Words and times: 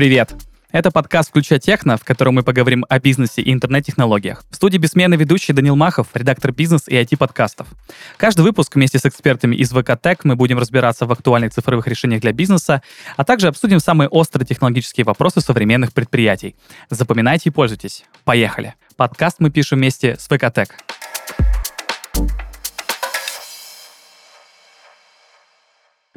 Привет! 0.00 0.34
Это 0.72 0.90
подкаст 0.90 1.28
«Включа 1.28 1.58
техно», 1.58 1.98
в 1.98 2.04
котором 2.04 2.36
мы 2.36 2.42
поговорим 2.42 2.86
о 2.88 2.98
бизнесе 2.98 3.42
и 3.42 3.52
интернет-технологиях. 3.52 4.46
В 4.48 4.56
студии 4.56 4.78
бессменный 4.78 5.18
ведущий 5.18 5.52
Данил 5.52 5.76
Махов, 5.76 6.06
редактор 6.14 6.52
бизнес 6.52 6.88
и 6.88 6.94
IT-подкастов. 6.94 7.66
Каждый 8.16 8.40
выпуск 8.40 8.76
вместе 8.76 8.98
с 8.98 9.04
экспертами 9.04 9.56
из 9.56 9.72
ВК 9.72 10.00
Тек 10.02 10.24
мы 10.24 10.36
будем 10.36 10.58
разбираться 10.58 11.04
в 11.04 11.12
актуальных 11.12 11.52
цифровых 11.52 11.86
решениях 11.86 12.22
для 12.22 12.32
бизнеса, 12.32 12.80
а 13.18 13.24
также 13.26 13.48
обсудим 13.48 13.78
самые 13.78 14.08
острые 14.08 14.46
технологические 14.46 15.04
вопросы 15.04 15.42
современных 15.42 15.92
предприятий. 15.92 16.56
Запоминайте 16.88 17.50
и 17.50 17.52
пользуйтесь. 17.52 18.04
Поехали! 18.24 18.76
Подкаст 18.96 19.36
мы 19.38 19.50
пишем 19.50 19.80
вместе 19.80 20.16
с 20.18 20.28
ВК 20.28 20.50
Тек. 20.50 20.76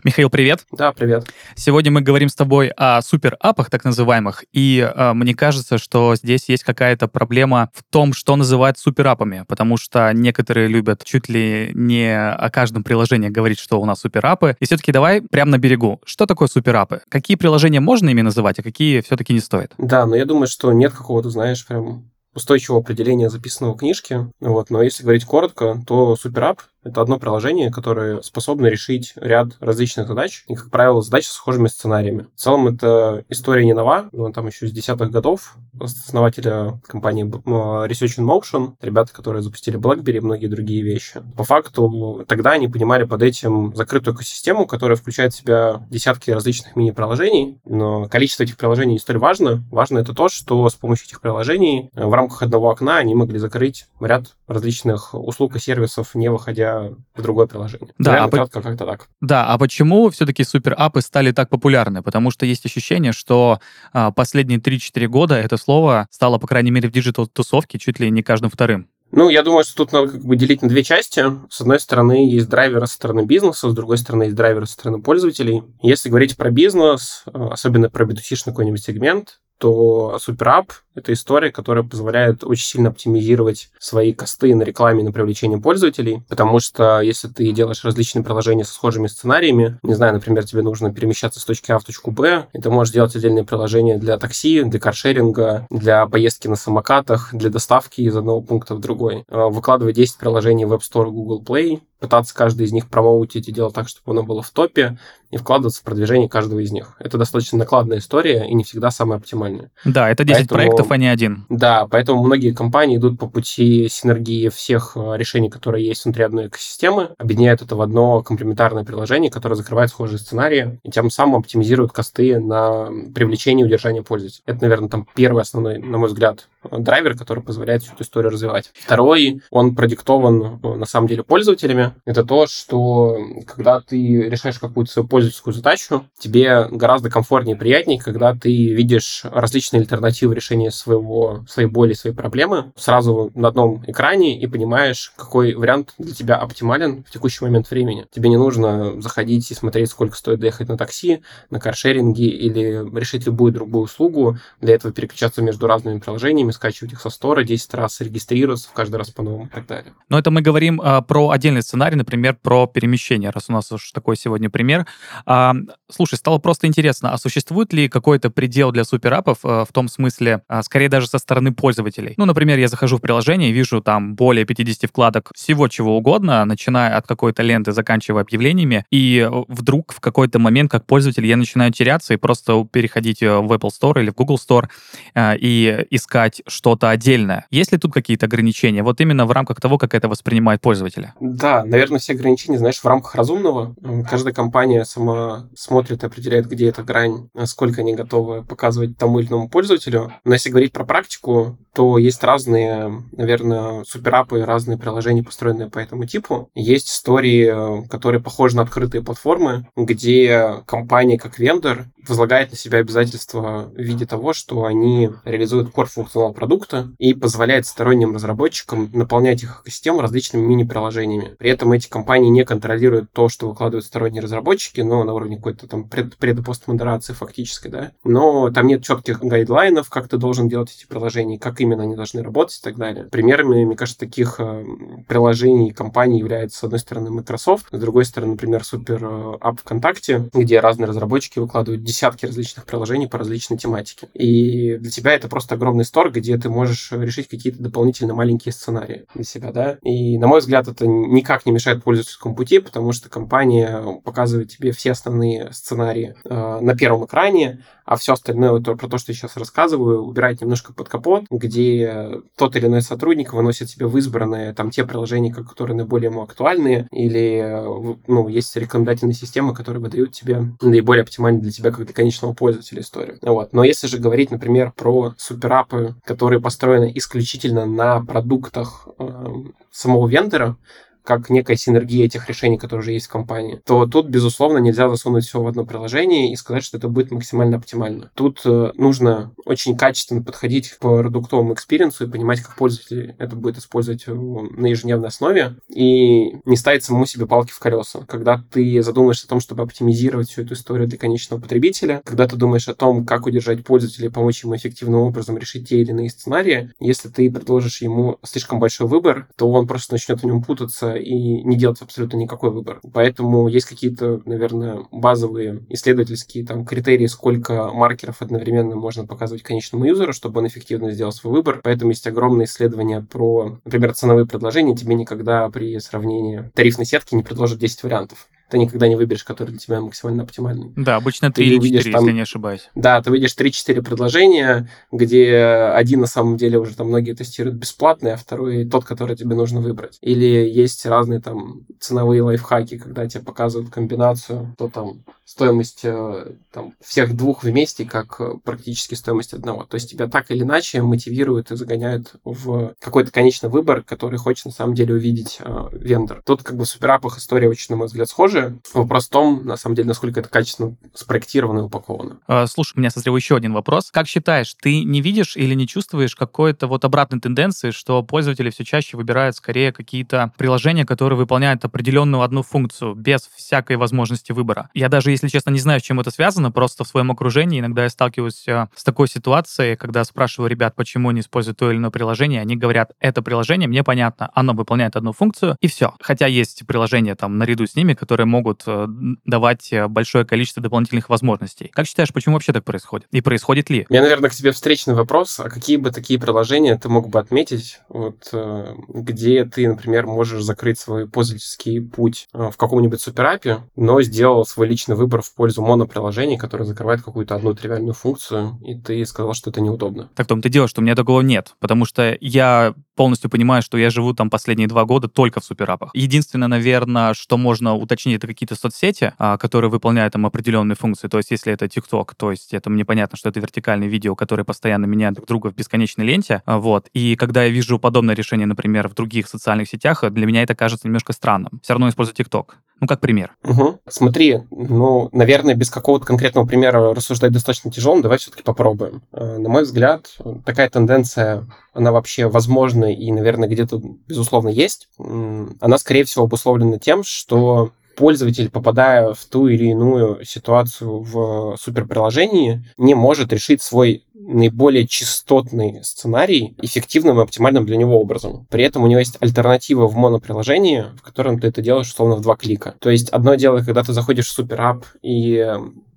Михаил, 0.03 0.29
привет. 0.29 0.65
Да, 0.71 0.91
привет. 0.91 1.27
Сегодня 1.55 1.89
мы 1.89 2.01
говорим 2.01 2.27
с 2.27 2.35
тобой 2.35 2.67
о 2.75 3.01
суперапах, 3.01 3.69
так 3.69 3.85
называемых, 3.85 4.43
и 4.51 4.79
э, 4.79 5.13
мне 5.13 5.33
кажется, 5.33 5.77
что 5.77 6.15
здесь 6.15 6.49
есть 6.49 6.65
какая-то 6.65 7.07
проблема 7.07 7.69
в 7.73 7.83
том, 7.89 8.11
что 8.11 8.35
называют 8.35 8.77
суперапами, 8.77 9.45
потому 9.47 9.77
что 9.77 10.11
некоторые 10.13 10.67
любят 10.67 11.05
чуть 11.05 11.29
ли 11.29 11.71
не 11.73 12.13
о 12.13 12.49
каждом 12.49 12.83
приложении 12.83 13.29
говорить, 13.29 13.59
что 13.59 13.79
у 13.79 13.85
нас 13.85 14.01
суперапы. 14.01 14.57
И 14.59 14.65
все-таки 14.65 14.91
давай 14.91 15.21
прямо 15.21 15.51
на 15.51 15.57
берегу. 15.57 16.01
Что 16.03 16.25
такое 16.25 16.49
суперапы? 16.49 17.01
Какие 17.07 17.37
приложения 17.37 17.79
можно 17.79 18.09
ими 18.09 18.21
называть, 18.21 18.59
а 18.59 18.63
какие 18.63 18.99
все-таки 18.99 19.31
не 19.31 19.39
стоит? 19.39 19.71
Да, 19.77 20.05
но 20.05 20.17
я 20.17 20.25
думаю, 20.25 20.47
что 20.47 20.73
нет 20.73 20.91
какого-то, 20.91 21.29
знаешь, 21.29 21.65
прям 21.65 22.11
устойчивого 22.35 22.81
определения 22.81 23.29
записанного 23.29 23.75
в 23.75 23.77
книжке. 23.77 24.27
Вот, 24.41 24.69
но 24.69 24.81
если 24.81 25.03
говорить 25.03 25.23
коротко, 25.23 25.81
то 25.87 26.17
суперап 26.17 26.61
это 26.83 27.01
одно 27.01 27.19
приложение, 27.19 27.71
которое 27.71 28.21
способно 28.21 28.67
решить 28.67 29.13
ряд 29.15 29.49
различных 29.59 30.07
задач, 30.07 30.43
и, 30.47 30.55
как 30.55 30.69
правило, 30.69 31.01
задачи 31.01 31.27
с 31.27 31.31
схожими 31.31 31.67
сценариями. 31.67 32.27
В 32.35 32.39
целом, 32.39 32.67
это 32.67 33.23
история 33.29 33.65
не 33.65 33.73
нова, 33.73 34.09
но 34.11 34.31
там 34.31 34.47
еще 34.47 34.67
с 34.67 34.71
десятых 34.71 35.11
годов 35.11 35.55
основателя 35.79 36.79
компании 36.87 37.25
Research 37.25 38.19
in 38.19 38.25
Motion, 38.25 38.73
ребята, 38.81 39.11
которые 39.13 39.41
запустили 39.41 39.79
BlackBerry 39.79 40.17
и 40.17 40.21
многие 40.21 40.47
другие 40.47 40.83
вещи. 40.83 41.21
По 41.35 41.43
факту, 41.43 42.23
тогда 42.27 42.51
они 42.51 42.67
понимали 42.67 43.05
под 43.05 43.23
этим 43.23 43.75
закрытую 43.75 44.15
экосистему, 44.15 44.67
которая 44.67 44.97
включает 44.97 45.33
в 45.33 45.37
себя 45.37 45.85
десятки 45.89 46.31
различных 46.31 46.75
мини-приложений, 46.75 47.59
но 47.65 48.07
количество 48.07 48.43
этих 48.43 48.57
приложений 48.57 48.93
не 48.93 48.99
столь 48.99 49.17
важно. 49.17 49.63
Важно 49.71 49.99
это 49.99 50.13
то, 50.13 50.29
что 50.29 50.69
с 50.69 50.75
помощью 50.75 51.07
этих 51.07 51.21
приложений 51.21 51.89
в 51.93 52.13
рамках 52.13 52.43
одного 52.43 52.69
окна 52.69 52.97
они 52.97 53.15
могли 53.15 53.39
закрыть 53.39 53.87
ряд 53.99 54.35
различных 54.47 55.13
услуг 55.13 55.55
и 55.55 55.59
сервисов, 55.59 56.13
не 56.13 56.29
выходя 56.29 56.72
в 57.15 57.21
другое 57.21 57.47
приложение. 57.47 57.93
Да, 57.97 58.11
Реально, 58.11 58.27
а 58.27 58.31
кратко, 58.31 58.61
как-то 58.61 58.85
так. 58.85 59.07
Да, 59.21 59.45
а 59.47 59.57
почему 59.57 60.09
все-таки 60.09 60.43
суперапы 60.43 61.01
стали 61.01 61.31
так 61.31 61.49
популярны? 61.49 62.01
Потому 62.01 62.31
что 62.31 62.45
есть 62.45 62.65
ощущение, 62.65 63.11
что 63.11 63.59
а, 63.91 64.11
последние 64.11 64.59
3-4 64.59 65.07
года 65.07 65.35
это 65.35 65.57
слово 65.57 66.07
стало, 66.11 66.37
по 66.37 66.47
крайней 66.47 66.71
мере, 66.71 66.89
в 66.89 66.91
digital 66.91 67.32
-тусовке 67.32 67.79
чуть 67.79 67.99
ли 67.99 68.09
не 68.09 68.23
каждым 68.23 68.49
вторым. 68.49 68.87
Ну, 69.15 69.29
я 69.29 69.43
думаю, 69.43 69.63
что 69.63 69.75
тут 69.75 69.91
надо 69.91 70.13
как 70.13 70.25
бы 70.25 70.35
делить 70.35 70.63
на 70.63 70.69
две 70.69 70.83
части. 70.83 71.23
С 71.47 71.61
одной 71.61 71.79
стороны, 71.79 72.27
есть 72.27 72.49
драйверы 72.49 72.87
со 72.87 72.95
стороны 72.95 73.23
бизнеса, 73.25 73.69
с 73.69 73.73
другой 73.73 73.99
стороны, 73.99 74.23
есть 74.23 74.35
драйверы 74.35 74.65
со 74.65 74.73
стороны 74.73 75.03
пользователей. 75.03 75.61
Если 75.83 76.09
говорить 76.09 76.35
про 76.35 76.49
бизнес, 76.49 77.23
э, 77.27 77.47
особенно 77.51 77.91
про 77.91 78.07
b 78.07 78.15
какой-нибудь 78.43 78.83
сегмент, 78.83 79.39
то 79.59 80.17
SuperApp— 80.19 80.71
это 80.95 81.13
история, 81.13 81.51
которая 81.51 81.83
позволяет 81.83 82.43
очень 82.43 82.65
сильно 82.65 82.89
оптимизировать 82.89 83.69
свои 83.79 84.13
косты 84.13 84.53
на 84.55 84.63
рекламе 84.63 85.01
и 85.01 85.03
на 85.03 85.11
привлечение 85.11 85.59
пользователей, 85.59 86.23
потому 86.29 86.59
что 86.59 87.01
если 87.01 87.27
ты 87.27 87.51
делаешь 87.51 87.83
различные 87.83 88.23
приложения 88.23 88.63
со 88.63 88.73
схожими 88.73 89.07
сценариями, 89.07 89.79
не 89.83 89.93
знаю, 89.93 90.13
например, 90.13 90.45
тебе 90.45 90.61
нужно 90.61 90.93
перемещаться 90.93 91.39
с 91.39 91.45
точки 91.45 91.71
А 91.71 91.79
в 91.79 91.83
точку 91.83 92.11
Б, 92.11 92.47
и 92.53 92.59
ты 92.59 92.69
можешь 92.69 92.93
делать 92.93 93.15
отдельные 93.15 93.43
приложения 93.43 93.97
для 93.97 94.17
такси, 94.17 94.63
для 94.63 94.79
каршеринга, 94.79 95.67
для 95.69 96.05
поездки 96.07 96.47
на 96.47 96.55
самокатах, 96.55 97.29
для 97.33 97.49
доставки 97.49 98.01
из 98.01 98.15
одного 98.15 98.41
пункта 98.41 98.75
в 98.75 98.79
другой. 98.79 99.23
А, 99.29 99.49
выкладывать 99.49 99.95
10 99.95 100.17
приложений 100.17 100.65
в 100.65 100.73
App 100.73 100.81
Store 100.81 101.09
Google 101.09 101.43
Play, 101.43 101.81
пытаться 102.03 102.35
каждый 102.35 102.65
из 102.65 102.73
них 102.73 102.89
промоутить 102.89 103.47
и 103.47 103.53
делать 103.53 103.73
так, 103.73 103.87
чтобы 103.87 104.11
оно 104.11 104.23
было 104.23 104.41
в 104.41 104.49
топе, 104.49 104.97
и 105.31 105.37
вкладываться 105.37 105.79
в 105.79 105.83
продвижение 105.83 106.27
каждого 106.27 106.59
из 106.59 106.69
них. 106.71 106.95
Это 106.99 107.17
достаточно 107.17 107.57
накладная 107.57 107.99
история 107.99 108.45
и 108.45 108.53
не 108.53 108.65
всегда 108.65 108.91
самая 108.91 109.19
оптимальная. 109.19 109.71
Да, 109.85 110.09
это 110.09 110.25
10 110.25 110.49
поэтому, 110.49 110.57
проектов, 110.57 110.82
а 110.91 110.97
не 110.97 111.07
один. 111.07 111.45
Да, 111.49 111.87
поэтому 111.89 112.23
многие 112.23 112.51
компании 112.51 112.97
идут 112.97 113.19
по 113.19 113.27
пути 113.27 113.87
синергии 113.89 114.49
всех 114.49 114.93
э, 114.95 115.17
решений, 115.17 115.49
которые 115.49 115.85
есть 115.85 116.05
внутри 116.05 116.23
одной 116.23 116.47
экосистемы, 116.47 117.11
объединяют 117.17 117.61
это 117.61 117.75
в 117.75 117.81
одно 117.81 118.21
комплементарное 118.23 118.83
приложение, 118.83 119.31
которое 119.31 119.55
закрывает 119.55 119.89
схожие 119.89 120.19
сценарии, 120.19 120.79
и 120.83 120.91
тем 120.91 121.09
самым 121.09 121.41
оптимизирует 121.41 121.91
косты 121.91 122.39
на 122.39 122.89
привлечение 123.13 123.63
и 123.63 123.67
удержание 123.67 124.03
пользователей. 124.03 124.43
Это, 124.45 124.61
наверное, 124.61 124.89
там 124.89 125.07
первый 125.15 125.41
основной, 125.41 125.79
на 125.79 125.97
мой 125.97 126.09
взгляд, 126.09 126.47
драйвер, 126.71 127.17
который 127.17 127.43
позволяет 127.43 127.83
всю 127.83 127.93
эту 127.93 128.03
историю 128.03 128.31
развивать. 128.31 128.71
Второй, 128.73 129.41
он 129.49 129.75
продиктован, 129.75 130.59
э, 130.63 130.75
на 130.75 130.85
самом 130.85 131.07
деле, 131.07 131.23
пользователями, 131.23 131.93
это 132.05 132.23
то, 132.23 132.47
что 132.47 133.17
когда 133.47 133.81
ты 133.81 134.29
решаешь 134.29 134.59
какую-то 134.59 134.91
свою 134.91 135.07
пользовательскую 135.07 135.53
задачу, 135.53 136.05
тебе 136.17 136.67
гораздо 136.69 137.09
комфортнее 137.09 137.55
и 137.55 137.59
приятнее, 137.59 137.99
когда 137.99 138.33
ты 138.33 138.73
видишь 138.73 139.21
различные 139.23 139.81
альтернативы 139.81 140.35
решения 140.35 140.71
своего, 140.75 141.43
своей 141.47 141.67
боли, 141.67 141.93
своей 141.93 142.15
проблемы 142.15 142.71
сразу 142.75 143.31
на 143.33 143.47
одном 143.47 143.83
экране 143.87 144.39
и 144.39 144.47
понимаешь, 144.47 145.13
какой 145.15 145.55
вариант 145.55 145.93
для 145.97 146.13
тебя 146.13 146.35
оптимален 146.35 147.03
в 147.03 147.11
текущий 147.11 147.43
момент 147.43 147.69
времени. 147.71 148.05
Тебе 148.11 148.29
не 148.29 148.37
нужно 148.37 149.01
заходить 149.01 149.49
и 149.51 149.55
смотреть, 149.55 149.89
сколько 149.89 150.15
стоит 150.15 150.39
доехать 150.39 150.69
на 150.69 150.77
такси, 150.77 151.21
на 151.49 151.59
каршеринге 151.59 152.27
или 152.27 152.97
решить 152.97 153.25
любую 153.25 153.51
другую 153.51 153.85
услугу. 153.85 154.37
Для 154.61 154.75
этого 154.75 154.93
переключаться 154.93 155.41
между 155.41 155.67
разными 155.67 155.99
приложениями, 155.99 156.51
скачивать 156.51 156.93
их 156.93 157.01
со 157.01 157.09
стора 157.09 157.43
10 157.43 157.73
раз, 157.73 158.01
регистрироваться 158.01 158.69
в 158.69 158.73
каждый 158.73 158.97
раз 158.97 159.09
по-новому 159.09 159.45
и 159.45 159.49
так 159.49 159.65
далее. 159.67 159.93
Но 160.09 160.19
это 160.19 160.31
мы 160.31 160.41
говорим 160.41 160.81
а, 160.83 161.01
про 161.01 161.29
отдельный 161.29 161.61
сценарий 161.61 161.95
например, 161.95 162.37
про 162.41 162.67
перемещение, 162.67 163.29
раз 163.29 163.45
у 163.49 163.53
нас 163.53 163.71
уж 163.71 163.91
такой 163.91 164.15
сегодня 164.17 164.49
пример. 164.49 164.85
А, 165.25 165.53
слушай, 165.89 166.15
стало 166.15 166.39
просто 166.39 166.67
интересно, 166.67 167.13
а 167.13 167.17
существует 167.17 167.73
ли 167.73 167.87
какой-то 167.89 168.29
предел 168.29 168.71
для 168.71 168.83
суперапов 168.83 169.39
а, 169.43 169.65
в 169.65 169.71
том 169.71 169.87
смысле, 169.87 170.43
а, 170.47 170.62
скорее 170.63 170.89
даже 170.89 171.07
со 171.07 171.17
стороны 171.17 171.53
пользователей? 171.53 172.13
Ну, 172.17 172.25
например, 172.25 172.57
я 172.59 172.67
захожу 172.67 172.97
в 172.97 173.01
приложение 173.01 173.49
и 173.49 173.53
вижу 173.53 173.81
там 173.81 174.15
более 174.15 174.45
50 174.45 174.89
вкладок 174.89 175.31
всего 175.35 175.67
чего 175.67 175.97
угодно, 175.97 176.43
начиная 176.45 176.95
от 176.95 177.07
какой-то 177.07 177.43
ленты, 177.43 177.71
заканчивая 177.71 178.21
объявлениями, 178.21 178.85
и 178.91 179.27
вдруг 179.47 179.93
в 179.93 179.99
какой-то 179.99 180.39
момент, 180.39 180.71
как 180.71 180.85
пользователь, 180.85 181.25
я 181.25 181.37
начинаю 181.37 181.71
теряться 181.71 182.13
и 182.13 182.17
просто 182.17 182.67
переходить 182.71 183.21
э, 183.21 183.37
в 183.37 183.51
Apple 183.51 183.69
Store 183.69 184.01
или 184.01 184.09
в 184.09 184.15
Google 184.15 184.37
Store 184.37 184.67
а, 185.15 185.35
и 185.39 185.85
искать 185.89 186.41
что-то 186.47 186.89
отдельное. 186.89 187.45
Есть 187.51 187.71
ли 187.71 187.77
тут 187.77 187.93
какие-то 187.93 188.25
ограничения? 188.25 188.83
Вот 188.83 189.01
именно 189.01 189.25
в 189.25 189.31
рамках 189.31 189.59
того, 189.59 189.77
как 189.77 189.93
это 189.93 190.07
воспринимают 190.07 190.61
пользователи? 190.61 191.13
Да, 191.19 191.63
наверное, 191.65 191.99
все 191.99 192.13
ограничения, 192.13 192.57
знаешь, 192.57 192.79
в 192.79 192.85
рамках 192.85 193.15
разумного. 193.15 193.75
Каждая 194.09 194.33
компания 194.33 194.85
сама 194.85 195.49
смотрит 195.55 196.03
и 196.03 196.05
определяет, 196.05 196.47
где 196.47 196.69
эта 196.69 196.83
грань, 196.83 197.29
сколько 197.45 197.81
они 197.81 197.95
готовы 197.95 198.43
показывать 198.43 198.97
тому 198.97 199.19
или 199.19 199.27
иному 199.27 199.49
пользователю. 199.49 200.13
Но 200.23 200.33
если 200.33 200.49
говорить 200.53 200.71
про 200.71 200.85
практику, 200.85 201.57
то 201.73 201.97
есть 201.97 202.23
разные, 202.23 203.03
наверное, 203.11 203.83
суперапы, 203.83 204.45
разные 204.45 204.77
приложения, 204.77 205.23
построенные 205.23 205.69
по 205.69 205.79
этому 205.79 206.05
типу. 206.05 206.49
Есть 206.53 206.89
истории, 206.89 207.87
которые 207.87 208.21
похожи 208.21 208.55
на 208.55 208.61
открытые 208.61 209.03
платформы, 209.03 209.67
где 209.75 210.61
компания 210.65 211.17
как 211.17 211.39
вендор 211.39 211.85
возлагает 212.07 212.51
на 212.51 212.57
себя 212.57 212.79
обязательства 212.79 213.71
в 213.73 213.77
виде 213.79 214.05
того, 214.05 214.33
что 214.33 214.65
они 214.65 215.09
реализуют 215.25 215.73
core 215.73 215.85
функционал 215.85 216.33
продукта 216.33 216.91
и 216.99 217.13
позволяет 217.13 217.65
сторонним 217.65 218.13
разработчикам 218.13 218.89
наполнять 218.93 219.41
их 219.43 219.61
экосистему 219.63 220.01
различными 220.01 220.45
мини-приложениями. 220.45 221.35
При 221.39 221.49
этом 221.49 221.71
эти 221.71 221.89
компании 221.89 222.29
не 222.29 222.45
контролируют 222.45 223.11
то, 223.11 223.29
что 223.29 223.49
выкладывают 223.49 223.85
сторонние 223.85 224.21
разработчики, 224.21 224.81
но 224.81 225.03
на 225.03 225.13
уровне 225.13 225.37
какой-то 225.37 225.67
там 225.67 225.89
пред, 225.89 226.17
пред- 226.17 226.43
и 226.43 227.13
фактически, 227.13 227.67
да. 227.67 227.91
Но 228.03 228.51
там 228.51 228.67
нет 228.67 228.83
четких 228.83 229.21
гайдлайнов, 229.21 229.89
как 229.89 230.07
ты 230.07 230.17
должен 230.17 230.42
делать 230.49 230.73
эти 230.75 230.87
приложения, 230.87 231.39
как 231.39 231.61
именно 231.61 231.83
они 231.83 231.95
должны 231.95 232.21
работать 232.23 232.57
и 232.59 232.61
так 232.61 232.77
далее. 232.77 233.05
Примерами, 233.05 233.65
мне 233.65 233.75
кажется, 233.75 233.99
таких 233.99 234.35
э, 234.39 234.65
приложений 235.07 235.69
и 235.69 235.73
компаний 235.73 236.19
является, 236.19 236.59
с 236.59 236.63
одной 236.63 236.79
стороны, 236.79 237.09
Microsoft, 237.11 237.67
с 237.71 237.79
другой 237.79 238.05
стороны, 238.05 238.33
например, 238.33 238.63
Супер 238.63 239.03
App 239.03 239.59
ВКонтакте, 239.59 240.29
где 240.33 240.59
разные 240.59 240.87
разработчики 240.87 241.39
выкладывают 241.39 241.83
десятки 241.83 242.25
различных 242.25 242.65
приложений 242.65 243.07
по 243.07 243.17
различной 243.17 243.57
тематике. 243.57 244.07
И 244.13 244.77
для 244.77 244.91
тебя 244.91 245.13
это 245.13 245.27
просто 245.27 245.55
огромный 245.55 245.85
стор, 245.85 246.11
где 246.11 246.37
ты 246.37 246.49
можешь 246.49 246.91
решить 246.91 247.27
какие-то 247.27 247.61
дополнительно 247.61 248.13
маленькие 248.13 248.51
сценарии 248.51 249.05
для 249.13 249.23
себя, 249.23 249.51
да. 249.51 249.77
И, 249.83 250.17
на 250.17 250.27
мой 250.27 250.39
взгляд, 250.39 250.67
это 250.67 250.87
никак 250.87 251.45
не 251.45 251.51
мешает 251.51 251.83
пользовательскому 251.83 252.35
пути, 252.35 252.59
потому 252.59 252.91
что 252.91 253.09
компания 253.09 253.83
показывает 254.03 254.49
тебе 254.49 254.71
все 254.71 254.91
основные 254.91 255.51
сценарии 255.51 256.15
э, 256.23 256.59
на 256.61 256.75
первом 256.75 257.05
экране, 257.05 257.63
а 257.85 257.95
все 257.97 258.13
остальное, 258.13 258.59
то, 258.61 258.75
про 258.75 258.87
то, 258.87 258.97
что 258.97 259.11
я 259.11 259.17
сейчас 259.17 259.37
рассказываю, 259.37 260.03
убирает 260.03 260.32
копать 260.33 260.41
немножко 260.41 260.73
под 260.73 260.89
капот, 260.89 261.25
где 261.29 262.21
тот 262.35 262.55
или 262.55 262.67
иной 262.67 262.81
сотрудник 262.81 263.33
выносит 263.33 263.69
себе 263.69 263.87
в 263.87 263.97
избранные 263.97 264.53
там 264.53 264.71
те 264.71 264.83
приложения, 264.83 265.33
которые 265.33 265.77
наиболее 265.77 266.09
ему 266.09 266.21
актуальны, 266.21 266.87
или 266.91 267.63
ну, 268.07 268.27
есть 268.27 268.55
рекомендательные 268.55 269.15
системы, 269.15 269.53
которые 269.53 269.81
выдают 269.81 270.11
тебе 270.11 270.43
наиболее 270.61 271.03
оптимальные 271.03 271.41
для 271.41 271.51
тебя 271.51 271.71
как 271.71 271.85
для 271.85 271.93
конечного 271.93 272.33
пользователя 272.33 272.81
историю. 272.81 273.17
Вот. 273.21 273.53
Но 273.53 273.63
если 273.63 273.87
же 273.87 273.97
говорить, 273.97 274.31
например, 274.31 274.73
про 274.75 275.13
суперапы, 275.17 275.95
которые 276.05 276.41
построены 276.41 276.91
исключительно 276.95 277.65
на 277.65 278.03
продуктах 278.03 278.87
э, 278.99 279.25
самого 279.71 280.07
вендора, 280.07 280.57
как 281.03 281.29
некая 281.29 281.55
синергия 281.55 282.05
этих 282.05 282.27
решений, 282.29 282.57
которые 282.57 282.81
уже 282.81 282.93
есть 282.93 283.07
в 283.07 283.11
компании, 283.11 283.61
то 283.65 283.85
тут, 283.85 284.07
безусловно, 284.07 284.57
нельзя 284.57 284.89
засунуть 284.89 285.25
все 285.25 285.41
в 285.41 285.47
одно 285.47 285.65
приложение 285.65 286.31
и 286.31 286.35
сказать, 286.35 286.63
что 286.63 286.77
это 286.77 286.87
будет 286.87 287.11
максимально 287.11 287.57
оптимально. 287.57 288.11
Тут 288.15 288.41
э, 288.45 288.71
нужно 288.75 289.31
очень 289.45 289.77
качественно 289.77 290.21
подходить 290.21 290.69
к 290.69 290.79
продуктовому 290.79 291.53
experience 291.53 292.01
у 292.01 292.05
и 292.05 292.09
понимать, 292.09 292.41
как 292.41 292.55
пользователь 292.55 293.15
это 293.19 293.35
будет 293.35 293.57
использовать 293.57 294.05
на 294.07 294.67
ежедневной 294.67 295.09
основе 295.09 295.55
и 295.69 296.37
не 296.45 296.55
ставить 296.55 296.83
самому 296.83 297.05
себе 297.05 297.25
палки 297.25 297.51
в 297.51 297.59
колеса. 297.59 298.05
Когда 298.07 298.43
ты 298.51 298.81
задумаешься 298.81 299.25
о 299.27 299.29
том, 299.29 299.39
чтобы 299.39 299.63
оптимизировать 299.63 300.29
всю 300.29 300.43
эту 300.43 300.53
историю 300.53 300.87
для 300.87 300.97
конечного 300.97 301.41
потребителя, 301.41 302.01
когда 302.05 302.27
ты 302.27 302.35
думаешь 302.35 302.67
о 302.67 302.75
том, 302.75 303.05
как 303.05 303.25
удержать 303.25 303.63
пользователя 303.63 304.07
и 304.07 304.11
помочь 304.11 304.43
ему 304.43 304.55
эффективным 304.55 305.01
образом 305.01 305.37
решить 305.37 305.69
те 305.69 305.81
или 305.81 305.91
иные 305.91 306.09
сценарии, 306.09 306.73
если 306.79 307.09
ты 307.09 307.29
предложишь 307.31 307.81
ему 307.81 308.17
слишком 308.23 308.59
большой 308.59 308.87
выбор, 308.87 309.27
то 309.35 309.49
он 309.49 309.67
просто 309.67 309.93
начнет 309.93 310.21
в 310.21 310.25
нем 310.25 310.43
путаться 310.43 310.92
и 310.95 311.43
не 311.43 311.57
делать 311.57 311.81
абсолютно 311.81 312.17
никакой 312.17 312.51
выбор. 312.51 312.79
Поэтому 312.93 313.47
есть 313.47 313.65
какие-то, 313.65 314.21
наверное, 314.25 314.85
базовые 314.91 315.63
исследовательские 315.69 316.45
там 316.45 316.65
критерии, 316.65 317.07
сколько 317.07 317.71
маркеров 317.71 318.21
одновременно 318.21 318.75
можно 318.75 319.05
показывать 319.05 319.43
конечному 319.43 319.85
юзеру, 319.85 320.13
чтобы 320.13 320.39
он 320.39 320.47
эффективно 320.47 320.91
сделал 320.91 321.11
свой 321.11 321.33
выбор. 321.33 321.61
Поэтому 321.63 321.91
есть 321.91 322.07
огромные 322.07 322.45
исследования 322.45 323.01
про, 323.01 323.59
например, 323.65 323.93
ценовые 323.93 324.25
предложения. 324.25 324.75
Тебе 324.75 324.95
никогда 324.95 325.49
при 325.49 325.79
сравнении 325.79 326.51
тарифной 326.53 326.85
сетки 326.85 327.15
не 327.15 327.23
предложат 327.23 327.59
10 327.59 327.83
вариантов 327.83 328.27
ты 328.49 328.57
никогда 328.57 328.87
не 328.87 328.95
выберешь, 328.95 329.23
который 329.23 329.49
для 329.49 329.59
тебя 329.59 329.81
максимально 329.81 330.23
оптимальный. 330.23 330.71
Да, 330.75 330.95
обычно 330.95 331.31
3 331.31 331.45
или 331.45 331.77
4, 331.77 331.91
там, 331.91 332.01
если 332.01 332.15
не 332.15 332.21
ошибаюсь. 332.21 332.69
Да, 332.75 333.01
ты 333.01 333.11
видишь 333.11 333.35
3-4 333.37 333.81
предложения, 333.81 334.69
где 334.91 335.37
один 335.73 336.01
на 336.01 336.07
самом 336.07 336.37
деле 336.37 336.59
уже 336.59 336.75
там 336.75 336.87
многие 336.87 337.13
тестируют 337.13 337.57
бесплатный, 337.57 338.13
а 338.13 338.17
второй 338.17 338.65
тот, 338.65 338.85
который 338.85 339.15
тебе 339.15 339.35
нужно 339.35 339.61
выбрать. 339.61 339.97
Или 340.01 340.49
есть 340.49 340.85
разные 340.85 341.19
там 341.19 341.65
ценовые 341.79 342.21
лайфхаки, 342.21 342.77
когда 342.77 343.07
тебе 343.07 343.23
показывают 343.23 343.71
комбинацию, 343.71 344.53
то 344.57 344.69
там 344.69 345.03
стоимость 345.25 345.81
э, 345.83 346.33
там, 346.51 346.73
всех 346.83 347.15
двух 347.15 347.43
вместе, 347.43 347.85
как 347.85 348.19
практически 348.43 348.93
стоимость 348.93 349.33
одного. 349.33 349.63
То 349.63 349.75
есть 349.75 349.89
тебя 349.89 350.07
так 350.07 350.29
или 350.31 350.43
иначе 350.43 350.81
мотивируют 350.81 351.51
и 351.51 351.55
загоняют 351.55 352.15
в 352.23 352.75
какой-то 352.79 353.11
конечный 353.11 353.49
выбор, 353.49 353.81
который 353.81 354.19
хочет 354.19 354.45
на 354.45 354.51
самом 354.51 354.75
деле 354.75 354.93
увидеть 354.93 355.37
э, 355.39 355.69
вендор. 355.71 356.21
Тут 356.25 356.43
как 356.43 356.57
бы 356.57 356.65
в 356.65 356.69
суперапах 356.69 357.17
история 357.17 357.49
очень, 357.49 357.67
на 357.69 357.77
мой 357.77 357.87
взгляд, 357.87 358.09
схожая, 358.09 358.32
Вопрос 358.73 359.07
в 359.07 359.09
том, 359.09 359.45
на 359.45 359.57
самом 359.57 359.75
деле, 359.75 359.87
насколько 359.87 360.19
это 360.19 360.29
качественно 360.29 360.75
спроектировано 360.93 361.59
и 361.59 361.61
упаковано. 361.63 362.19
А, 362.27 362.47
слушай, 362.47 362.73
у 362.75 362.79
меня 362.79 362.89
созрел 362.89 363.15
еще 363.15 363.35
один 363.35 363.53
вопрос. 363.53 363.91
Как 363.91 364.07
считаешь, 364.07 364.53
ты 364.61 364.83
не 364.83 365.01
видишь 365.01 365.35
или 365.35 365.53
не 365.53 365.67
чувствуешь 365.67 366.15
какой-то 366.15 366.67
вот 366.67 366.85
обратной 366.85 367.19
тенденции, 367.19 367.71
что 367.71 368.03
пользователи 368.03 368.49
все 368.49 368.63
чаще 368.63 368.97
выбирают 368.97 369.35
скорее 369.35 369.71
какие-то 369.71 370.31
приложения, 370.37 370.85
которые 370.85 371.17
выполняют 371.17 371.63
определенную 371.65 372.21
одну 372.21 372.43
функцию, 372.43 372.95
без 372.95 373.29
всякой 373.35 373.77
возможности 373.77 374.31
выбора? 374.31 374.69
Я 374.73 374.89
даже, 374.89 375.11
если 375.11 375.27
честно, 375.27 375.51
не 375.51 375.59
знаю, 375.59 375.79
с 375.79 375.83
чем 375.83 375.99
это 375.99 376.11
связано, 376.11 376.51
просто 376.51 376.83
в 376.83 376.87
своем 376.87 377.11
окружении 377.11 377.59
иногда 377.59 377.83
я 377.83 377.89
сталкиваюсь 377.89 378.47
а, 378.47 378.69
с 378.75 378.83
такой 378.83 379.07
ситуацией, 379.07 379.75
когда 379.75 380.03
спрашиваю 380.03 380.49
ребят, 380.49 380.75
почему 380.75 381.09
они 381.09 381.21
используют 381.21 381.57
то 381.57 381.69
или 381.69 381.77
иное 381.77 381.91
приложение, 381.91 382.41
они 382.41 382.55
говорят, 382.55 382.91
это 382.99 383.21
приложение, 383.21 383.67
мне 383.67 383.83
понятно, 383.83 384.29
оно 384.33 384.53
выполняет 384.53 384.95
одну 384.95 385.13
функцию, 385.13 385.57
и 385.61 385.67
все. 385.67 385.93
Хотя 386.01 386.27
есть 386.27 386.65
приложения 386.67 387.15
там 387.15 387.37
наряду 387.37 387.65
с 387.65 387.75
ними, 387.75 387.93
которые 387.93 388.22
могут 388.25 388.63
э, 388.65 388.87
давать 389.25 389.71
э, 389.71 389.87
большое 389.87 390.25
количество 390.25 390.61
дополнительных 390.61 391.09
возможностей. 391.09 391.71
Как 391.73 391.87
считаешь, 391.87 392.13
почему 392.13 392.35
вообще 392.35 392.53
так 392.53 392.63
происходит? 392.63 393.07
И 393.11 393.21
происходит 393.21 393.69
ли? 393.69 393.85
Меня, 393.89 394.01
наверное, 394.01 394.29
к 394.29 394.33
тебе 394.33 394.51
встречный 394.51 394.93
вопрос. 394.93 395.39
А 395.39 395.49
какие 395.49 395.77
бы 395.77 395.91
такие 395.91 396.19
приложения 396.19 396.77
ты 396.77 396.89
мог 396.89 397.09
бы 397.09 397.19
отметить, 397.19 397.79
вот, 397.89 398.29
э, 398.31 398.73
где 398.89 399.45
ты, 399.45 399.67
например, 399.67 400.05
можешь 400.05 400.43
закрыть 400.43 400.79
свой 400.79 401.07
пользовательский 401.07 401.81
путь 401.81 402.27
в 402.33 402.53
каком-нибудь 402.57 403.01
суперапе, 403.01 403.63
но 403.75 404.01
сделал 404.01 404.45
свой 404.45 404.67
личный 404.67 404.95
выбор 404.95 405.21
в 405.21 405.33
пользу 405.33 405.61
моноприложений, 405.61 406.37
которое 406.37 406.65
закрывает 406.65 407.01
какую-то 407.01 407.35
одну 407.35 407.53
тривиальную 407.53 407.93
функцию, 407.93 408.59
и 408.63 408.75
ты 408.75 409.05
сказал, 409.05 409.33
что 409.33 409.49
это 409.49 409.61
неудобно. 409.61 410.09
Так 410.15 410.25
в 410.25 410.29
том-то 410.29 410.49
дело, 410.49 410.67
что 410.67 410.81
у 410.81 410.83
меня 410.83 410.95
такого 410.95 411.21
нет, 411.21 411.55
потому 411.59 411.85
что 411.85 412.17
я 412.19 412.73
полностью 412.95 413.29
понимаю, 413.29 413.61
что 413.61 413.77
я 413.77 413.89
живу 413.89 414.13
там 414.13 414.29
последние 414.29 414.67
два 414.67 414.85
года 414.85 415.07
только 415.07 415.39
в 415.39 415.45
суперапах. 415.45 415.91
Единственное, 415.93 416.47
наверное, 416.47 417.13
что 417.13 417.37
можно 417.37 417.75
уточнить, 417.75 418.12
это 418.15 418.27
какие-то 418.27 418.55
соцсети, 418.55 419.13
а, 419.17 419.37
которые 419.37 419.69
выполняют 419.69 420.13
там 420.13 420.25
определенные 420.25 420.75
функции. 420.75 421.07
То 421.07 421.17
есть, 421.17 421.31
если 421.31 421.53
это 421.53 421.65
TikTok, 421.65 422.11
то 422.17 422.31
есть 422.31 422.53
это 422.53 422.69
мне 422.69 422.85
понятно, 422.85 423.17
что 423.17 423.29
это 423.29 423.39
вертикальные 423.39 423.89
видео, 423.89 424.15
которые 424.15 424.45
постоянно 424.45 424.85
меняют 424.85 425.15
друг 425.15 425.27
друга 425.27 425.51
в 425.51 425.55
бесконечной 425.55 426.05
ленте. 426.05 426.41
А, 426.45 426.57
вот. 426.57 426.87
И 426.93 427.15
когда 427.15 427.43
я 427.43 427.49
вижу 427.49 427.79
подобное 427.79 428.15
решение, 428.15 428.47
например, 428.47 428.87
в 428.87 428.93
других 428.93 429.27
социальных 429.27 429.69
сетях, 429.69 430.03
для 430.11 430.25
меня 430.25 430.43
это 430.43 430.55
кажется 430.55 430.87
немножко 430.87 431.13
странным. 431.13 431.59
Все 431.61 431.73
равно 431.73 431.89
использую 431.89 432.15
TikTok. 432.15 432.45
Ну, 432.83 432.87
как 432.87 432.99
пример. 432.99 433.33
Угу. 433.45 433.79
Смотри, 433.87 434.41
ну, 434.51 435.07
наверное, 435.13 435.55
без 435.55 435.69
какого-то 435.69 436.05
конкретного 436.05 436.45
примера 436.45 436.93
рассуждать 436.93 437.31
достаточно 437.31 437.71
тяжело, 437.71 438.01
давай 438.01 438.17
все-таки 438.17 438.43
попробуем. 438.43 439.03
А, 439.13 439.37
на 439.37 439.47
мой 439.47 439.63
взгляд, 439.63 440.17
такая 440.45 440.69
тенденция, 440.69 441.47
она 441.73 441.93
вообще 441.93 442.27
возможна 442.27 442.93
и, 442.93 443.09
наверное, 443.11 443.47
где-то, 443.47 443.81
безусловно, 444.07 444.49
есть. 444.49 444.89
Она, 444.97 445.77
скорее 445.77 446.03
всего, 446.03 446.25
обусловлена 446.25 446.77
тем, 446.77 447.03
что 447.03 447.71
пользователь, 447.95 448.49
попадая 448.49 449.13
в 449.13 449.25
ту 449.25 449.47
или 449.47 449.65
иную 449.65 450.23
ситуацию 450.25 450.99
в 450.99 451.57
суперприложении, 451.59 452.63
не 452.77 452.95
может 452.95 453.31
решить 453.33 453.61
свой 453.61 454.05
наиболее 454.13 454.87
частотный 454.87 455.83
сценарий 455.83 456.55
эффективным 456.61 457.19
и 457.19 457.23
оптимальным 457.23 457.65
для 457.65 457.77
него 457.77 457.99
образом. 457.99 458.47
При 458.49 458.63
этом 458.63 458.83
у 458.83 458.87
него 458.87 458.99
есть 458.99 459.17
альтернатива 459.19 459.87
в 459.87 459.95
моноприложении, 459.95 460.85
в 460.97 461.01
котором 461.01 461.39
ты 461.39 461.47
это 461.47 461.61
делаешь 461.61 461.89
условно 461.89 462.15
в 462.15 462.21
два 462.21 462.35
клика. 462.35 462.75
То 462.79 462.89
есть 462.89 463.09
одно 463.09 463.35
дело, 463.35 463.59
когда 463.59 463.83
ты 463.83 463.93
заходишь 463.93 464.27
в 464.27 464.31
суперап 464.31 464.85
и 465.01 465.45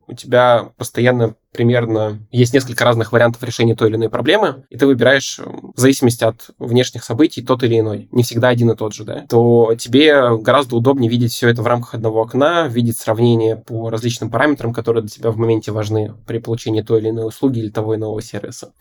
у 0.09 0.15
тебя 0.15 0.71
постоянно 0.77 1.35
примерно 1.57 2.19
есть 2.31 2.53
несколько 2.53 2.85
разных 2.85 3.13
вариантов 3.13 3.43
решения 3.43 3.75
той 3.75 3.89
или 3.89 3.97
иной 3.97 4.11
проблемы, 4.11 4.65
и 4.69 4.77
ты 4.77 4.87
выбираешь 4.87 5.39
в 5.39 5.81
зависимости 5.81 6.23
от 6.23 6.51
внешних 6.59 7.03
событий 7.03 7.43
тот 7.43 7.63
или 7.63 7.81
иной, 7.81 8.09
не 8.13 8.23
всегда 8.23 8.49
один 8.49 8.71
и 8.71 8.77
тот 8.77 8.93
же, 8.93 9.05
да, 9.05 9.25
то 9.29 9.75
тебе 9.79 10.37
гораздо 10.37 10.77
удобнее 10.77 11.11
видеть 11.11 11.33
все 11.33 11.49
это 11.49 11.63
в 11.63 11.67
рамках 11.67 11.95
одного 11.95 12.21
окна, 12.21 12.69
видеть 12.69 12.99
сравнение 12.99 13.57
по 13.57 13.89
различным 13.89 14.31
параметрам, 14.31 14.75
которые 14.75 15.03
для 15.03 15.11
тебя 15.11 15.31
в 15.31 15.39
моменте 15.39 15.73
важны 15.73 16.13
при 16.27 16.39
получении 16.39 16.83
той 16.83 17.01
или 17.01 17.09
иной 17.09 17.27
услуги 17.27 17.61
или 17.61 17.71
того 17.71 17.97
иного 17.97 18.21
сервиса. 18.21 18.73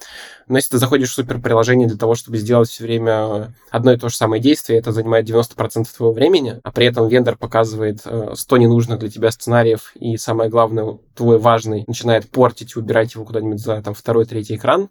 Но 0.48 0.58
если 0.58 0.72
ты 0.72 0.77
заходишь 0.77 1.12
в 1.12 1.13
суперприложение 1.13 1.88
для 1.88 1.98
того, 1.98 2.15
чтобы 2.15 2.38
сделать 2.38 2.70
все 2.70 2.84
время 2.84 3.53
одно 3.72 3.94
и 3.94 3.98
то 3.98 4.10
же 4.10 4.15
самое 4.15 4.41
действие, 4.41 4.79
это 4.79 4.91
занимает 4.91 5.29
90% 5.29 5.86
твоего 5.96 6.13
времени, 6.13 6.60
а 6.62 6.72
при 6.72 6.86
этом 6.86 7.08
вендор 7.08 7.38
показывает 7.38 8.01
100 8.01 8.55
э, 8.55 8.60
ненужных 8.60 9.00
для 9.00 9.10
тебя 9.10 9.32
сценариев, 9.32 9.94
и 9.96 10.17
самое 10.17 10.50
главное, 10.50 10.98
твой 11.15 11.39
важный 11.39 11.86
начинает 11.88 12.29
портить 12.29 12.64
хотите 12.65 12.79
убирать 12.79 13.13
его 13.13 13.25
куда-нибудь 13.25 13.60
за 13.60 13.81
там, 13.81 13.93
второй, 13.93 14.25
третий 14.25 14.55
экран, 14.55 14.89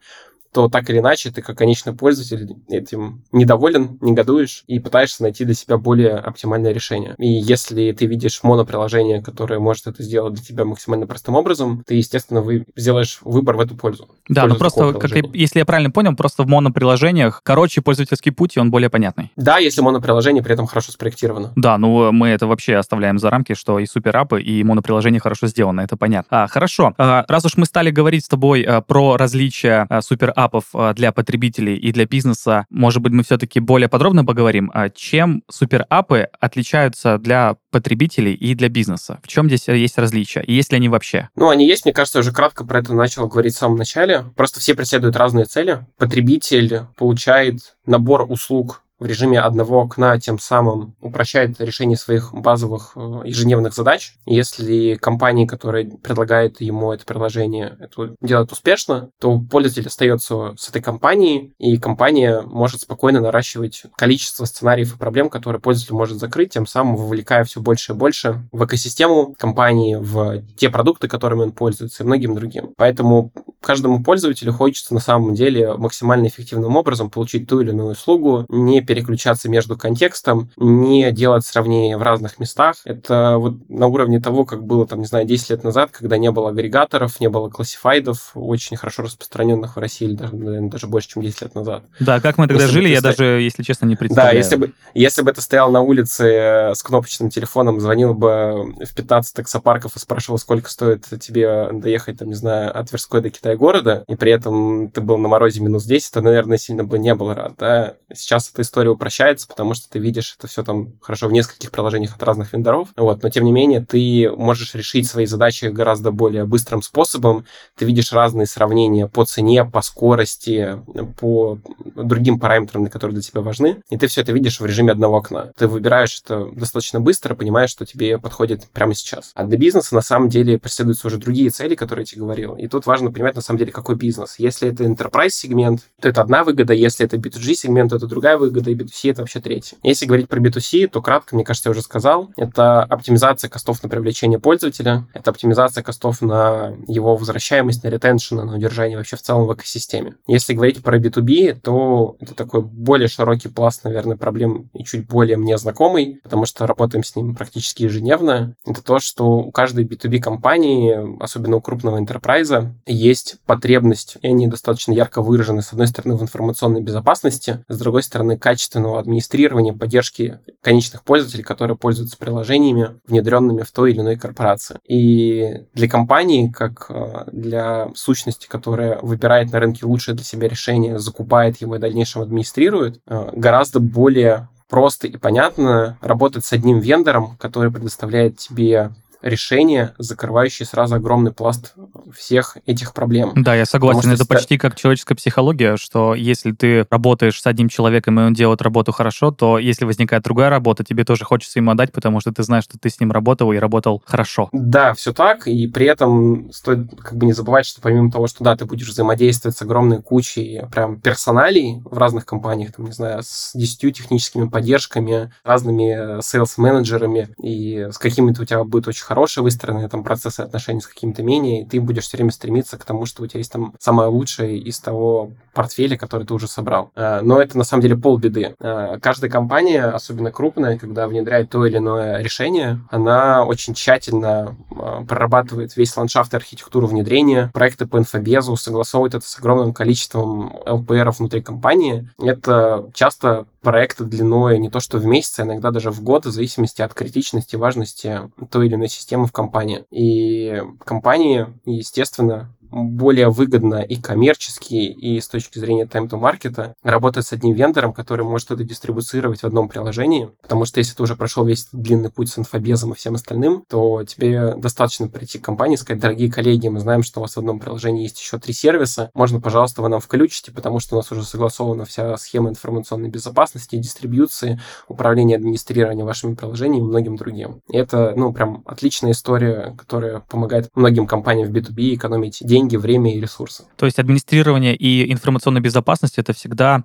то 0.55 0.69
так 0.69 0.89
или 0.89 0.99
иначе 0.99 1.33
ты 1.33 1.43
как 1.43 1.59
конечный 1.59 1.93
пользователь 1.95 2.55
этим 2.69 3.25
недоволен, 3.33 3.99
негодуешь 4.01 4.63
и 4.69 4.79
пытаешься 4.79 5.25
найти 5.25 5.45
для 5.45 5.55
себя 5.55 5.79
более 5.79 6.15
оптимальное 6.15 6.73
решение. 6.73 7.17
И 7.19 7.27
если 7.27 7.91
ты 7.91 8.07
видишь 8.07 8.41
моноприложение, 8.45 9.21
которое 9.21 9.59
может 9.59 9.89
это 9.89 10.03
сделать 10.05 10.35
для 10.35 10.45
тебя 10.45 10.65
максимально 10.65 11.09
простым 11.09 11.35
образом, 11.35 11.83
ты, 11.85 11.97
естественно, 11.97 12.41
вы 12.41 12.67
сделаешь 12.77 13.19
выбор 13.23 13.57
в 13.57 13.61
эту 13.61 13.75
пользу. 13.75 14.09
Да, 14.29 14.43
но 14.43 14.55
ну 14.55 14.59
просто, 14.61 14.93
как 14.93 15.11
я, 15.11 15.23
если 15.33 15.59
я 15.59 15.65
правильно 15.65 15.91
понял, 15.91 16.15
просто 16.15 16.45
в 16.45 16.47
моноприложениях 16.47 17.41
короче 17.43 17.83
пользовательский 17.83 18.31
путь, 18.31 18.57
и 18.57 18.61
он 18.61 18.71
более 18.71 18.91
понятный. 18.91 19.33
Да, 19.35 19.59
если 19.59 19.81
моноприложение 19.81 20.43
при 20.43 20.55
этом 20.55 20.67
хорошо 20.67 20.93
спроектировано. 20.93 21.53
Да, 21.57 21.79
ну 21.79 22.13
мы 22.13 22.29
это 22.29 22.47
вообще 22.47 22.77
оставляем 22.77 23.19
за 23.19 23.29
рамки, 23.29 23.55
что 23.55 23.81
и 23.81 23.87
суперапы, 23.87 24.41
и 24.41 24.63
моноприложение 24.63 25.21
хорошо 25.21 25.49
сделано, 25.49 25.81
это 25.81 25.97
понятно. 25.97 26.45
А, 26.45 26.47
хорошо, 26.47 26.95
а, 26.97 27.25
раз 27.27 27.45
уж 27.45 27.57
мы 27.57 27.67
стали 27.67 27.91
говорить 27.91 28.25
с 28.25 28.29
тобой 28.29 28.63
а, 28.63 28.81
про 28.81 29.17
различия 29.17 29.87
а, 29.89 30.01
суперапов 30.01 30.44
апов 30.45 30.65
а, 30.75 30.95
для 30.95 31.13
потребителей 31.13 31.77
и 31.77 31.93
для 31.93 32.07
бизнеса, 32.07 32.67
может 32.71 33.03
быть, 33.03 33.13
мы 33.13 33.23
все-таки 33.23 33.61
более 33.61 33.89
подробно 33.89 34.25
поговорим, 34.25 34.71
а 34.75 34.91
чем 34.91 35.43
суперапы 35.51 36.29
отличаются 36.41 37.19
для 37.19 37.57
потребителей 37.71 38.35
и 38.35 38.55
для 38.55 38.69
бизнеса? 38.69 39.21
В 39.23 39.29
чем 39.29 39.49
здесь 39.49 39.69
есть 39.69 39.99
различия? 39.99 40.41
И 40.43 40.55
есть 40.55 40.73
ли 40.73 40.77
они 40.77 40.89
вообще? 40.89 41.29
Ну, 41.35 41.49
они 41.49 41.67
есть, 41.67 41.85
мне 41.85 41.93
кажется, 41.93 42.19
я 42.19 42.21
уже 42.21 42.33
кратко 42.33 42.65
про 42.65 42.79
это 42.79 42.95
начал 42.95 43.27
говорить 43.27 43.55
в 43.55 43.59
самом 43.59 43.77
начале. 43.77 44.25
Просто 44.37 44.61
все 44.61 44.75
преследуют 44.75 45.17
разные 45.17 45.47
цели. 45.47 45.87
Потребитель 45.99 46.83
получает 46.97 47.77
набор 47.87 48.27
услуг 48.29 48.84
в 49.05 49.07
режиме 49.07 49.39
одного 49.39 49.83
окна 49.83 50.19
тем 50.19 50.39
самым 50.39 50.97
упрощает 51.03 51.61
решение 51.61 51.99
своих 51.99 52.33
базовых 52.33 52.93
э, 52.97 53.21
ежедневных 53.27 53.75
задач. 53.75 54.15
Если 54.25 54.95
компания, 54.95 55.47
которая 55.47 55.85
предлагает 55.85 56.63
ему 56.63 56.91
это 56.91 57.05
приложение, 57.05 57.77
это 57.81 58.15
делает 58.23 58.51
успешно, 58.51 59.11
то 59.21 59.39
пользователь 59.39 59.89
остается 59.89 60.55
с 60.57 60.71
этой 60.71 60.81
компанией, 60.81 61.53
и 61.59 61.77
компания 61.77 62.41
может 62.47 62.81
спокойно 62.81 63.21
наращивать 63.21 63.83
количество 63.95 64.47
сценариев 64.47 64.95
и 64.95 64.99
проблем, 64.99 65.29
которые 65.29 65.61
пользователь 65.61 65.95
может 65.95 66.19
закрыть, 66.19 66.55
тем 66.55 66.67
самым 66.67 66.97
вовлекая 66.97 67.45
все 67.45 67.61
больше 67.61 67.93
и 67.93 67.97
больше 67.97 68.49
в 68.53 68.65
экосистему 68.65 69.35
компании, 69.39 69.97
в 69.97 70.43
те 70.57 70.71
продукты, 70.71 71.09
которыми 71.09 71.43
он 71.43 71.53
пользуется, 71.53 72.03
и 72.03 72.07
многим 72.07 72.35
другим. 72.35 72.73
Поэтому 72.79 73.33
каждому 73.61 74.03
пользователю 74.03 74.55
хочется 74.55 74.95
на 74.95 75.01
самом 75.01 75.35
деле 75.35 75.75
максимально 75.75 76.29
эффективным 76.29 76.77
образом 76.77 77.11
получить 77.11 77.47
ту 77.47 77.61
или 77.61 77.69
иную 77.69 77.91
услугу, 77.91 78.47
не 78.49 78.81
переключаться 78.95 79.49
между 79.49 79.77
контекстом, 79.77 80.51
не 80.57 81.11
делать 81.11 81.45
сравнения 81.45 81.97
в 81.97 82.03
разных 82.03 82.39
местах. 82.39 82.77
Это 82.85 83.39
вот 83.39 83.69
на 83.69 83.89
уровне 83.89 84.21
того, 84.21 84.45
как 84.45 84.65
было, 84.65 84.87
там, 84.87 85.01
не 85.01 85.07
знаю, 85.07 85.27
10 85.27 85.51
лет 85.51 85.65
назад, 85.65 85.91
когда 85.91 86.17
не 86.17 86.31
было 86.31 86.51
агрегаторов, 86.51 87.19
не 87.19 87.29
было 87.29 87.49
классифайдов, 87.49 88.31
очень 88.35 88.77
хорошо 88.77 89.03
распространенных 89.03 89.75
в 89.75 89.81
России, 89.81 90.15
даже, 90.15 90.37
наверное, 90.37 90.71
даже 90.71 90.87
больше, 90.87 91.09
чем 91.09 91.23
10 91.23 91.43
лет 91.43 91.55
назад. 91.57 91.83
Да, 91.99 92.21
как 92.21 92.39
мы 92.39 92.47
тогда 92.47 92.63
если 92.63 92.75
жили, 92.75 92.89
я 92.89 93.01
ста... 93.01 93.09
даже, 93.09 93.25
если 93.25 93.65
честно, 93.65 93.87
не 93.87 93.97
представляю. 93.97 94.33
Да, 94.33 94.39
если 94.39 94.57
бы, 94.57 94.73
если 94.95 95.23
бы 95.23 95.33
ты 95.33 95.41
стоял 95.41 95.73
на 95.73 95.81
улице 95.81 96.25
э, 96.25 96.75
с 96.77 96.83
кнопочным 96.85 97.31
телефоном, 97.31 97.81
звонил 97.81 98.15
бы 98.15 98.75
в 98.81 98.95
15 98.95 99.35
таксопарков 99.35 99.97
и 99.97 99.99
спрашивал, 99.99 100.39
сколько 100.39 100.71
стоит 100.71 101.07
тебе 101.21 101.71
доехать, 101.73 102.19
там, 102.21 102.29
не 102.29 102.35
знаю, 102.35 102.79
от 102.79 102.91
Тверской 102.91 103.23
до 103.23 103.31
Китая 103.31 103.57
города, 103.57 104.05
и 104.07 104.15
при 104.15 104.31
этом 104.31 104.89
ты 104.91 105.01
был 105.01 105.19
на 105.19 105.27
морозе 105.27 105.61
минус 105.61 105.85
10, 105.85 106.13
то, 106.13 106.21
наверное, 106.21 106.59
сильно 106.59 106.85
бы 106.85 107.01
не 107.01 107.13
был 107.17 107.35
рад, 107.35 107.55
да. 107.59 107.95
Сейчас 108.13 108.51
эта 108.53 108.63
история 108.63 108.84
упрощается, 108.91 109.49
потому 109.49 109.75
что 109.75 109.89
ты 109.89 109.99
видишь 109.99 110.37
это 110.39 110.47
все 110.47 110.63
там 110.63 110.93
хорошо 111.01 111.29
в 111.29 111.33
нескольких 111.33 111.71
приложениях 111.71 112.15
от 112.17 112.23
разных 112.23 112.53
вендоров, 112.53 112.89
вот, 112.97 113.23
но 113.23 113.31
тем 113.31 113.45
не 113.45 113.53
менее 113.53 113.85
ты 113.85 114.31
можешь 114.37 114.75
решить 114.75 115.07
свои 115.07 115.27
задачи 115.27 115.67
гораздо 115.67 116.11
более 116.11 116.45
быстрым 116.45 116.83
способом, 116.83 117.45
ты 117.77 117.85
видишь 117.85 118.13
разные 118.13 118.47
сравнения 118.47 119.07
по 119.07 119.25
цене, 119.25 119.65
по 119.65 119.83
скорости, 119.83 120.79
по 121.19 121.59
другим 121.95 122.39
параметрам, 122.39 122.87
которые 122.87 123.15
для 123.15 123.23
тебя 123.23 123.41
важны, 123.41 123.83
и 123.91 123.97
ты 123.97 124.07
все 124.07 124.21
это 124.21 124.33
видишь 124.33 124.61
в 124.61 124.67
режиме 124.67 124.93
одного 124.93 125.17
окна. 125.17 125.53
Ты 125.57 125.67
выбираешь 125.69 126.21
это 126.25 126.49
достаточно 126.53 127.01
быстро, 127.01 127.35
понимаешь, 127.35 127.71
что 127.71 127.85
тебе 127.85 128.19
подходит 128.19 128.69
прямо 128.73 128.95
сейчас. 128.95 129.33
А 129.35 129.45
для 129.45 129.59
бизнеса 129.59 129.95
на 129.95 130.01
самом 130.01 130.29
деле 130.29 130.59
преследуются 130.59 131.09
уже 131.09 131.19
другие 131.19 131.51
цели, 131.51 131.75
которые 131.75 132.03
я 132.03 132.07
тебе 132.07 132.23
говорил. 132.23 132.55
И 132.55 132.69
тут 132.69 132.87
важно 132.87 133.13
понимать, 133.13 133.35
на 133.35 133.43
самом 133.43 133.59
деле, 133.59 133.73
какой 133.73 133.97
бизнес. 133.97 134.37
Если 134.39 134.69
это 134.71 134.85
enterprise 134.85 135.31
сегмент, 135.31 135.83
то 136.01 136.09
это 136.09 136.21
одна 136.21 136.45
выгода, 136.45 136.73
если 136.73 137.07
это 137.07 137.17
B2G 137.17 137.55
сегмент, 137.55 137.91
то 137.91 137.97
это 137.97 138.07
другая 138.07 138.39
выгода, 138.39 138.64
и 138.71 138.75
B2C 138.75 139.11
это 139.11 139.23
вообще 139.23 139.41
третья. 139.41 139.77
Если 139.83 140.07
говорить 140.07 140.29
про 140.29 140.41
B2C, 140.41 140.89
то 140.89 141.03
кратко, 141.03 141.35
мне 141.35 141.45
кажется, 141.45 141.69
я 141.69 141.73
уже 141.73 141.83
сказал, 141.83 142.31
это 142.37 142.83
оптимизация 142.83 143.49
костов 143.49 143.83
на 143.83 143.89
привлечение 143.89 144.39
пользователя, 144.39 145.07
это 145.13 145.31
оптимизация 145.31 145.83
костов 145.83 146.21
на 146.21 146.75
его 146.87 147.17
возвращаемость, 147.17 147.85
на 147.85 147.89
ретеншн, 147.89 148.37
на 148.37 148.55
удержание 148.57 148.97
вообще 148.97 149.17
в 149.17 149.23
целом 149.23 149.47
в 149.47 149.55
экосистеме. 149.55 150.15
Если 150.27 150.55
говорить 150.55 150.83
про 150.83 150.99
B2B, 150.99 151.61
то 151.61 152.17
это 152.21 152.35
такой 152.35 152.63
более 152.63 153.09
широкий 153.09 153.49
пласт, 153.49 153.85
наверное, 153.85 154.17
проблем 154.17 154.71
и 154.73 154.85
чуть 154.85 155.07
более 155.07 155.37
мне 155.37 155.57
знакомый, 155.59 156.21
потому 156.23 156.47
что 156.47 156.67
работаем 156.67 157.05
с 157.05 157.17
ним 157.17 157.35
практически 157.35 157.85
ежедневно. 157.85 158.55
Это 158.67 158.83
то, 158.83 158.99
что 158.99 159.39
у 159.39 159.51
каждой 159.51 159.85
B2B 159.85 160.21
компании, 160.21 161.23
особенно 161.23 161.57
у 161.57 161.61
крупного 161.61 162.01
enterprise, 162.01 162.71
есть 162.87 163.37
потребность, 163.47 164.17
и 164.23 164.29
они 164.29 164.47
достаточно 164.47 164.93
ярко 164.93 165.23
выражены, 165.23 165.63
с 165.63 165.73
одной 165.73 165.87
стороны, 165.87 166.17
в 166.17 166.23
информационной 166.23 166.83
безопасности, 166.83 167.65
с 167.69 167.79
другой 167.79 168.03
стороны, 168.03 168.39
качественного 168.55 169.01
администрирования, 169.01 169.73
поддержки 169.73 170.39
конечных 170.63 171.03
пользователей, 171.03 171.43
которые 171.43 171.77
пользуются 171.77 172.17
приложениями, 172.17 173.01
внедренными 173.09 173.63
в 173.63 173.73
той 173.73 173.91
или 173.91 174.01
иной 174.01 174.17
корпорации. 174.17 174.79
И 174.87 175.65
для 175.75 175.89
компании, 175.89 176.49
как 176.49 176.87
э, 176.89 177.25
для 177.33 177.89
сущности, 177.97 178.47
которая 178.47 179.01
выбирает 179.03 179.51
на 179.51 179.59
рынке 179.59 179.87
лучшее 179.87 180.15
для 180.15 180.25
себя 180.25 180.49
решение, 180.49 181.01
закупает 181.01 181.57
его 181.57 181.75
и 181.75 181.79
в 181.79 181.81
дальнейшем 181.81 182.23
администрирует, 182.23 183.01
э, 183.09 183.31
гораздо 183.33 183.81
более 183.81 184.49
просто 184.69 185.09
и 185.09 185.17
понятно 185.17 185.99
работать 186.01 186.45
с 186.45 186.53
одним 186.53 186.79
вендором, 186.79 187.37
который 187.39 187.73
предоставляет 187.73 188.39
тебе 188.39 188.93
решение, 189.25 189.95
закрывающее 189.99 190.67
сразу 190.67 190.95
огромный 190.97 191.33
пласт 191.33 191.75
всех 192.15 192.59
этих 192.67 192.93
проблем. 192.93 193.33
Да, 193.35 193.55
я 193.55 193.65
согласен. 193.65 194.11
Это 194.11 194.27
почти 194.27 194.59
как 194.59 194.77
человеческая 194.77 195.15
психология, 195.15 195.77
что 195.77 196.15
если 196.15 196.53
ты 196.53 196.87
работаешь 196.91 197.41
с 197.41 197.47
одним 197.47 197.69
человеком, 197.69 198.21
и 198.21 198.23
он 198.23 198.35
делает 198.35 198.63
работу 198.63 198.93
хорошо, 198.93 199.31
то 199.31 199.59
если 199.59 199.87
возникает 199.87 200.23
другая 200.23 200.51
работа, 200.51 200.85
тебе 200.85 201.05
тоже 201.05 201.25
хочется 201.25 201.59
ему 201.59 201.71
отдать, 201.71 201.93
потому 201.93 202.21
что 202.21 202.33
ты 202.33 202.43
знаешь, 202.43 202.65
что 202.65 202.79
ты 202.79 202.91
с 202.91 203.01
ним 203.01 203.13
работал 203.13 203.51
и 203.53 203.57
работал 203.57 204.03
хорошо. 204.05 204.49
Да, 204.53 204.93
все 204.93 205.13
так. 205.13 205.49
И 205.49 205.67
при 205.67 205.87
этом 205.87 206.53
стоит 206.53 206.91
как 207.01 207.17
бы 207.17 207.27
не 207.27 207.33
забывать, 207.33 207.67
что 207.67 207.81
помимо 207.81 208.11
того, 208.11 208.27
что 208.27 208.45
да, 208.45 208.57
ты 208.57 208.67
будешь 208.67 208.89
взаимодействовать 208.89 209.57
с 209.57 209.63
огромной 209.63 210.03
кучей 210.03 210.63
прям 210.71 211.01
персоналей 211.01 211.81
в 211.85 211.97
разных 211.97 212.27
компаниях, 212.27 212.73
там, 212.73 212.87
не 212.87 212.93
знаю, 212.93 213.23
с 213.23 213.53
10 213.55 213.97
техническими 213.97 214.49
поддержками, 214.49 215.33
разными 215.45 216.21
сейлс-менеджерами, 216.21 217.29
и 217.43 217.89
с 217.91 217.99
какими-то 217.99 218.43
у 218.43 218.45
тебя 218.45 218.65
будет 218.65 218.89
очень 218.89 219.05
хорошие 219.15 219.45
выстроенные 219.45 219.89
там 219.89 220.03
процессы 220.03 220.41
отношений 220.41 220.81
с 220.81 220.89
какими-то 220.89 221.23
менее, 221.23 221.63
и 221.63 221.65
ты 221.65 221.81
будешь 221.81 222.03
все 222.03 222.17
время 222.17 222.33
стремиться 222.33 222.77
к 222.77 222.85
тому, 222.85 223.07
что 223.07 223.23
у 223.23 223.27
тебя 223.29 223.39
есть 223.39 223.53
там 223.53 223.73
самое 223.79 224.09
лучшее 224.09 224.59
из 224.59 224.81
того 224.81 225.31
портфеля, 225.53 225.97
который 225.97 226.27
ты 226.27 226.35
уже 226.35 226.49
собрал. 226.49 226.91
А, 226.97 227.21
но 227.23 227.41
это 227.41 227.57
на 227.57 227.63
самом 227.63 227.83
деле 227.83 227.97
полбеды. 227.97 228.57
А, 228.59 228.99
каждая 228.99 229.31
компания, 229.31 229.85
особенно 229.85 230.33
крупная, 230.33 230.77
когда 230.79 231.07
внедряет 231.07 231.49
то 231.49 231.65
или 231.65 231.77
иное 231.77 232.21
решение, 232.23 232.81
она 232.91 233.45
очень 233.45 233.75
тщательно 233.75 234.57
а, 234.77 235.05
прорабатывает 235.05 235.77
весь 235.77 235.97
ландшафт 235.97 236.35
и 236.35 236.37
архитектуру 236.37 236.89
внедрения, 236.89 237.53
проекты 237.55 237.87
по 237.87 237.99
инфобезу, 237.99 238.57
согласовывает 238.57 239.15
это 239.15 239.25
с 239.25 239.39
огромным 239.39 239.73
количеством 239.73 240.57
LPR 240.67 241.13
внутри 241.17 241.41
компании. 241.41 242.11
Это 242.19 242.91
часто 242.95 243.47
проекты 243.65 244.05
длиной 244.05 244.59
не 244.59 244.71
то 244.71 244.79
что 244.79 244.99
в 244.99 245.07
месяц, 245.07 245.41
а 245.41 245.43
иногда 245.43 245.73
даже 245.73 245.91
в 245.91 246.03
год, 246.03 246.27
в 246.27 246.31
зависимости 246.31 246.83
от 246.83 246.95
критичности, 246.95 247.57
важности 247.57 248.31
той 248.51 248.67
или 248.67 248.75
иной 248.75 248.89
системы 248.89 249.27
в 249.27 249.33
компании. 249.33 249.85
И 249.91 250.63
компании, 250.85 251.47
естественно, 251.65 252.55
более 252.75 253.31
выгодно 253.31 253.77
и 253.83 253.97
коммерчески, 253.97 254.75
и 254.75 255.21
с 255.21 255.29
точки 255.29 255.59
зрения 255.59 255.85
time-to-маркета 255.85 256.75
работать 256.83 257.27
с 257.27 257.33
одним 257.33 257.55
вендором, 257.55 257.93
который 257.93 258.25
может 258.25 258.51
это 258.51 258.65
дистрибуцировать 258.65 259.41
в 259.41 259.45
одном 259.45 259.69
приложении, 259.69 260.31
потому 260.43 260.65
что 260.65 260.81
если 260.81 260.95
ты 260.95 261.03
уже 261.03 261.17
прошел 261.17 261.45
весь 261.45 261.69
длинный 261.73 262.11
путь 262.11 262.31
с 262.31 262.39
инфобезом 262.39 262.93
и 262.93 262.95
всем 262.95 263.15
остальным, 263.15 263.65
то 263.69 264.03
тебе 264.05 264.55
достаточно 264.57 265.09
прийти 265.09 265.39
к 265.39 265.45
компании 265.45 265.75
и 265.75 265.79
сказать, 265.79 266.01
дорогие 266.01 266.31
коллеги, 266.31 266.69
мы 266.69 266.81
знаем, 266.81 267.03
что 267.03 267.21
у 267.21 267.23
вас 267.23 267.35
в 267.35 267.39
одном 267.39 267.61
приложении 267.61 268.03
есть 268.03 268.21
еще 268.21 268.39
три 268.39 268.53
сервиса, 268.53 269.11
можно, 269.15 269.41
пожалуйста, 269.41 269.83
вы 269.83 269.89
нам 269.89 270.01
включите, 270.01 270.53
потому 270.53 270.81
что 270.81 270.97
у 270.97 270.99
нас 270.99 271.11
уже 271.13 271.23
согласована 271.23 271.85
вся 271.85 272.17
схема 272.17 272.51
информационной 272.51 273.09
безопасности, 273.09 273.77
дистрибьюции, 273.77 274.61
управления 274.89 275.37
администрирования 275.37 276.05
вашими 276.05 276.35
приложениями 276.35 276.85
и 276.85 276.89
многим 276.89 277.17
другим. 277.17 277.61
И 277.69 277.77
это, 277.77 278.15
ну, 278.17 278.33
прям 278.33 278.63
отличная 278.67 279.13
история, 279.13 279.75
которая 279.77 280.21
помогает 280.21 280.71
многим 280.75 281.07
компаниям 281.07 281.49
в 281.49 281.53
B2B 281.53 281.95
экономить 281.95 282.39
деньги 282.41 282.64
деньги, 282.65 282.77
время 282.77 283.15
и 283.15 283.21
ресурсы. 283.21 283.65
То 283.77 283.87
есть 283.87 283.99
администрирование 283.99 284.75
и 284.75 285.13
информационная 285.13 285.61
безопасность 285.61 286.19
это 286.19 286.33
всегда 286.33 286.85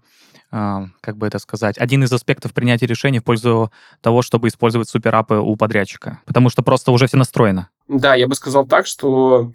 а, 0.52 0.88
как 1.02 1.18
бы 1.18 1.28
это 1.28 1.38
сказать, 1.40 1.78
один 1.78 2.04
из 2.04 2.12
аспектов 2.12 2.54
принятия 2.54 2.88
решений 2.88 3.20
в 3.20 3.24
пользу 3.24 3.72
того, 4.02 4.22
чтобы 4.22 4.48
использовать 4.48 4.90
суперапы 4.90 5.36
у 5.36 5.56
подрядчика, 5.56 6.22
потому 6.26 6.50
что 6.50 6.64
просто 6.64 6.92
уже 6.92 7.08
все 7.08 7.18
настроено. 7.18 7.70
Да, 7.88 8.16
я 8.16 8.28
бы 8.28 8.34
сказал 8.36 8.66
так, 8.66 8.88
что 8.88 9.52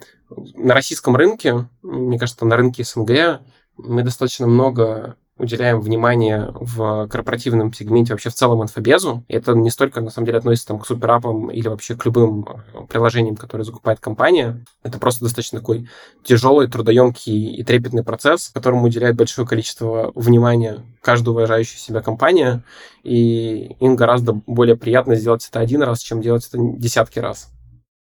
на 0.55 0.73
российском 0.73 1.17
рынке, 1.17 1.69
мне 1.83 2.19
кажется, 2.19 2.47
на 2.47 2.57
рынке 2.57 2.85
СНГ 2.85 3.41
мы 3.77 4.03
достаточно 4.03 4.47
много 4.47 5.17
уделяем 5.37 5.81
внимание 5.81 6.53
в 6.55 7.09
корпоративном 7.09 7.73
сегменте 7.73 8.13
вообще 8.13 8.31
в 8.31 8.35
целом 8.35 8.63
инфобезу. 8.63 9.25
И 9.29 9.35
это 9.35 9.55
не 9.55 9.71
столько, 9.71 10.01
на 10.01 10.11
самом 10.11 10.27
деле, 10.27 10.39
относится 10.39 10.69
там, 10.69 10.79
к 10.79 10.87
суперапам 10.87 11.51
или 11.51 11.67
вообще 11.67 11.97
к 11.97 12.05
любым 12.05 12.47
э, 12.47 12.87
приложениям, 12.89 13.37
которые 13.37 13.65
закупает 13.65 13.99
компания. 13.99 14.65
Это 14.85 14.99
просто 14.99 15.25
достаточно 15.25 15.59
такой 15.59 15.89
тяжелый, 16.23 16.69
трудоемкий 16.69 17.55
и 17.55 17.65
трепетный 17.65 18.05
процесс, 18.05 18.51
которому 18.55 18.87
уделяет 18.87 19.17
большое 19.17 19.47
количество 19.47 20.13
внимания 20.15 20.85
каждая 21.01 21.35
уважающая 21.35 21.79
себя 21.79 22.01
компания. 22.01 22.63
И 23.03 23.77
им 23.81 23.97
гораздо 23.97 24.33
более 24.47 24.77
приятно 24.77 25.17
сделать 25.17 25.47
это 25.49 25.61
один 25.61 25.83
раз, 25.83 26.01
чем 26.01 26.21
делать 26.21 26.47
это 26.47 26.59
десятки 26.59 27.19
раз. 27.19 27.54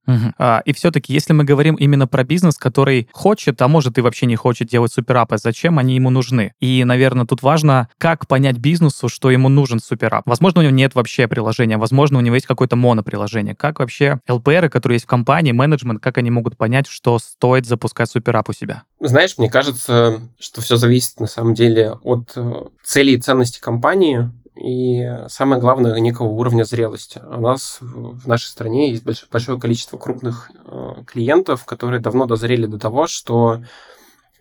Угу. 0.08 0.34
А, 0.38 0.62
и 0.66 0.74
все-таки, 0.74 1.14
если 1.14 1.34
мы 1.34 1.44
говорим 1.44 1.76
именно 1.76 2.08
про 2.08 2.24
бизнес, 2.24 2.58
который 2.58 3.08
хочет, 3.12 3.62
а 3.62 3.68
может 3.68 3.98
и 3.98 4.02
вообще 4.02 4.26
не 4.26 4.36
хочет 4.36 4.68
делать 4.68 4.92
суперапы, 4.92 5.38
зачем 5.38 5.80
они 5.80 5.96
ему 5.96 6.10
нужны? 6.10 6.54
И, 6.60 6.84
наверное, 6.84 7.26
тут 7.26 7.42
важно, 7.42 7.90
как 7.98 8.28
понять 8.28 8.58
бизнесу, 8.58 9.10
что 9.10 9.32
ему 9.32 9.50
нужен 9.50 9.80
суперап. 9.80 10.28
Возможно, 10.28 10.62
у 10.62 10.64
него 10.64 10.74
нет 10.74 10.96
вообще 10.96 11.28
приложения, 11.28 11.78
возможно, 11.78 12.18
у 12.18 12.22
него 12.22 12.36
есть 12.36 12.48
какое-то 12.48 12.76
моноприложение. 12.76 13.56
Как 13.56 13.80
вообще 13.80 14.20
ЛПРы, 14.28 14.70
которые 14.70 14.98
есть 14.98 15.06
в 15.06 15.10
компании, 15.10 15.52
менеджмент, 15.52 16.02
как 16.02 16.18
они 16.18 16.32
могут 16.32 16.58
понять, 16.58 16.88
что 16.88 17.20
стоит 17.20 17.66
запускать 17.66 18.10
суперап 18.10 18.50
у 18.50 18.54
себя? 18.54 18.84
Знаешь, 19.00 19.38
мне 19.38 19.50
кажется, 19.50 20.22
что 20.40 20.62
все 20.62 20.76
зависит 20.76 21.20
на 21.20 21.28
самом 21.28 21.54
деле 21.54 21.94
от 22.04 22.34
э, 22.36 22.54
целей 22.84 23.16
и 23.16 23.22
ценностей 23.22 23.62
компании, 23.62 24.32
и 24.56 25.26
самое 25.30 25.60
главное, 25.60 26.00
некого 26.00 26.28
уровня 26.28 26.64
зрелости. 26.64 27.20
У 27.26 27.42
нас 27.42 27.78
в 27.82 28.28
нашей 28.28 28.48
стране 28.48 28.92
есть 28.92 29.04
большое 29.32 29.60
количество 29.60 29.98
крупных 29.98 30.52
э, 30.66 31.04
клиентов, 31.08 31.66
которые 31.66 32.00
давно 32.00 32.26
дозрели 32.26 32.66
до 32.66 32.78
того, 32.78 33.08
что 33.08 33.64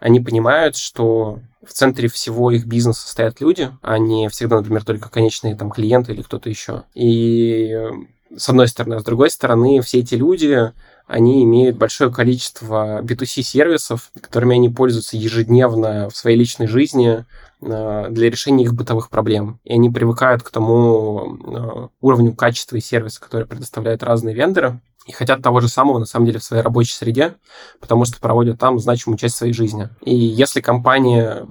они 0.00 0.20
понимают, 0.20 0.76
что 0.76 1.38
в 1.64 1.72
центре 1.72 2.08
всего 2.08 2.50
их 2.50 2.66
бизнеса 2.66 3.08
стоят 3.08 3.40
люди, 3.40 3.70
а 3.82 3.98
не 3.98 4.28
всегда, 4.28 4.56
например, 4.56 4.84
только 4.84 5.08
конечные 5.08 5.54
там 5.54 5.70
клиенты 5.70 6.12
или 6.12 6.22
кто-то 6.22 6.50
еще. 6.50 6.82
И 6.94 7.70
э, 7.72 7.90
с 8.36 8.48
одной 8.48 8.68
стороны. 8.68 8.94
А 8.94 9.00
с 9.00 9.04
другой 9.04 9.30
стороны, 9.30 9.80
все 9.80 10.00
эти 10.00 10.14
люди, 10.14 10.72
они 11.06 11.44
имеют 11.44 11.76
большое 11.76 12.12
количество 12.12 13.02
B2C-сервисов, 13.02 14.10
которыми 14.20 14.56
они 14.56 14.68
пользуются 14.68 15.16
ежедневно 15.16 16.08
в 16.10 16.16
своей 16.16 16.36
личной 16.36 16.66
жизни 16.66 17.24
для 17.62 18.30
решения 18.30 18.64
их 18.64 18.74
бытовых 18.74 19.08
проблем. 19.08 19.60
И 19.64 19.72
они 19.72 19.88
привыкают 19.88 20.42
к 20.42 20.50
тому 20.50 21.36
э, 21.36 21.88
уровню 22.00 22.34
качества 22.34 22.76
и 22.76 22.80
сервиса, 22.80 23.20
который 23.20 23.46
предоставляют 23.46 24.02
разные 24.02 24.34
вендоры 24.34 24.80
и 25.06 25.12
хотят 25.12 25.42
того 25.42 25.60
же 25.60 25.68
самого, 25.68 25.98
на 25.98 26.04
самом 26.04 26.26
деле, 26.26 26.38
в 26.38 26.44
своей 26.44 26.62
рабочей 26.62 26.94
среде, 26.94 27.34
потому 27.80 28.04
что 28.04 28.20
проводят 28.20 28.58
там 28.58 28.78
значимую 28.78 29.18
часть 29.18 29.36
своей 29.36 29.52
жизни. 29.52 29.88
И 30.02 30.14
если 30.14 30.60
компания 30.60 31.46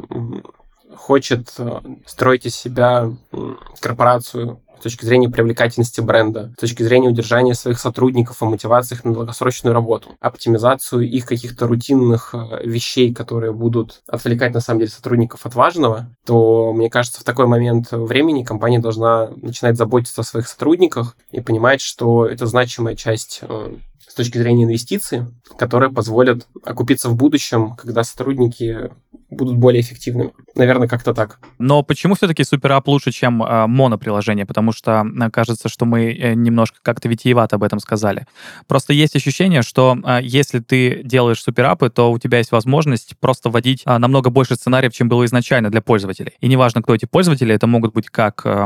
хочет 0.96 1.54
э, 1.58 1.80
строить 2.06 2.46
из 2.46 2.56
себя 2.56 3.12
корпорацию 3.80 4.62
с 4.82 4.84
точки 4.84 5.06
зрения 5.06 5.30
привлекательности 5.30 6.02
бренда, 6.02 6.52
с 6.58 6.62
точки 6.62 6.82
зрения 6.82 7.08
удержания 7.08 7.54
своих 7.54 7.80
сотрудников 7.80 8.42
и 8.42 8.46
мотивации 8.46 8.96
их 8.96 9.04
на 9.04 9.14
долгосрочную 9.14 9.76
работу, 9.76 10.10
оптимизацию 10.20 11.08
их 11.08 11.28
каких-то 11.28 11.68
рутинных 11.68 12.34
э, 12.34 12.66
вещей, 12.66 13.14
которые 13.14 13.54
будут 13.54 14.02
отвлекать, 14.08 14.56
на 14.56 14.60
самом 14.60 14.80
деле, 14.80 14.92
сотрудников 14.92 15.46
от 15.46 15.54
важного, 15.54 16.08
то, 16.26 16.74
мне 16.74 16.90
кажется, 16.90 17.22
в 17.22 17.24
такой 17.24 17.46
момент 17.46 17.92
времени 17.92 18.44
компания 18.44 18.80
должна 18.80 19.30
начинать 19.36 19.78
заботиться 19.78 20.22
о 20.22 20.24
своих 20.24 20.48
сотрудниках 20.48 21.16
и 21.32 21.42
понимать, 21.42 21.82
что 21.82 22.26
это 22.26 22.48
значимая 22.48 22.96
часть 22.96 23.42
э, 23.44 23.76
с 24.12 24.14
точки 24.16 24.40
зрения 24.40 24.66
инвестиций, 24.66 25.28
которые 25.58 25.92
позволят 25.92 26.48
окупиться 26.64 27.08
в 27.08 27.16
будущем, 27.16 27.76
когда 27.76 28.04
сотрудники 28.04 28.90
будут 29.32 29.58
более 29.58 29.82
эффективными. 29.82 30.32
Наверное, 30.56 30.88
как-то 30.88 31.14
так. 31.14 31.40
Но 31.58 31.82
почему 31.84 32.16
все-таки 32.16 32.44
суперап 32.44 32.88
лучше, 32.88 33.12
чем 33.12 33.42
э, 33.42 33.68
моноприложение? 33.68 34.46
Потому 34.46 34.74
что 34.74 35.06
э, 35.06 35.30
кажется, 35.32 35.70
что 35.70 35.86
мы 35.86 36.14
э, 36.14 36.34
немножко 36.34 36.78
как-то 36.82 37.08
витиевато 37.08 37.56
об 37.56 37.64
этом 37.64 37.80
сказали. 37.80 38.28
Просто 38.68 38.94
есть 38.94 39.16
ощущение, 39.16 39.62
что 39.62 39.98
э, 40.04 40.20
если 40.22 40.60
ты 40.60 41.02
делаешь 41.04 41.42
суперапы, 41.42 41.90
то 41.90 42.12
у 42.12 42.20
тебя 42.20 42.40
есть 42.40 42.52
возможность 42.52 43.16
просто 43.20 43.50
вводить 43.50 43.84
э, 43.86 43.98
намного 43.98 44.30
больше 44.30 44.56
сценариев, 44.56 44.94
чем 44.94 45.08
было 45.08 45.26
изначально 45.26 45.70
для 45.70 45.82
пользователей. 45.82 46.34
И 46.42 46.48
неважно, 46.48 46.82
кто 46.82 46.94
эти 46.94 47.06
пользователи, 47.06 47.56
это 47.56 47.68
могут 47.68 47.94
быть 47.94 48.10
как 48.10 48.42
э, 48.46 48.66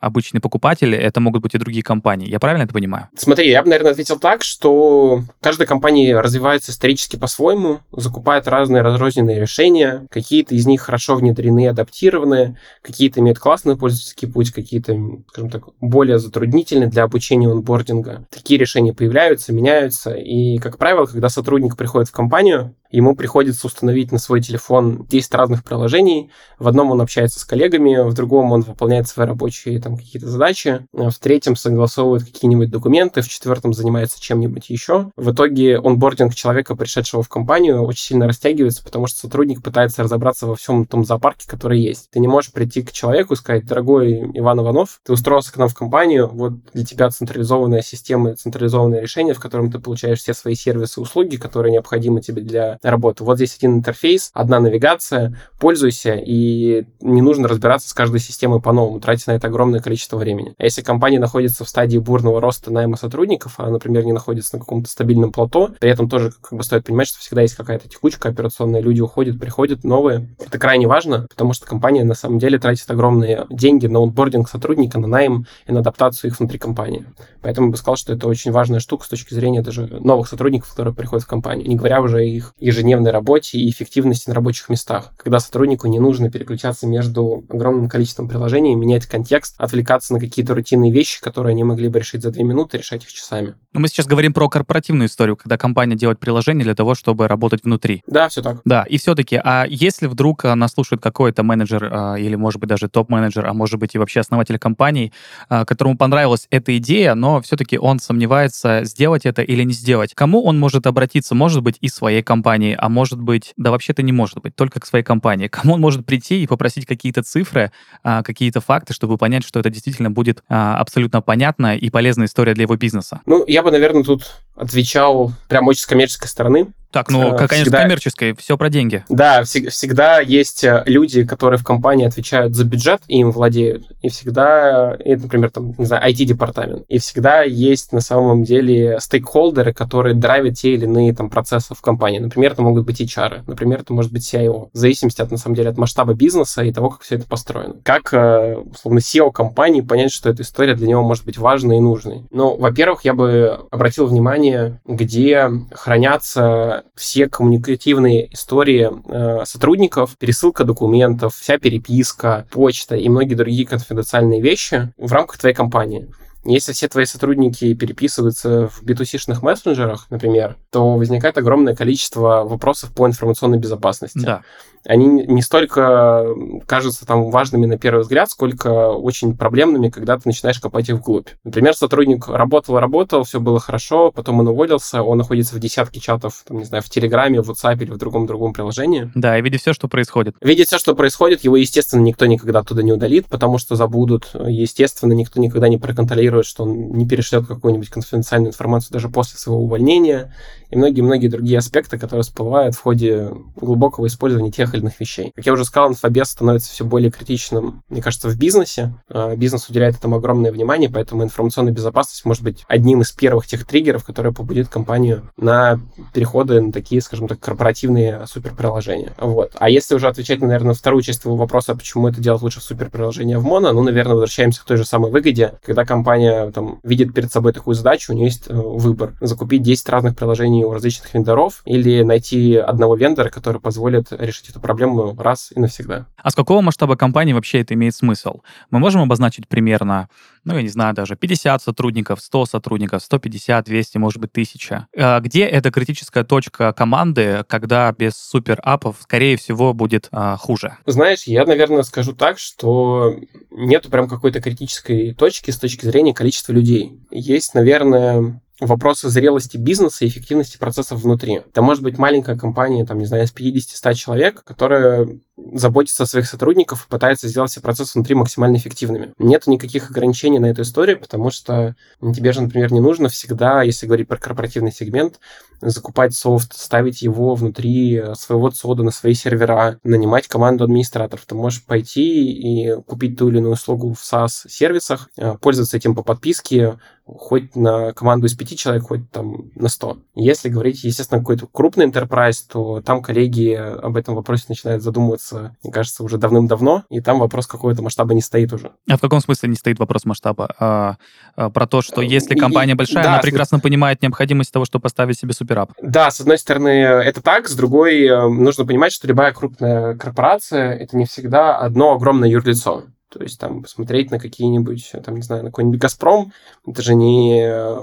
обычные 0.00 0.40
покупатели, 0.40 0.96
это 0.96 1.20
могут 1.20 1.42
быть 1.42 1.54
и 1.54 1.58
другие 1.58 1.82
компании. 1.82 2.28
Я 2.28 2.40
правильно 2.40 2.64
это 2.64 2.72
понимаю? 2.72 3.08
Смотри, 3.16 3.50
я 3.50 3.62
бы, 3.62 3.68
наверное, 3.68 3.92
ответил 3.92 4.18
так, 4.18 4.42
что 4.42 5.22
каждая 5.40 5.66
компания 5.66 6.18
развивается 6.18 6.72
исторически 6.72 7.16
по-своему, 7.16 7.80
закупает 7.92 8.48
разные 8.48 8.82
разрозненные 8.82 9.40
решения, 9.40 9.89
какие-то 10.10 10.54
из 10.54 10.66
них 10.66 10.82
хорошо 10.82 11.16
внедрены, 11.16 11.68
адаптированы, 11.68 12.58
какие-то 12.82 13.20
имеют 13.20 13.38
классный 13.38 13.76
пользовательский 13.76 14.28
путь, 14.28 14.50
какие-то, 14.50 14.96
скажем 15.28 15.50
так, 15.50 15.68
более 15.80 16.18
затруднительные 16.18 16.88
для 16.88 17.04
обучения 17.04 17.50
онбординга. 17.50 18.26
Такие 18.30 18.58
решения 18.58 18.92
появляются, 18.92 19.52
меняются, 19.52 20.12
и, 20.12 20.58
как 20.58 20.78
правило, 20.78 21.06
когда 21.06 21.28
сотрудник 21.28 21.76
приходит 21.76 22.08
в 22.08 22.12
компанию, 22.12 22.74
ему 22.90 23.14
приходится 23.14 23.66
установить 23.66 24.12
на 24.12 24.18
свой 24.18 24.40
телефон 24.40 25.06
10 25.08 25.34
разных 25.34 25.64
приложений. 25.64 26.30
В 26.58 26.68
одном 26.68 26.90
он 26.90 27.00
общается 27.00 27.38
с 27.38 27.44
коллегами, 27.44 28.08
в 28.08 28.12
другом 28.14 28.52
он 28.52 28.62
выполняет 28.62 29.08
свои 29.08 29.26
рабочие 29.26 29.80
там 29.80 29.96
какие-то 29.96 30.28
задачи, 30.28 30.86
в 30.92 31.14
третьем 31.18 31.56
согласовывает 31.56 32.24
какие-нибудь 32.24 32.70
документы, 32.70 33.22
в 33.22 33.28
четвертом 33.28 33.72
занимается 33.72 34.20
чем-нибудь 34.20 34.70
еще. 34.70 35.10
В 35.16 35.32
итоге 35.32 35.78
онбординг 35.78 36.34
человека, 36.34 36.74
пришедшего 36.74 37.22
в 37.22 37.28
компанию, 37.28 37.82
очень 37.82 38.04
сильно 38.04 38.26
растягивается, 38.26 38.84
потому 38.84 39.06
что 39.06 39.20
сотрудник 39.20 39.62
пытается 39.62 40.02
разобраться 40.02 40.46
во 40.46 40.56
всем 40.56 40.86
том 40.86 41.04
зоопарке, 41.04 41.48
который 41.48 41.80
есть. 41.80 42.10
Ты 42.10 42.20
не 42.20 42.28
можешь 42.28 42.52
прийти 42.52 42.82
к 42.82 42.92
человеку 42.92 43.34
и 43.34 43.36
сказать, 43.36 43.66
дорогой 43.66 44.30
Иван 44.34 44.60
Иванов, 44.60 45.00
ты 45.04 45.12
устроился 45.12 45.52
к 45.52 45.56
нам 45.56 45.68
в 45.68 45.74
компанию, 45.74 46.28
вот 46.32 46.52
для 46.72 46.84
тебя 46.84 47.08
централизованная 47.10 47.82
система, 47.82 48.34
централизованное 48.34 49.00
решение, 49.00 49.34
в 49.34 49.40
котором 49.40 49.70
ты 49.70 49.78
получаешь 49.78 50.18
все 50.18 50.34
свои 50.34 50.54
сервисы 50.54 51.00
и 51.00 51.02
услуги, 51.02 51.36
которые 51.36 51.72
необходимы 51.72 52.20
тебе 52.20 52.42
для 52.42 52.78
работы. 52.82 53.24
Вот 53.24 53.36
здесь 53.36 53.56
один 53.56 53.76
интерфейс, 53.76 54.30
одна 54.32 54.60
навигация, 54.60 55.36
пользуйся, 55.58 56.14
и 56.14 56.86
не 57.00 57.22
нужно 57.22 57.48
разбираться 57.48 57.88
с 57.88 57.92
каждой 57.92 58.20
системой 58.20 58.60
по-новому, 58.60 59.00
тратить 59.00 59.26
на 59.26 59.32
это 59.32 59.48
огромное 59.48 59.80
количество 59.80 60.16
времени. 60.16 60.54
А 60.58 60.64
если 60.64 60.82
компания 60.82 61.18
находится 61.18 61.64
в 61.64 61.68
стадии 61.68 61.98
бурного 61.98 62.40
роста 62.40 62.72
найма 62.72 62.96
сотрудников, 62.96 63.54
а, 63.58 63.68
например, 63.68 64.04
не 64.04 64.12
находится 64.12 64.56
на 64.56 64.60
каком-то 64.60 64.90
стабильном 64.90 65.32
плато, 65.32 65.70
при 65.78 65.90
этом 65.90 66.08
тоже 66.08 66.32
как 66.40 66.58
бы 66.58 66.64
стоит 66.64 66.86
понимать, 66.86 67.08
что 67.08 67.18
всегда 67.18 67.42
есть 67.42 67.54
какая-то 67.54 67.88
текучка 67.88 68.28
операционная, 68.28 68.80
люди 68.80 69.00
уходят, 69.00 69.38
приходят 69.38 69.84
новые. 69.84 70.28
Это 70.44 70.58
крайне 70.58 70.86
важно, 70.86 71.26
потому 71.28 71.52
что 71.52 71.66
компания 71.66 72.04
на 72.04 72.14
самом 72.14 72.38
деле 72.38 72.58
тратит 72.58 72.90
огромные 72.90 73.46
деньги 73.50 73.86
на 73.86 74.02
онбординг 74.02 74.48
сотрудника, 74.48 74.98
на 74.98 75.06
найм 75.06 75.46
и 75.66 75.72
на 75.72 75.80
адаптацию 75.80 76.30
их 76.30 76.38
внутри 76.38 76.58
компании. 76.58 77.04
Поэтому 77.42 77.68
я 77.68 77.70
бы 77.72 77.76
сказал, 77.76 77.96
что 77.96 78.12
это 78.12 78.28
очень 78.28 78.52
важная 78.52 78.80
штука 78.80 79.04
с 79.04 79.08
точки 79.08 79.34
зрения 79.34 79.62
даже 79.62 79.86
новых 79.86 80.28
сотрудников, 80.28 80.70
которые 80.70 80.94
приходят 80.94 81.24
в 81.24 81.28
компанию, 81.28 81.68
не 81.68 81.76
говоря 81.76 82.00
уже 82.00 82.18
о 82.18 82.22
их 82.22 82.54
ежедневной 82.70 83.10
работе 83.10 83.58
и 83.58 83.70
эффективности 83.70 84.28
на 84.28 84.34
рабочих 84.34 84.68
местах, 84.68 85.12
когда 85.16 85.40
сотруднику 85.40 85.86
не 85.88 85.98
нужно 85.98 86.30
переключаться 86.30 86.86
между 86.86 87.44
огромным 87.48 87.88
количеством 87.88 88.28
приложений, 88.28 88.76
менять 88.76 89.06
контекст, 89.06 89.54
отвлекаться 89.58 90.12
на 90.12 90.20
какие-то 90.20 90.54
рутинные 90.54 90.92
вещи, 90.92 91.20
которые 91.20 91.52
они 91.52 91.64
могли 91.64 91.88
бы 91.88 91.98
решить 91.98 92.22
за 92.22 92.30
две 92.30 92.44
минуты, 92.44 92.78
решать 92.78 93.04
их 93.04 93.12
часами. 93.12 93.54
Мы 93.72 93.88
сейчас 93.88 94.06
говорим 94.06 94.32
про 94.32 94.48
корпоративную 94.48 95.08
историю, 95.08 95.36
когда 95.36 95.56
компания 95.56 95.94
делает 95.94 96.18
приложение 96.18 96.64
для 96.64 96.74
того, 96.74 96.94
чтобы 96.94 97.28
работать 97.28 97.64
внутри. 97.64 98.02
Да, 98.06 98.28
все 98.28 98.42
так. 98.42 98.60
Да, 98.64 98.82
и 98.82 98.98
все-таки, 98.98 99.40
а 99.42 99.64
если 99.68 100.06
вдруг 100.06 100.44
а, 100.44 100.54
нас 100.56 100.72
слушает 100.72 101.02
какой-то 101.02 101.42
менеджер 101.42 101.88
а, 101.90 102.14
или, 102.16 102.34
может 102.34 102.60
быть, 102.60 102.68
даже 102.68 102.88
топ-менеджер, 102.88 103.46
а 103.46 103.54
может 103.54 103.78
быть 103.78 103.94
и 103.94 103.98
вообще 103.98 104.20
основатель 104.20 104.58
компании, 104.58 105.12
а, 105.48 105.64
которому 105.64 105.96
понравилась 105.96 106.46
эта 106.50 106.76
идея, 106.78 107.14
но 107.14 107.40
все-таки 107.40 107.78
он 107.78 107.98
сомневается, 107.98 108.84
сделать 108.84 109.26
это 109.26 109.42
или 109.42 109.62
не 109.62 109.72
сделать, 109.72 110.14
кому 110.14 110.42
он 110.44 110.58
может 110.58 110.86
обратиться? 110.86 111.34
Может 111.34 111.62
быть, 111.62 111.76
и 111.80 111.88
своей 111.88 112.22
компании, 112.22 112.59
а 112.68 112.88
может 112.88 113.20
быть, 113.20 113.52
да 113.56 113.70
вообще-то 113.70 114.02
не 114.02 114.12
может 114.12 114.40
быть, 114.40 114.54
только 114.54 114.80
к 114.80 114.86
своей 114.86 115.04
компании. 115.04 115.48
Кому 115.60 115.74
он 115.74 115.80
может 115.80 116.04
прийти 116.06 116.42
и 116.42 116.46
попросить 116.46 116.86
какие-то 116.86 117.22
цифры, 117.22 117.72
а, 118.02 118.22
какие-то 118.22 118.60
факты, 118.60 118.94
чтобы 118.94 119.16
понять, 119.16 119.44
что 119.44 119.60
это 119.60 119.70
действительно 119.70 120.10
будет 120.10 120.42
а, 120.48 120.76
абсолютно 120.78 121.20
понятная 121.20 121.76
и 121.76 121.90
полезная 121.90 122.26
история 122.26 122.54
для 122.54 122.62
его 122.62 122.76
бизнеса? 122.76 123.20
Ну, 123.26 123.44
я 123.46 123.62
бы, 123.62 123.70
наверное, 123.70 124.02
тут 124.02 124.40
отвечал 124.60 125.32
прям 125.48 125.66
очень 125.68 125.82
с 125.82 125.86
коммерческой 125.86 126.28
стороны. 126.28 126.68
Так, 126.90 127.08
ну, 127.08 127.30
как, 127.36 127.50
конечно, 127.50 127.66
всегда... 127.66 127.82
коммерческой, 127.82 128.36
все 128.36 128.58
про 128.58 128.68
деньги. 128.68 129.04
Да, 129.08 129.42
вс- 129.42 129.68
всегда 129.68 130.18
есть 130.18 130.64
э, 130.64 130.82
люди, 130.86 131.24
которые 131.24 131.58
в 131.58 131.62
компании 131.62 132.04
отвечают 132.04 132.56
за 132.56 132.64
бюджет 132.64 133.00
и 133.06 133.18
им 133.18 133.30
владеют. 133.30 133.84
И 134.02 134.08
всегда, 134.08 134.96
это, 134.98 135.22
например, 135.22 135.50
там, 135.50 135.72
не 135.78 135.84
знаю, 135.84 136.10
IT-департамент. 136.10 136.84
И 136.88 136.98
всегда 136.98 137.42
есть 137.42 137.92
на 137.92 138.00
самом 138.00 138.42
деле 138.42 138.98
стейкхолдеры, 138.98 139.72
которые 139.72 140.16
драйвят 140.16 140.54
те 140.54 140.74
или 140.74 140.84
иные 140.84 141.14
там 141.14 141.30
процессы 141.30 141.74
в 141.76 141.80
компании. 141.80 142.18
Например, 142.18 142.52
это 142.52 142.62
могут 142.62 142.86
быть 142.86 143.00
HR, 143.00 143.44
например, 143.46 143.80
это 143.82 143.92
может 143.92 144.12
быть 144.12 144.22
CIO. 144.22 144.70
В 144.72 144.76
зависимости 144.76 145.22
от, 145.22 145.30
на 145.30 145.36
самом 145.36 145.54
деле, 145.54 145.70
от 145.70 145.78
масштаба 145.78 146.14
бизнеса 146.14 146.64
и 146.64 146.72
того, 146.72 146.90
как 146.90 147.02
все 147.02 147.16
это 147.16 147.26
построено. 147.26 147.76
Как, 147.84 148.12
э, 148.12 148.56
условно, 148.56 148.98
SEO 148.98 149.30
компании 149.30 149.80
понять, 149.80 150.10
что 150.10 150.28
эта 150.28 150.42
история 150.42 150.74
для 150.74 150.88
него 150.88 151.02
может 151.02 151.24
быть 151.24 151.38
важной 151.38 151.76
и 151.76 151.80
нужной? 151.80 152.24
Ну, 152.32 152.56
во-первых, 152.56 153.04
я 153.04 153.14
бы 153.14 153.60
обратил 153.70 154.06
внимание, 154.06 154.49
где 154.86 155.50
хранятся 155.72 156.84
все 156.94 157.28
коммуникативные 157.28 158.32
истории 158.32 158.90
э, 159.08 159.44
сотрудников, 159.44 160.16
пересылка 160.18 160.64
документов, 160.64 161.34
вся 161.34 161.58
переписка, 161.58 162.46
почта 162.50 162.96
и 162.96 163.08
многие 163.08 163.34
другие 163.34 163.66
конфиденциальные 163.66 164.40
вещи 164.40 164.92
в 164.96 165.12
рамках 165.12 165.38
твоей 165.38 165.54
компании. 165.54 166.08
Если 166.44 166.72
все 166.72 166.88
твои 166.88 167.04
сотрудники 167.04 167.74
переписываются 167.74 168.68
в 168.68 168.82
B2C-шных 168.82 169.42
мессенджерах, 169.42 170.06
например, 170.08 170.56
то 170.70 170.96
возникает 170.96 171.36
огромное 171.36 171.76
количество 171.76 172.44
вопросов 172.44 172.92
по 172.94 173.06
информационной 173.06 173.58
безопасности. 173.58 174.20
Да 174.20 174.42
они 174.84 175.06
не 175.06 175.42
столько 175.42 176.26
кажутся 176.66 177.06
там 177.06 177.30
важными 177.30 177.66
на 177.66 177.78
первый 177.78 178.00
взгляд, 178.00 178.30
сколько 178.30 178.90
очень 178.90 179.36
проблемными, 179.36 179.88
когда 179.88 180.16
ты 180.16 180.22
начинаешь 180.24 180.58
копать 180.58 180.88
их 180.88 180.96
вглубь. 180.96 181.28
Например, 181.44 181.74
сотрудник 181.74 182.28
работал-работал, 182.28 183.24
все 183.24 183.40
было 183.40 183.60
хорошо, 183.60 184.10
потом 184.12 184.40
он 184.40 184.48
уволился, 184.48 185.02
он 185.02 185.18
находится 185.18 185.54
в 185.54 185.58
десятке 185.58 186.00
чатов, 186.00 186.42
там, 186.46 186.58
не 186.58 186.64
знаю, 186.64 186.82
в 186.82 186.88
Телеграме, 186.88 187.42
в 187.42 187.50
WhatsApp 187.50 187.82
или 187.82 187.90
в 187.90 187.98
другом-другом 187.98 188.52
приложении. 188.52 189.10
Да, 189.14 189.38
и 189.38 189.42
видит 189.42 189.60
все, 189.60 189.72
что 189.72 189.88
происходит. 189.88 190.36
Видит 190.40 190.68
все, 190.68 190.78
что 190.78 190.94
происходит, 190.94 191.44
его, 191.44 191.56
естественно, 191.56 192.00
никто 192.00 192.26
никогда 192.26 192.62
туда 192.62 192.82
не 192.82 192.92
удалит, 192.92 193.26
потому 193.26 193.58
что 193.58 193.76
забудут. 193.76 194.30
Естественно, 194.34 195.12
никто 195.12 195.40
никогда 195.40 195.68
не 195.68 195.78
проконтролирует, 195.78 196.46
что 196.46 196.64
он 196.64 196.92
не 196.92 197.06
перешлет 197.06 197.46
какую-нибудь 197.46 197.88
конфиденциальную 197.88 198.50
информацию 198.50 198.92
даже 198.92 199.08
после 199.08 199.38
своего 199.38 199.62
увольнения 199.62 200.34
и 200.70 200.76
многие-многие 200.76 201.28
другие 201.28 201.58
аспекты, 201.58 201.98
которые 201.98 202.22
всплывают 202.22 202.74
в 202.74 202.80
ходе 202.80 203.30
глубокого 203.56 204.06
использования 204.06 204.52
тех 204.52 204.69
поехальных 204.70 205.00
вещей. 205.00 205.32
Как 205.34 205.46
я 205.46 205.52
уже 205.52 205.64
сказал, 205.64 205.90
инфобес 205.90 206.28
становится 206.28 206.70
все 206.70 206.84
более 206.84 207.10
критичным, 207.10 207.82
мне 207.88 208.02
кажется, 208.02 208.28
в 208.28 208.36
бизнесе. 208.36 208.94
А, 209.08 209.34
бизнес 209.36 209.68
уделяет 209.68 209.96
этому 209.96 210.16
огромное 210.16 210.52
внимание, 210.52 210.88
поэтому 210.88 211.24
информационная 211.24 211.72
безопасность 211.72 212.24
может 212.24 212.42
быть 212.42 212.64
одним 212.68 213.02
из 213.02 213.10
первых 213.10 213.46
тех 213.46 213.66
триггеров, 213.66 214.04
которые 214.04 214.32
побудит 214.32 214.68
компанию 214.68 215.30
на 215.36 215.80
переходы 216.14 216.60
на 216.60 216.72
такие, 216.72 217.00
скажем 217.00 217.28
так, 217.28 217.40
корпоративные 217.40 218.26
суперприложения. 218.26 219.12
Вот. 219.18 219.52
А 219.58 219.68
если 219.68 219.94
уже 219.94 220.08
отвечать, 220.08 220.40
наверное, 220.40 220.68
на 220.68 220.74
вторую 220.74 221.02
часть 221.02 221.22
твоего 221.22 221.36
вопроса, 221.36 221.74
почему 221.74 222.08
это 222.08 222.20
делать 222.20 222.42
лучше 222.42 222.60
в 222.60 222.62
суперприложение 222.62 223.38
в 223.38 223.44
моно, 223.44 223.72
ну, 223.72 223.82
наверное, 223.82 224.14
возвращаемся 224.14 224.60
к 224.60 224.64
той 224.64 224.76
же 224.76 224.84
самой 224.84 225.10
выгоде, 225.10 225.54
когда 225.64 225.84
компания 225.84 226.50
там 226.52 226.80
видит 226.82 227.12
перед 227.14 227.32
собой 227.32 227.52
такую 227.52 227.74
задачу, 227.74 228.12
у 228.12 228.16
нее 228.16 228.26
есть 228.26 228.44
э, 228.48 228.54
выбор. 228.54 229.14
Закупить 229.20 229.62
10 229.62 229.88
разных 229.88 230.16
приложений 230.16 230.64
у 230.64 230.72
различных 230.72 231.12
вендоров 231.14 231.62
или 231.64 232.02
найти 232.02 232.56
одного 232.56 232.94
вендора, 232.94 233.30
который 233.30 233.60
позволит 233.60 234.12
решить 234.12 234.50
эту 234.50 234.59
проблему 234.60 235.14
раз 235.18 235.52
и 235.54 235.60
навсегда. 235.60 236.06
А 236.16 236.30
с 236.30 236.34
какого 236.34 236.60
масштаба 236.60 236.96
компании 236.96 237.32
вообще 237.32 237.60
это 237.60 237.74
имеет 237.74 237.94
смысл? 237.94 238.40
Мы 238.70 238.78
можем 238.78 239.02
обозначить 239.02 239.48
примерно, 239.48 240.08
ну, 240.44 240.56
я 240.56 240.62
не 240.62 240.68
знаю, 240.68 240.94
даже 240.94 241.16
50 241.16 241.62
сотрудников, 241.62 242.20
100 242.20 242.46
сотрудников, 242.46 243.02
150, 243.02 243.64
200, 243.64 243.98
может 243.98 244.20
быть, 244.20 244.30
1000. 244.30 244.86
А 244.96 245.20
где 245.20 245.44
эта 245.44 245.70
критическая 245.70 246.24
точка 246.24 246.72
команды, 246.72 247.44
когда 247.48 247.92
без 247.92 248.16
суперапов, 248.16 248.96
скорее 249.00 249.36
всего, 249.36 249.72
будет 249.74 250.08
а, 250.12 250.36
хуже? 250.36 250.76
Знаешь, 250.86 251.24
я, 251.24 251.44
наверное, 251.44 251.82
скажу 251.82 252.12
так, 252.12 252.38
что 252.38 253.16
нету 253.50 253.90
прям 253.90 254.08
какой-то 254.08 254.40
критической 254.40 255.14
точки 255.14 255.50
с 255.50 255.58
точки 255.58 255.84
зрения 255.86 256.14
количества 256.14 256.52
людей. 256.52 257.00
Есть, 257.10 257.54
наверное, 257.54 258.40
вопросы 258.60 259.08
зрелости 259.08 259.56
бизнеса 259.56 260.04
и 260.04 260.08
эффективности 260.08 260.58
процессов 260.58 261.00
внутри. 261.00 261.34
Это 261.36 261.62
может 261.62 261.82
быть 261.82 261.98
маленькая 261.98 262.36
компания, 262.36 262.84
там, 262.84 262.98
не 262.98 263.06
знаю, 263.06 263.26
с 263.26 263.34
50-100 263.34 263.94
человек, 263.94 264.44
которая 264.44 265.08
заботится 265.52 266.04
о 266.04 266.06
своих 266.06 266.26
сотрудниках 266.26 266.84
и 266.84 266.88
пытается 266.88 267.28
сделать 267.28 267.50
все 267.50 267.60
процессы 267.60 267.92
внутри 267.94 268.14
максимально 268.14 268.56
эффективными. 268.56 269.12
Нет 269.18 269.46
никаких 269.46 269.90
ограничений 269.90 270.38
на 270.38 270.46
эту 270.46 270.62
историю, 270.62 271.00
потому 271.00 271.30
что 271.30 271.74
тебе 272.00 272.32
же, 272.32 272.42
например, 272.42 272.72
не 272.72 272.80
нужно 272.80 273.08
всегда, 273.08 273.62
если 273.62 273.86
говорить 273.86 274.08
про 274.08 274.16
корпоративный 274.16 274.72
сегмент, 274.72 275.20
закупать 275.60 276.14
софт, 276.14 276.56
ставить 276.56 277.02
его 277.02 277.34
внутри 277.34 278.02
своего 278.14 278.50
сода 278.50 278.82
на 278.82 278.90
свои 278.90 279.14
сервера, 279.14 279.78
нанимать 279.84 280.26
команду 280.26 280.64
администраторов. 280.64 281.24
Ты 281.26 281.34
можешь 281.34 281.64
пойти 281.64 282.32
и 282.32 282.74
купить 282.82 283.18
ту 283.18 283.28
или 283.28 283.38
иную 283.38 283.54
услугу 283.54 283.92
в 283.92 284.00
SaaS-сервисах, 284.00 285.10
э, 285.16 285.34
пользоваться 285.38 285.76
этим 285.76 285.94
по 285.94 286.02
подписке, 286.02 286.78
хоть 287.04 287.56
на 287.56 287.92
команду 287.92 288.26
из 288.26 288.34
пяти 288.34 288.56
человек, 288.56 288.84
хоть 288.84 289.10
там 289.10 289.50
на 289.54 289.68
сто. 289.68 289.98
Если 290.14 290.48
говорить, 290.48 290.84
естественно, 290.84 291.20
какой-то 291.20 291.46
крупный 291.46 291.86
enterprise, 291.86 292.38
то 292.48 292.80
там 292.80 293.02
коллеги 293.02 293.52
об 293.52 293.96
этом 293.96 294.14
вопросе 294.14 294.44
начинают 294.48 294.82
задумываться, 294.82 295.29
мне 295.62 295.72
кажется, 295.72 296.02
уже 296.02 296.18
давным-давно, 296.18 296.84
и 296.90 297.00
там 297.00 297.18
вопрос 297.18 297.46
какого-то 297.46 297.82
масштаба 297.82 298.14
не 298.14 298.20
стоит 298.20 298.52
уже. 298.52 298.72
А 298.88 298.96
в 298.96 299.00
каком 299.00 299.20
смысле 299.20 299.48
не 299.48 299.56
стоит 299.56 299.78
вопрос 299.78 300.04
масштаба? 300.04 300.54
А, 300.58 300.96
а, 301.36 301.50
про 301.50 301.66
то, 301.66 301.82
что 301.82 302.00
если 302.00 302.34
компания 302.34 302.74
большая, 302.74 303.02
и, 303.02 303.06
да, 303.06 303.12
она 303.14 303.22
прекрасно 303.22 303.58
с... 303.58 303.60
понимает 303.60 304.02
необходимость 304.02 304.52
того, 304.52 304.64
чтобы 304.64 304.82
поставить 304.82 305.18
себе 305.18 305.32
суперап. 305.32 305.72
Да, 305.82 306.10
с 306.10 306.20
одной 306.20 306.38
стороны, 306.38 306.68
это 306.68 307.22
так, 307.22 307.48
с 307.48 307.54
другой, 307.54 308.04
э, 308.04 308.28
нужно 308.28 308.64
понимать, 308.66 308.92
что 308.92 309.06
любая 309.06 309.32
крупная 309.32 309.96
корпорация— 309.96 310.72
это 310.78 310.96
не 310.96 311.04
всегда 311.04 311.56
одно 311.56 311.92
огромное 311.92 312.28
юрлицо. 312.28 312.84
То 313.10 313.22
есть 313.22 313.40
там 313.40 313.62
посмотреть 313.62 314.12
на 314.12 314.20
какие-нибудь, 314.20 314.92
там, 315.04 315.16
не 315.16 315.22
знаю, 315.22 315.42
на 315.42 315.50
какой-нибудь 315.50 315.80
«Газпром», 315.80 316.32
это 316.64 316.80
же 316.80 316.94
не 316.94 317.42
э, 317.42 317.80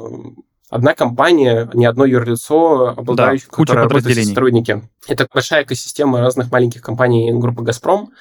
одна 0.70 0.94
компания, 0.94 1.70
не 1.74 1.86
одно 1.86 2.06
юрлицо, 2.06 2.90
обладающее, 2.98 3.48
да, 3.50 3.56
которое 3.56 3.84
работает 3.84 4.26
сотрудники. 4.26 4.82
Это 5.08 5.28
большая 5.32 5.64
экосистема 5.64 6.20
разных 6.20 6.52
маленьких 6.52 6.82
компаний 6.82 7.32
группы 7.34 7.64
«Газпром», 7.64 8.12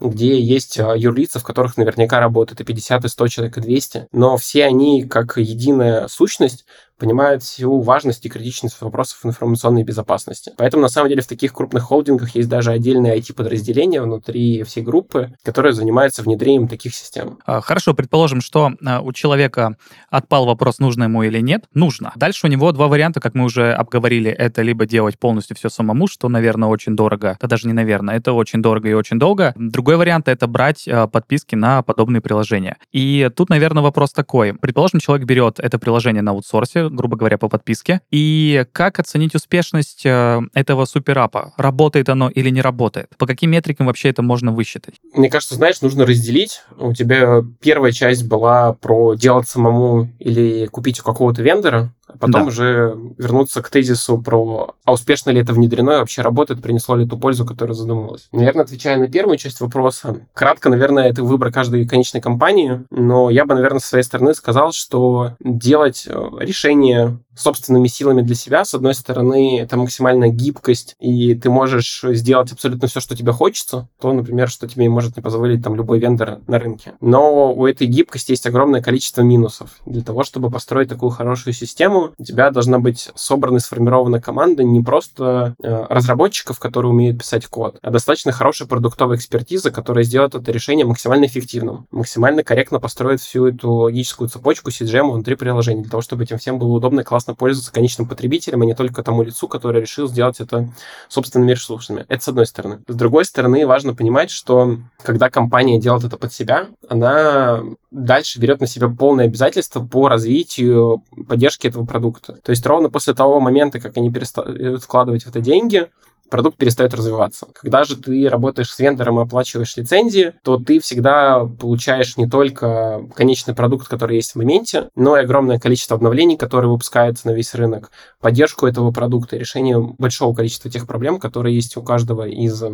где 0.00 0.40
есть 0.40 0.78
э, 0.78 0.94
юрлица, 0.96 1.38
в 1.38 1.44
которых 1.44 1.76
наверняка 1.76 2.18
работает 2.18 2.60
и 2.60 2.64
50, 2.64 3.04
и 3.04 3.08
100 3.08 3.28
человек, 3.28 3.58
и 3.58 3.60
200. 3.60 4.08
Но 4.12 4.36
все 4.36 4.64
они, 4.64 5.04
как 5.04 5.36
единая 5.36 6.08
сущность, 6.08 6.64
понимают 7.02 7.42
всю 7.42 7.80
важность 7.80 8.24
и 8.26 8.28
критичность 8.28 8.80
вопросов 8.80 9.18
информационной 9.24 9.82
безопасности. 9.82 10.52
Поэтому, 10.56 10.82
на 10.82 10.88
самом 10.88 11.08
деле, 11.08 11.20
в 11.20 11.26
таких 11.26 11.52
крупных 11.52 11.82
холдингах 11.82 12.36
есть 12.36 12.48
даже 12.48 12.70
отдельные 12.70 13.18
IT-подразделения 13.18 14.00
внутри 14.00 14.62
всей 14.62 14.84
группы, 14.84 15.34
которые 15.42 15.72
занимаются 15.72 16.22
внедрением 16.22 16.68
таких 16.68 16.94
систем. 16.94 17.40
А, 17.44 17.60
хорошо, 17.60 17.92
предположим, 17.92 18.40
что 18.40 18.70
а, 18.86 19.00
у 19.00 19.12
человека 19.12 19.76
отпал 20.10 20.46
вопрос, 20.46 20.78
нужно 20.78 21.04
ему 21.04 21.24
или 21.24 21.40
нет. 21.40 21.64
Нужно. 21.74 22.12
Дальше 22.14 22.46
у 22.46 22.48
него 22.48 22.70
два 22.70 22.86
варианта, 22.86 23.18
как 23.18 23.34
мы 23.34 23.46
уже 23.46 23.72
обговорили. 23.72 24.30
Это 24.30 24.62
либо 24.62 24.86
делать 24.86 25.18
полностью 25.18 25.56
все 25.56 25.70
самому, 25.70 26.06
что, 26.06 26.28
наверное, 26.28 26.68
очень 26.68 26.94
дорого. 26.94 27.36
Это 27.36 27.48
даже 27.48 27.66
не 27.66 27.72
наверное, 27.72 28.14
это 28.14 28.32
очень 28.32 28.62
дорого 28.62 28.88
и 28.88 28.92
очень 28.92 29.18
долго. 29.18 29.54
Другой 29.56 29.96
вариант— 29.96 30.28
это 30.28 30.46
брать 30.46 30.86
а, 30.86 31.08
подписки 31.08 31.56
на 31.56 31.82
подобные 31.82 32.20
приложения. 32.20 32.76
И 32.92 33.28
тут, 33.34 33.48
наверное, 33.48 33.82
вопрос 33.82 34.12
такой. 34.12 34.54
Предположим, 34.54 35.00
человек 35.00 35.26
берет 35.26 35.58
это 35.58 35.80
приложение 35.80 36.22
на 36.22 36.30
аутсорсе, 36.30 36.91
грубо 36.92 37.16
говоря, 37.16 37.38
по 37.38 37.48
подписке. 37.48 38.00
И 38.10 38.64
как 38.72 38.98
оценить 38.98 39.34
успешность 39.34 40.02
э, 40.04 40.40
этого 40.54 40.84
суперапа? 40.84 41.52
Работает 41.56 42.08
оно 42.08 42.28
или 42.28 42.50
не 42.50 42.60
работает? 42.60 43.08
По 43.18 43.26
каким 43.26 43.50
метрикам 43.50 43.86
вообще 43.86 44.10
это 44.10 44.22
можно 44.22 44.52
высчитать? 44.52 44.94
Мне 45.14 45.30
кажется, 45.30 45.54
знаешь, 45.54 45.80
нужно 45.80 46.06
разделить. 46.06 46.62
У 46.78 46.92
тебя 46.92 47.42
первая 47.60 47.92
часть 47.92 48.26
была 48.26 48.74
про 48.74 49.14
делать 49.14 49.48
самому 49.48 50.10
или 50.18 50.66
купить 50.66 51.00
у 51.00 51.02
какого-то 51.02 51.42
вендора, 51.42 51.92
а 52.14 52.18
потом 52.18 52.42
да. 52.42 52.46
уже 52.48 52.96
вернуться 53.18 53.62
к 53.62 53.70
тезису 53.70 54.18
про, 54.18 54.74
а 54.84 54.92
успешно 54.92 55.30
ли 55.30 55.40
это 55.40 55.52
внедрено 55.52 55.92
и 55.92 55.96
вообще 55.96 56.22
работает, 56.22 56.62
принесло 56.62 56.96
ли 56.96 57.06
ту 57.06 57.18
пользу, 57.18 57.44
которая 57.44 57.74
задумывалась. 57.74 58.28
Наверное, 58.32 58.64
отвечая 58.64 58.98
на 58.98 59.08
первую 59.08 59.36
часть 59.38 59.60
вопроса, 59.60 60.20
кратко, 60.34 60.68
наверное, 60.68 61.08
это 61.08 61.22
выбор 61.22 61.52
каждой 61.52 61.86
конечной 61.86 62.20
компании, 62.20 62.84
но 62.90 63.30
я 63.30 63.44
бы, 63.44 63.54
наверное, 63.54 63.80
со 63.80 63.88
своей 63.88 64.04
стороны 64.04 64.34
сказал, 64.34 64.72
что 64.72 65.32
делать 65.40 66.06
э, 66.08 66.28
решение 66.40 67.18
собственными 67.34 67.88
силами 67.88 68.22
для 68.22 68.34
себя. 68.34 68.64
С 68.64 68.74
одной 68.74 68.94
стороны, 68.94 69.60
это 69.60 69.76
максимальная 69.76 70.28
гибкость, 70.28 70.96
и 71.00 71.34
ты 71.34 71.50
можешь 71.50 72.02
сделать 72.02 72.52
абсолютно 72.52 72.88
все, 72.88 73.00
что 73.00 73.16
тебе 73.16 73.32
хочется. 73.32 73.88
То, 74.00 74.12
например, 74.12 74.48
что 74.48 74.68
тебе 74.68 74.88
может 74.88 75.16
не 75.16 75.22
позволить 75.22 75.62
там 75.62 75.74
любой 75.74 75.98
вендор 75.98 76.40
на 76.46 76.58
рынке. 76.58 76.92
Но 77.00 77.52
у 77.54 77.66
этой 77.66 77.86
гибкости 77.86 78.32
есть 78.32 78.46
огромное 78.46 78.82
количество 78.82 79.22
минусов. 79.22 79.70
Для 79.86 80.02
того, 80.02 80.24
чтобы 80.24 80.50
построить 80.50 80.88
такую 80.88 81.10
хорошую 81.10 81.54
систему, 81.54 82.12
у 82.18 82.24
тебя 82.24 82.50
должна 82.50 82.78
быть 82.78 83.10
собрана 83.14 83.56
и 83.56 83.60
сформирована 83.60 84.20
команда 84.20 84.62
не 84.64 84.82
просто 84.82 85.54
э, 85.62 85.86
разработчиков, 85.88 86.58
которые 86.58 86.92
умеют 86.92 87.18
писать 87.18 87.46
код, 87.46 87.78
а 87.82 87.90
достаточно 87.90 88.32
хорошая 88.32 88.68
продуктовая 88.68 89.16
экспертиза, 89.16 89.70
которая 89.70 90.04
сделает 90.04 90.34
это 90.34 90.50
решение 90.52 90.84
максимально 90.86 91.26
эффективным, 91.26 91.86
максимально 91.90 92.42
корректно 92.42 92.80
построит 92.80 93.20
всю 93.20 93.46
эту 93.46 93.70
логическую 93.70 94.28
цепочку 94.28 94.70
CGM 94.70 95.10
внутри 95.10 95.36
приложения, 95.36 95.82
для 95.82 95.90
того, 95.90 96.02
чтобы 96.02 96.24
этим 96.24 96.38
всем 96.38 96.58
было 96.58 96.72
удобно 96.72 97.00
и 97.00 97.04
классно 97.04 97.21
классно 97.22 97.34
пользоваться 97.34 97.72
конечным 97.72 98.08
потребителем, 98.08 98.62
а 98.62 98.64
не 98.64 98.74
только 98.74 99.02
тому 99.02 99.22
лицу, 99.22 99.46
который 99.46 99.80
решил 99.80 100.08
сделать 100.08 100.40
это 100.40 100.68
собственными 101.08 101.52
ресурсами. 101.52 102.04
Это 102.08 102.22
с 102.22 102.28
одной 102.28 102.46
стороны. 102.46 102.80
С 102.88 102.94
другой 102.94 103.24
стороны, 103.24 103.64
важно 103.64 103.94
понимать, 103.94 104.30
что 104.30 104.78
когда 105.02 105.30
компания 105.30 105.78
делает 105.78 106.04
это 106.04 106.16
под 106.16 106.32
себя, 106.32 106.66
она 106.88 107.62
дальше 107.92 108.40
берет 108.40 108.60
на 108.60 108.66
себя 108.66 108.88
полное 108.88 109.26
обязательство 109.26 109.84
по 109.84 110.08
развитию 110.08 111.04
поддержки 111.28 111.68
этого 111.68 111.86
продукта. 111.86 112.38
То 112.42 112.50
есть 112.50 112.66
ровно 112.66 112.90
после 112.90 113.14
того 113.14 113.38
момента, 113.38 113.78
как 113.78 113.96
они 113.96 114.10
перестают 114.10 114.82
вкладывать 114.82 115.24
в 115.24 115.28
это 115.28 115.40
деньги, 115.40 115.88
продукт 116.32 116.56
перестает 116.56 116.94
развиваться. 116.94 117.46
Когда 117.52 117.84
же 117.84 117.94
ты 117.96 118.26
работаешь 118.26 118.72
с 118.72 118.78
вендором 118.78 119.20
и 119.20 119.22
оплачиваешь 119.22 119.76
лицензии, 119.76 120.32
то 120.42 120.56
ты 120.56 120.80
всегда 120.80 121.44
получаешь 121.44 122.16
не 122.16 122.26
только 122.26 123.06
конечный 123.14 123.54
продукт, 123.54 123.86
который 123.86 124.16
есть 124.16 124.32
в 124.32 124.36
моменте, 124.36 124.88
но 124.96 125.16
и 125.18 125.20
огромное 125.20 125.58
количество 125.58 125.94
обновлений, 125.94 126.38
которые 126.38 126.70
выпускаются 126.70 127.26
на 127.28 127.32
весь 127.32 127.54
рынок, 127.54 127.90
поддержку 128.20 128.66
этого 128.66 128.90
продукта, 128.92 129.36
решение 129.36 129.78
большого 129.78 130.34
количества 130.34 130.70
тех 130.70 130.86
проблем, 130.86 131.20
которые 131.20 131.54
есть 131.54 131.76
у 131.76 131.82
каждого 131.82 132.26
из 132.26 132.64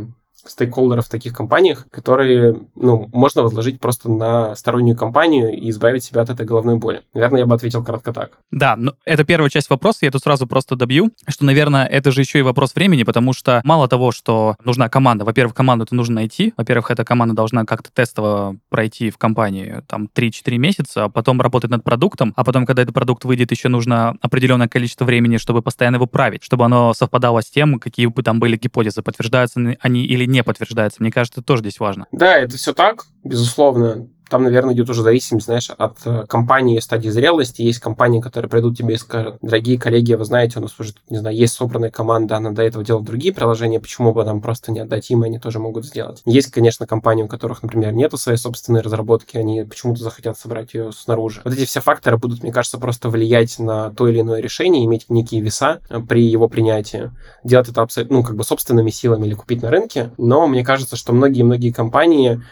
стейкхолдеров 0.47 1.07
в 1.07 1.11
таких 1.11 1.33
компаниях, 1.33 1.87
которые, 1.91 2.61
ну, 2.75 3.09
можно 3.13 3.43
возложить 3.43 3.81
просто 3.81 4.11
на 4.11 4.55
стороннюю 4.55 4.97
компанию 4.97 5.53
и 5.53 5.71
избавить 5.71 6.05
себя 6.05 6.23
от 6.23 6.31
этой 6.31 6.47
головной 6.47 6.77
боли. 6.77 7.03
Наверное, 7.15 7.41
я 7.41 7.47
бы 7.47 7.55
ответил 7.55 7.85
кратко 7.85 8.13
так. 8.13 8.39
Да, 8.51 8.77
но 8.77 8.95
это 9.05 9.25
первая 9.25 9.51
часть 9.51 9.71
вопроса, 9.71 10.01
я 10.03 10.11
тут 10.11 10.23
сразу 10.23 10.47
просто 10.47 10.77
добью, 10.77 11.11
что, 11.27 11.45
наверное, 11.45 11.87
это 11.87 12.13
же 12.13 12.21
еще 12.21 12.39
и 12.39 12.43
вопрос 12.43 12.75
времени, 12.75 13.03
потому 13.03 13.33
что 13.33 13.61
мало 13.65 13.89
того, 13.89 14.13
что 14.13 14.57
нужна 14.65 14.89
команда, 14.89 15.25
во-первых, 15.25 15.55
команду 15.55 15.85
это 15.85 15.95
нужно 15.95 16.17
найти, 16.17 16.55
во-первых, 16.57 16.91
эта 16.91 17.05
команда 17.05 17.35
должна 17.35 17.65
как-то 17.65 17.91
тестово 17.93 18.57
пройти 18.69 19.11
в 19.11 19.19
компании 19.19 19.83
там 19.87 20.09
3-4 20.15 20.57
месяца, 20.57 21.05
а 21.05 21.09
потом 21.09 21.41
работать 21.41 21.71
над 21.71 21.85
продуктом, 21.85 22.33
а 22.37 22.45
потом, 22.45 22.67
когда 22.67 22.83
этот 22.83 22.95
продукт 22.95 23.25
выйдет, 23.25 23.51
еще 23.51 23.69
нужно 23.69 24.17
определенное 24.21 24.69
количество 24.69 25.05
времени, 25.05 25.37
чтобы 25.37 25.63
постоянно 25.63 25.97
его 25.97 26.07
править, 26.07 26.45
чтобы 26.45 26.65
оно 26.65 26.95
совпадало 26.95 27.43
с 27.43 27.51
тем, 27.51 27.79
какие 27.79 28.07
бы 28.07 28.23
там 28.23 28.39
были 28.41 28.57
гипотезы, 28.57 29.03
подтверждаются 29.03 29.77
они 29.81 30.05
или 30.05 30.28
не 30.29 30.43
подтверждается. 30.43 31.03
Мне 31.03 31.11
кажется, 31.11 31.41
это 31.41 31.47
тоже 31.47 31.61
здесь 31.61 31.81
важно. 31.81 32.07
Да, 32.13 32.37
это 32.37 32.57
все 32.57 32.73
так, 32.73 33.07
безусловно 33.25 34.09
там, 34.29 34.45
наверное, 34.45 34.75
идет 34.75 34.89
уже 34.91 35.03
зависимость, 35.03 35.47
знаешь, 35.47 35.71
от 35.71 35.99
э, 36.05 36.25
компании 36.27 36.79
стадии 36.81 37.09
зрелости. 37.09 37.63
Есть 37.63 37.81
компании, 37.81 38.21
которые 38.21 38.51
придут 38.51 38.77
тебе 38.77 38.95
и 38.95 38.99
скажут, 38.99 39.37
дорогие 39.43 39.79
коллеги, 39.79 40.15
вы 40.15 40.25
знаете, 40.25 40.59
у 40.59 40.63
нас 40.63 40.79
уже, 40.79 40.93
не 41.09 41.19
знаю, 41.19 41.37
есть 41.37 41.55
собранная 41.55 41.91
команда, 41.91 42.37
она 42.37 42.51
до 42.51 42.63
этого 42.63 42.85
делала 42.85 43.05
другие 43.05 43.33
приложения, 43.33 43.81
почему 43.81 44.13
бы 44.13 44.25
нам 44.25 44.41
просто 44.41 44.73
не 44.73 44.81
отдать 44.81 45.11
им, 45.11 45.25
и 45.25 45.27
они 45.27 45.39
тоже 45.39 45.59
могут 45.59 45.87
сделать. 45.87 46.23
Есть, 46.25 46.51
конечно, 46.51 46.87
компании, 46.87 47.23
у 47.23 47.29
которых, 47.29 47.63
например, 47.63 47.93
нету 47.93 48.17
своей 48.17 48.39
собственной 48.39 48.81
разработки, 48.81 49.37
они 49.37 49.65
почему-то 49.65 50.03
захотят 50.03 50.39
собрать 50.39 50.75
ее 50.75 50.93
снаружи. 50.93 51.41
Вот 51.45 51.55
эти 51.55 51.65
все 51.65 51.81
факторы 51.81 52.19
будут, 52.19 52.43
мне 52.43 52.53
кажется, 52.53 52.79
просто 52.79 53.09
влиять 53.09 53.59
на 53.59 53.91
то 53.91 54.09
или 54.09 54.21
иное 54.21 54.41
решение, 54.41 54.85
иметь 54.85 55.07
некие 55.09 55.41
веса 55.41 55.81
э, 55.89 56.01
при 56.01 56.23
его 56.25 56.49
принятии. 56.49 57.11
Делать 57.45 57.69
это 57.69 57.83
абсолютно, 57.83 58.19
ну, 58.19 58.23
как 58.23 58.37
бы 58.37 58.45
собственными 58.45 58.91
силами 58.91 59.27
или 59.27 59.35
купить 59.35 59.63
на 59.63 59.71
рынке. 59.71 60.11
Но 60.19 60.47
мне 60.47 60.65
кажется, 60.65 60.97
что 60.97 61.13
многие-многие 61.13 61.73
компании 61.73 62.43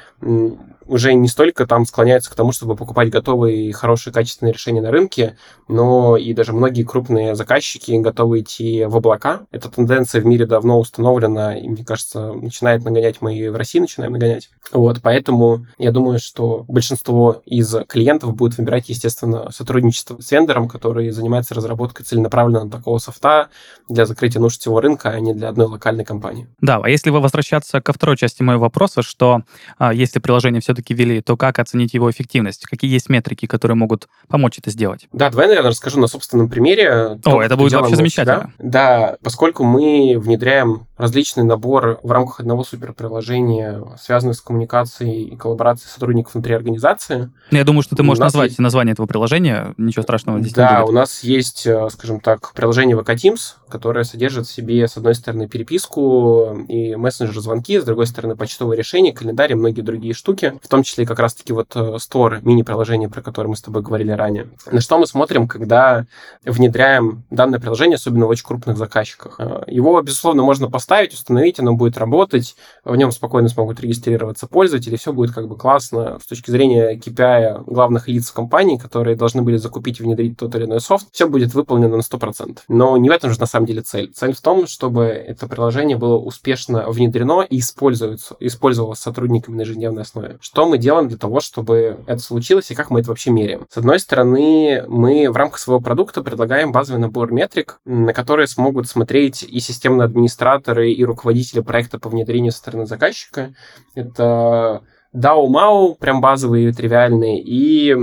уже 0.86 1.14
не 1.14 1.28
столько 1.28 1.66
там 1.66 1.86
склоняются 1.86 2.30
к 2.30 2.34
тому, 2.34 2.52
чтобы 2.52 2.76
покупать 2.76 3.10
готовые 3.10 3.72
хорошие 3.72 4.12
качественные 4.12 4.52
решения 4.52 4.80
на 4.80 4.90
рынке, 4.90 5.36
но 5.68 6.16
и 6.16 6.32
даже 6.32 6.52
многие 6.52 6.84
крупные 6.84 7.34
заказчики 7.34 7.92
готовы 7.92 8.40
идти 8.40 8.84
в 8.84 8.96
облака. 8.96 9.42
Эта 9.50 9.70
тенденция 9.70 10.20
в 10.20 10.26
мире 10.26 10.46
давно 10.46 10.78
установлена, 10.78 11.58
и, 11.58 11.68
мне 11.68 11.84
кажется, 11.84 12.32
начинает 12.32 12.84
нагонять, 12.84 13.16
мы 13.20 13.36
и 13.36 13.48
в 13.48 13.56
России 13.56 13.78
начинаем 13.78 14.12
нагонять. 14.12 14.50
Вот, 14.72 15.00
поэтому 15.02 15.66
я 15.78 15.92
думаю, 15.92 16.18
что 16.18 16.64
большинство 16.68 17.42
из 17.44 17.74
клиентов 17.88 18.34
будет 18.34 18.58
выбирать, 18.58 18.88
естественно, 18.88 19.50
сотрудничество 19.50 20.20
с 20.20 20.30
вендором, 20.30 20.68
который 20.68 21.10
занимается 21.10 21.54
разработкой 21.54 22.04
целенаправленно 22.04 22.70
такого 22.70 22.98
софта 22.98 23.48
для 23.88 24.06
закрытия 24.06 24.40
нужд 24.40 24.60
всего 24.60 24.80
рынка, 24.80 25.10
а 25.10 25.20
не 25.20 25.34
для 25.34 25.48
одной 25.48 25.66
локальной 25.66 26.04
компании. 26.04 26.48
Да, 26.60 26.80
а 26.82 26.88
если 26.88 27.10
вы 27.10 27.20
возвращаться 27.20 27.80
ко 27.80 27.92
второй 27.92 28.16
части 28.16 28.42
моего 28.42 28.62
вопроса, 28.62 29.02
что 29.02 29.42
а, 29.78 29.92
если 29.92 30.18
приложение 30.18 30.60
все 30.60 30.74
все-таки 30.76 30.94
ввели, 30.94 31.20
то 31.22 31.36
как 31.36 31.58
оценить 31.58 31.94
его 31.94 32.10
эффективность? 32.10 32.66
Какие 32.66 32.92
есть 32.92 33.08
метрики, 33.08 33.46
которые 33.46 33.76
могут 33.76 34.08
помочь 34.28 34.58
это 34.58 34.70
сделать? 34.70 35.08
Да, 35.12 35.30
давай, 35.30 35.48
наверное, 35.48 35.70
расскажу 35.70 35.98
на 36.00 36.06
собственном 36.06 36.48
примере. 36.48 37.18
О, 37.24 37.40
это 37.40 37.56
будет 37.56 37.72
вообще 37.72 37.96
замечательно. 37.96 38.52
Да, 38.58 39.08
да, 39.08 39.16
поскольку 39.22 39.64
мы 39.64 40.18
внедряем 40.18 40.86
различный 40.96 41.44
набор 41.44 42.00
в 42.02 42.10
рамках 42.10 42.40
одного 42.40 42.64
суперприложения, 42.64 43.82
связанных 44.00 44.36
с 44.36 44.40
коммуникацией 44.40 45.24
и 45.24 45.36
коллаборацией 45.36 45.90
сотрудников 45.90 46.34
внутри 46.34 46.54
организации. 46.54 47.30
Ну, 47.50 47.58
я 47.58 47.64
думаю, 47.64 47.82
что 47.82 47.96
ты 47.96 48.02
можешь 48.02 48.20
назвать 48.20 48.50
есть... 48.50 48.58
название 48.58 48.92
этого 48.92 49.06
приложения, 49.06 49.74
ничего 49.76 50.02
страшного 50.02 50.40
здесь 50.40 50.52
да, 50.52 50.70
не 50.70 50.80
будет. 50.80 50.90
у 50.90 50.92
нас 50.92 51.22
есть, 51.22 51.66
э, 51.66 51.88
скажем 51.90 52.20
так, 52.20 52.52
приложение 52.54 52.96
VK 52.96 53.14
Teams, 53.14 53.54
которое 53.68 54.04
содержит 54.04 54.46
в 54.46 54.52
себе, 54.52 54.86
с 54.86 54.96
одной 54.96 55.14
стороны, 55.14 55.48
переписку 55.48 56.64
и 56.68 56.94
мессенджер-звонки, 56.96 57.78
с 57.80 57.84
другой 57.84 58.06
стороны, 58.06 58.36
почтовые 58.36 58.78
решения, 58.78 59.12
календарь 59.12 59.52
и 59.52 59.54
многие 59.54 59.82
другие 59.82 60.14
штуки 60.14 60.58
в 60.62 60.68
том 60.68 60.82
числе 60.82 61.06
как 61.06 61.18
раз-таки 61.18 61.52
вот 61.52 61.74
э, 61.74 61.96
Store, 61.96 62.38
мини-приложение, 62.42 63.08
про 63.08 63.22
которое 63.22 63.48
мы 63.48 63.56
с 63.56 63.62
тобой 63.62 63.82
говорили 63.82 64.10
ранее. 64.10 64.48
На 64.70 64.80
что 64.80 64.98
мы 64.98 65.06
смотрим, 65.06 65.48
когда 65.48 66.06
внедряем 66.44 67.24
данное 67.30 67.60
приложение, 67.60 67.96
особенно 67.96 68.26
в 68.26 68.30
очень 68.30 68.44
крупных 68.44 68.76
заказчиках? 68.76 69.36
Э, 69.38 69.62
его, 69.66 70.00
безусловно, 70.02 70.42
можно 70.42 70.70
поставить, 70.70 71.12
установить, 71.12 71.58
оно 71.58 71.74
будет 71.74 71.98
работать, 71.98 72.56
в 72.84 72.94
нем 72.96 73.10
спокойно 73.12 73.48
смогут 73.48 73.80
регистрироваться 73.80 74.46
пользователи, 74.46 74.96
все 74.96 75.12
будет 75.12 75.32
как 75.32 75.48
бы 75.48 75.56
классно 75.56 76.18
с 76.22 76.26
точки 76.26 76.50
зрения 76.50 76.96
KPI 76.96 77.64
главных 77.66 78.08
лиц 78.08 78.30
компании, 78.30 78.76
которые 78.76 79.16
должны 79.16 79.42
были 79.42 79.56
закупить 79.56 80.00
и 80.00 80.02
внедрить 80.02 80.36
тот 80.36 80.54
или 80.54 80.64
иной 80.64 80.80
софт, 80.80 81.08
все 81.12 81.28
будет 81.28 81.54
выполнено 81.54 81.96
на 81.96 82.02
100%. 82.02 82.58
Но 82.68 82.96
не 82.96 83.08
в 83.08 83.12
этом 83.12 83.30
же 83.30 83.40
на 83.40 83.46
самом 83.46 83.55
деле 83.64 83.82
цель. 83.82 84.12
Цель 84.12 84.34
в 84.34 84.40
том, 84.40 84.66
чтобы 84.66 85.04
это 85.04 85.46
приложение 85.46 85.96
было 85.96 86.18
успешно 86.18 86.90
внедрено 86.90 87.42
и 87.42 87.60
используется, 87.60 88.36
использовалось 88.40 88.98
сотрудниками 88.98 89.56
на 89.56 89.60
ежедневной 89.62 90.02
основе 90.02 90.36
что 90.40 90.66
мы 90.66 90.78
делаем 90.78 91.08
для 91.08 91.18
того, 91.18 91.40
чтобы 91.40 91.98
это 92.06 92.18
случилось 92.18 92.70
и 92.70 92.74
как 92.74 92.90
мы 92.90 93.00
это 93.00 93.08
вообще 93.10 93.30
меряем. 93.30 93.66
С 93.70 93.76
одной 93.76 93.98
стороны, 93.98 94.84
мы 94.88 95.30
в 95.30 95.36
рамках 95.36 95.58
своего 95.58 95.80
продукта 95.80 96.22
предлагаем 96.22 96.72
базовый 96.72 97.00
набор 97.00 97.32
метрик, 97.32 97.78
на 97.84 98.12
которые 98.12 98.46
смогут 98.46 98.88
смотреть 98.88 99.42
и 99.42 99.60
системные 99.60 100.06
администраторы, 100.06 100.92
и 100.92 101.04
руководители 101.04 101.60
проекта 101.60 101.98
по 101.98 102.08
внедрению 102.08 102.52
со 102.52 102.58
стороны 102.58 102.86
заказчика. 102.86 103.54
Это 103.94 104.82
DAU, 105.14 105.55
MAU, 105.55 105.96
прям 105.98 106.20
базовые, 106.20 106.72
тривиальные, 106.72 107.42
и 107.42 107.96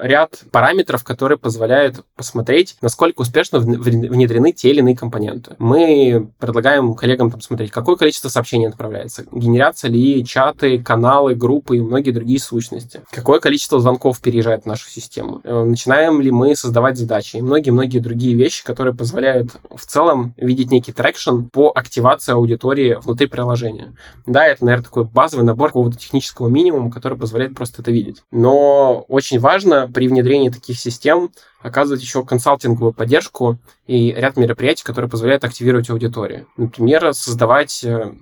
ряд 0.00 0.42
параметров, 0.50 1.04
которые 1.04 1.38
позволяют 1.38 2.04
посмотреть, 2.16 2.76
насколько 2.80 3.20
успешно 3.20 3.58
внедрены 3.58 4.52
те 4.52 4.70
или 4.70 4.78
иные 4.78 4.96
компоненты. 4.96 5.56
Мы 5.58 6.30
предлагаем 6.38 6.94
коллегам 6.94 7.30
там 7.30 7.40
смотреть, 7.40 7.70
какое 7.70 7.96
количество 7.96 8.28
сообщений 8.28 8.68
отправляется, 8.68 9.24
генерятся 9.32 9.88
ли 9.88 10.24
чаты, 10.24 10.82
каналы, 10.82 11.34
группы 11.34 11.76
и 11.76 11.80
многие 11.80 12.10
другие 12.10 12.40
сущности, 12.40 13.02
какое 13.10 13.40
количество 13.40 13.80
звонков 13.80 14.20
переезжает 14.20 14.64
в 14.64 14.66
нашу 14.66 14.88
систему, 14.88 15.40
э, 15.44 15.64
начинаем 15.64 16.20
ли 16.20 16.30
мы 16.30 16.56
создавать 16.56 16.96
задачи 16.96 17.36
и 17.36 17.42
многие-многие 17.42 17.98
другие 17.98 18.34
вещи, 18.34 18.64
которые 18.64 18.94
позволяют 18.94 19.50
в 19.74 19.84
целом 19.86 20.34
видеть 20.36 20.70
некий 20.70 20.92
traction 20.92 21.42
по 21.52 21.70
активации 21.74 22.32
аудитории 22.32 22.98
внутри 23.02 23.26
приложения. 23.26 23.94
Да, 24.26 24.46
это, 24.46 24.64
наверное, 24.64 24.84
такой 24.84 25.04
базовый 25.04 25.44
набор 25.44 25.68
какого-то 25.68 25.96
технического 25.96 26.48
минимума, 26.48 26.90
который 26.90 27.18
позволяет 27.18 27.54
просто 27.54 27.82
это 27.82 27.90
видеть. 27.90 28.22
Но 28.30 29.04
очень 29.08 29.38
важно 29.38 29.85
при 29.92 30.08
внедрении 30.08 30.50
таких 30.50 30.78
систем 30.78 31.30
оказывать 31.60 32.02
еще 32.02 32.24
консалтинговую 32.24 32.92
поддержку 32.92 33.58
и 33.86 34.12
ряд 34.12 34.36
мероприятий, 34.36 34.84
которые 34.84 35.10
позволяют 35.10 35.44
активировать 35.44 35.90
аудиторию. 35.90 36.46
Например, 36.56 37.12
создавать 37.14 37.82
э, 37.84 38.12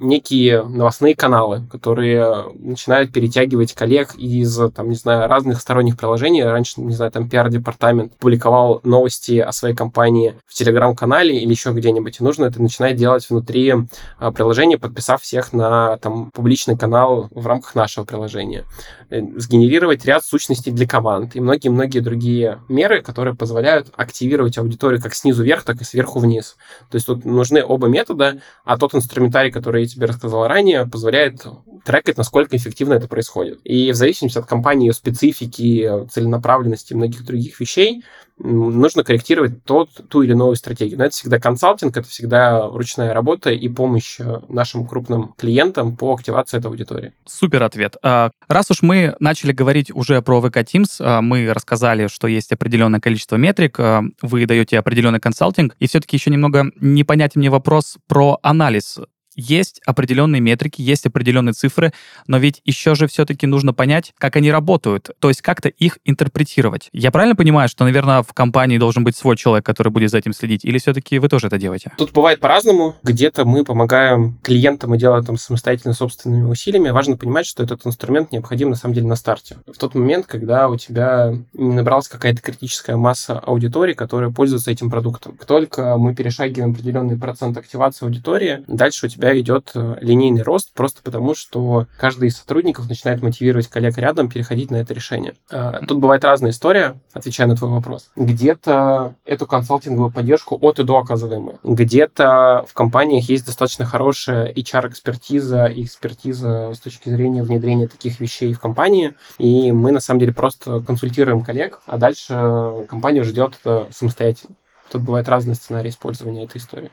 некие 0.00 0.62
новостные 0.62 1.14
каналы, 1.14 1.62
которые 1.70 2.44
начинают 2.54 3.12
перетягивать 3.12 3.74
коллег 3.74 4.14
из, 4.16 4.58
там, 4.74 4.88
не 4.88 4.96
знаю, 4.96 5.28
разных 5.28 5.60
сторонних 5.60 5.96
приложений. 5.96 6.44
Раньше, 6.44 6.80
не 6.80 6.94
знаю, 6.94 7.12
там 7.12 7.28
пиар-департамент 7.28 8.16
публиковал 8.16 8.80
новости 8.84 9.38
о 9.38 9.52
своей 9.52 9.74
компании 9.74 10.34
в 10.46 10.54
Телеграм-канале 10.54 11.38
или 11.38 11.50
еще 11.50 11.72
где-нибудь. 11.72 12.20
И 12.20 12.24
нужно 12.24 12.46
это 12.46 12.62
начинать 12.62 12.96
делать 12.96 13.28
внутри 13.28 13.74
а, 14.18 14.32
приложения, 14.32 14.78
подписав 14.78 15.22
всех 15.22 15.52
на 15.52 15.98
там 15.98 16.30
публичный 16.30 16.76
канал 16.76 17.28
в 17.30 17.46
рамках 17.46 17.74
нашего 17.74 18.04
приложения. 18.04 18.64
Э, 19.10 19.22
сгенерировать 19.36 20.04
ряд 20.04 20.22
сущностей 20.22 20.70
для 20.70 20.86
команд 20.86 21.34
и 21.34 21.40
многие-многие 21.40 22.00
другие 22.00 22.60
меры, 22.68 23.00
которые 23.00 23.34
позволяют 23.34 23.88
активировать 23.96 24.58
аудиторию 24.58 25.00
как 25.00 25.14
снизу 25.14 25.42
вверх, 25.42 25.62
так 25.62 25.80
и 25.80 25.84
сверху 25.84 26.18
вниз. 26.18 26.56
То 26.90 26.96
есть 26.96 27.06
тут 27.06 27.24
нужны 27.24 27.64
оба 27.64 27.86
метода, 27.86 28.40
а 28.64 28.76
тот 28.76 28.94
инструментарий, 28.94 29.50
который 29.58 29.82
я 29.82 29.88
тебе 29.88 30.06
рассказал 30.06 30.46
ранее, 30.46 30.86
позволяет 30.86 31.44
трекать, 31.84 32.16
насколько 32.16 32.56
эффективно 32.56 32.94
это 32.94 33.08
происходит. 33.08 33.60
И 33.64 33.90
в 33.92 33.94
зависимости 33.94 34.38
от 34.38 34.46
компании, 34.46 34.88
ее 34.88 34.92
специфики, 34.92 36.06
целенаправленности 36.10 36.92
и 36.92 36.96
многих 36.96 37.24
других 37.24 37.58
вещей, 37.60 38.02
нужно 38.38 39.04
корректировать 39.04 39.64
тот, 39.64 39.90
ту 40.08 40.22
или 40.22 40.32
иную 40.32 40.54
стратегию. 40.54 40.98
Но 40.98 41.04
это 41.06 41.14
всегда 41.14 41.38
консалтинг, 41.38 41.96
это 41.96 42.08
всегда 42.08 42.68
ручная 42.68 43.12
работа 43.12 43.50
и 43.50 43.68
помощь 43.68 44.20
э, 44.20 44.40
нашим 44.48 44.86
крупным 44.86 45.34
клиентам 45.36 45.96
по 45.96 46.14
активации 46.14 46.58
этой 46.58 46.66
аудитории. 46.66 47.12
Супер 47.26 47.62
ответ. 47.62 47.96
А, 48.02 48.30
раз 48.48 48.70
уж 48.70 48.82
мы 48.82 49.16
начали 49.18 49.52
говорить 49.52 49.90
уже 49.90 50.22
про 50.22 50.40
VK 50.40 50.64
Teams, 50.64 50.96
а, 51.00 51.20
мы 51.20 51.52
рассказали, 51.52 52.06
что 52.06 52.28
есть 52.28 52.52
определенное 52.52 53.00
количество 53.00 53.36
метрик, 53.36 53.80
а, 53.80 54.02
вы 54.22 54.46
даете 54.46 54.78
определенный 54.78 55.20
консалтинг, 55.20 55.74
и 55.78 55.86
все-таки 55.88 56.16
еще 56.16 56.30
немного 56.30 56.70
непонятен 56.80 57.40
мне 57.40 57.50
вопрос 57.50 57.98
про 58.06 58.38
анализ 58.42 58.98
есть 59.38 59.80
определенные 59.86 60.40
метрики, 60.40 60.82
есть 60.82 61.06
определенные 61.06 61.52
цифры, 61.52 61.92
но 62.26 62.38
ведь 62.38 62.60
еще 62.64 62.94
же 62.94 63.06
все-таки 63.06 63.46
нужно 63.46 63.72
понять, 63.72 64.12
как 64.18 64.36
они 64.36 64.50
работают, 64.50 65.10
то 65.20 65.28
есть 65.28 65.40
как-то 65.40 65.68
их 65.68 65.98
интерпретировать. 66.04 66.90
Я 66.92 67.10
правильно 67.10 67.36
понимаю, 67.36 67.68
что, 67.68 67.84
наверное, 67.84 68.22
в 68.22 68.32
компании 68.34 68.78
должен 68.78 69.04
быть 69.04 69.16
свой 69.16 69.36
человек, 69.36 69.64
который 69.64 69.90
будет 69.92 70.10
за 70.10 70.18
этим 70.18 70.32
следить, 70.32 70.64
или 70.64 70.78
все-таки 70.78 71.18
вы 71.18 71.28
тоже 71.28 71.46
это 71.46 71.58
делаете? 71.58 71.92
Тут 71.96 72.12
бывает 72.12 72.40
по-разному. 72.40 72.96
Где-то 73.02 73.44
мы 73.44 73.64
помогаем 73.64 74.38
клиентам 74.42 74.94
и 74.94 74.98
делаем 74.98 75.24
там 75.24 75.36
самостоятельно 75.36 75.94
собственными 75.94 76.48
усилиями. 76.48 76.90
Важно 76.90 77.16
понимать, 77.16 77.46
что 77.46 77.62
этот 77.62 77.86
инструмент 77.86 78.32
необходим 78.32 78.70
на 78.70 78.76
самом 78.76 78.94
деле 78.94 79.06
на 79.06 79.16
старте. 79.16 79.58
В 79.66 79.78
тот 79.78 79.94
момент, 79.94 80.26
когда 80.26 80.68
у 80.68 80.76
тебя 80.76 81.32
набралась 81.52 82.08
какая-то 82.08 82.42
критическая 82.42 82.96
масса 82.96 83.38
аудитории, 83.38 83.94
которая 83.94 84.30
пользуется 84.30 84.70
этим 84.70 84.90
продуктом. 84.90 85.36
Как 85.36 85.46
только 85.46 85.96
мы 85.96 86.14
перешагиваем 86.14 86.72
определенный 86.72 87.16
процент 87.16 87.56
активации 87.56 88.04
аудитории, 88.04 88.64
дальше 88.66 89.06
у 89.06 89.08
тебя 89.08 89.27
тебя 89.28 89.40
идет 89.40 89.72
э, 89.74 89.96
линейный 90.00 90.42
рост 90.42 90.72
просто 90.74 91.02
потому, 91.02 91.34
что 91.34 91.86
каждый 91.98 92.28
из 92.28 92.38
сотрудников 92.38 92.88
начинает 92.88 93.22
мотивировать 93.22 93.68
коллег 93.68 93.98
рядом 93.98 94.28
переходить 94.28 94.70
на 94.70 94.76
это 94.76 94.94
решение. 94.94 95.34
А, 95.50 95.84
тут 95.86 95.98
бывает 95.98 96.24
разная 96.24 96.50
история, 96.50 97.00
отвечая 97.12 97.46
на 97.46 97.56
твой 97.56 97.70
вопрос. 97.70 98.10
Где-то 98.16 99.14
эту 99.24 99.46
консалтинговую 99.46 100.10
поддержку 100.10 100.58
от 100.60 100.78
и 100.78 100.84
до 100.84 100.98
оказываем 100.98 101.42
мы. 101.42 101.58
Где-то 101.62 102.64
в 102.68 102.74
компаниях 102.74 103.28
есть 103.28 103.46
достаточно 103.46 103.84
хорошая 103.84 104.52
HR-экспертиза 104.52 105.66
экспертиза 105.66 106.72
с 106.74 106.80
точки 106.80 107.10
зрения 107.10 107.42
внедрения 107.42 107.88
таких 107.88 108.20
вещей 108.20 108.52
в 108.52 108.60
компании, 108.60 109.14
и 109.38 109.72
мы 109.72 109.92
на 109.92 110.00
самом 110.00 110.20
деле 110.20 110.32
просто 110.32 110.80
консультируем 110.80 111.42
коллег, 111.42 111.80
а 111.86 111.98
дальше 111.98 112.86
компания 112.88 113.22
ждет 113.24 113.54
это 113.60 113.88
самостоятельно. 113.90 114.56
Тут 114.90 115.02
бывает 115.02 115.28
разные 115.28 115.54
сценарии 115.54 115.90
использования 115.90 116.44
этой 116.44 116.58
истории. 116.58 116.90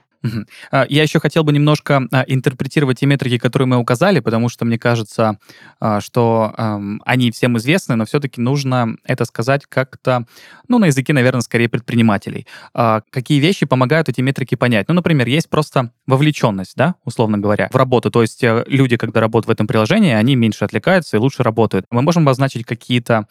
А, 0.71 0.85
я 0.89 1.03
еще 1.03 1.19
хотел 1.19 1.43
бы 1.43 1.51
немножко 1.51 2.07
а, 2.11 2.23
интерпретировать 2.27 2.99
те 2.99 3.05
метрики, 3.05 3.37
которые 3.37 3.67
мы 3.67 3.77
указали, 3.77 4.19
потому 4.19 4.49
что 4.49 4.65
мне 4.65 4.77
кажется, 4.77 5.39
а, 5.79 6.01
что 6.01 6.53
они 7.05 7.31
всем 7.31 7.57
известны, 7.57 7.95
но 7.95 8.05
все-таки 8.05 8.41
нужно 8.41 8.95
это 9.03 9.25
сказать 9.25 9.65
как-то, 9.67 10.25
ну, 10.67 10.79
на 10.79 10.85
языке, 10.85 11.13
наверное, 11.13 11.41
скорее 11.41 11.69
предпринимателей. 11.69 12.47
Какие 12.73 13.39
вещи 13.39 13.65
помогают 13.65 14.09
эти 14.09 14.21
метрики 14.21 14.55
понять? 14.55 14.87
Ну, 14.87 14.95
например, 14.95 15.27
есть 15.27 15.49
просто 15.49 15.91
вовлеченность, 16.07 16.75
да, 16.75 16.95
условно 17.03 17.37
говоря, 17.37 17.69
в 17.71 17.75
работу. 17.75 18.11
То 18.11 18.21
есть 18.21 18.43
э, 18.43 18.63
люди, 18.67 18.97
когда 18.97 19.19
работают 19.21 19.47
в 19.47 19.51
этом 19.51 19.67
приложении, 19.67 20.13
они 20.13 20.35
меньше 20.35 20.65
отвлекаются 20.65 21.17
и 21.17 21.19
лучше 21.19 21.43
работают. 21.43 21.85
Мы 21.89 22.01
можем 22.01 22.23
обозначить 22.23 22.65
какие-то 22.65 23.27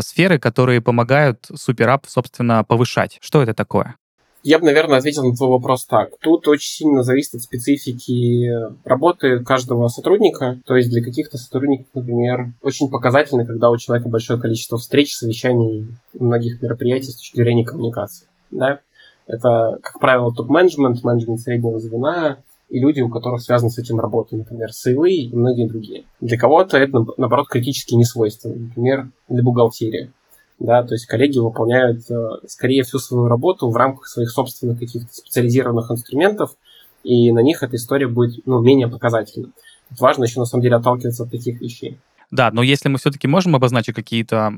сферы, 0.00 0.38
которые 0.38 0.80
помогают 0.80 1.46
суперап, 1.54 2.06
собственно, 2.06 2.64
повышать. 2.64 3.18
Что 3.20 3.42
это 3.42 3.54
такое? 3.54 3.96
Я 4.44 4.58
бы, 4.58 4.66
наверное, 4.66 4.98
ответил 4.98 5.24
на 5.24 5.34
твой 5.34 5.48
вопрос 5.48 5.86
так. 5.86 6.10
Тут 6.20 6.46
очень 6.48 6.68
сильно 6.68 7.02
зависит 7.02 7.34
от 7.34 7.40
специфики 7.40 8.52
работы 8.86 9.38
каждого 9.42 9.88
сотрудника. 9.88 10.60
То 10.66 10.76
есть 10.76 10.90
для 10.90 11.02
каких-то 11.02 11.38
сотрудников, 11.38 11.86
например, 11.94 12.52
очень 12.60 12.90
показательно, 12.90 13.46
когда 13.46 13.70
у 13.70 13.78
человека 13.78 14.10
большое 14.10 14.38
количество 14.38 14.76
встреч, 14.76 15.16
совещаний, 15.16 15.88
многих 16.12 16.60
мероприятий 16.60 17.10
с 17.10 17.16
точки 17.16 17.36
зрения 17.36 17.64
коммуникации. 17.64 18.26
Да? 18.50 18.80
Это, 19.26 19.78
как 19.82 19.98
правило, 19.98 20.30
топ-менеджмент, 20.30 21.02
менеджмент 21.02 21.40
среднего 21.40 21.80
звена, 21.80 22.36
и 22.68 22.80
люди, 22.80 23.00
у 23.00 23.08
которых 23.08 23.40
связаны 23.40 23.70
с 23.70 23.78
этим 23.78 23.98
работа, 23.98 24.36
например, 24.36 24.74
сейлы 24.74 25.10
и 25.10 25.34
многие 25.34 25.66
другие. 25.66 26.04
Для 26.20 26.36
кого-то 26.36 26.76
это, 26.76 27.02
наоборот, 27.16 27.48
критически 27.48 27.94
не 27.94 28.04
свойственно, 28.04 28.56
например, 28.56 29.08
для 29.26 29.42
бухгалтерии 29.42 30.10
да, 30.58 30.82
то 30.82 30.94
есть 30.94 31.06
коллеги 31.06 31.38
выполняют, 31.38 32.10
э, 32.10 32.28
скорее 32.46 32.82
всю 32.82 32.98
свою 32.98 33.26
работу 33.26 33.70
в 33.70 33.76
рамках 33.76 34.06
своих 34.06 34.30
собственных 34.30 34.78
каких-то 34.78 35.12
специализированных 35.12 35.90
инструментов, 35.90 36.56
и 37.02 37.32
на 37.32 37.40
них 37.40 37.62
эта 37.62 37.76
история 37.76 38.06
будет 38.06 38.46
ну, 38.46 38.60
менее 38.60 38.88
показательна. 38.88 39.50
важно 39.98 40.24
еще 40.24 40.40
на 40.40 40.46
самом 40.46 40.62
деле 40.62 40.76
отталкиваться 40.76 41.24
от 41.24 41.30
таких 41.30 41.60
вещей. 41.60 41.98
Да, 42.30 42.50
но 42.52 42.62
если 42.62 42.88
мы 42.88 42.98
все-таки 42.98 43.28
можем 43.28 43.54
обозначить 43.56 43.94
какие-то, 43.94 44.52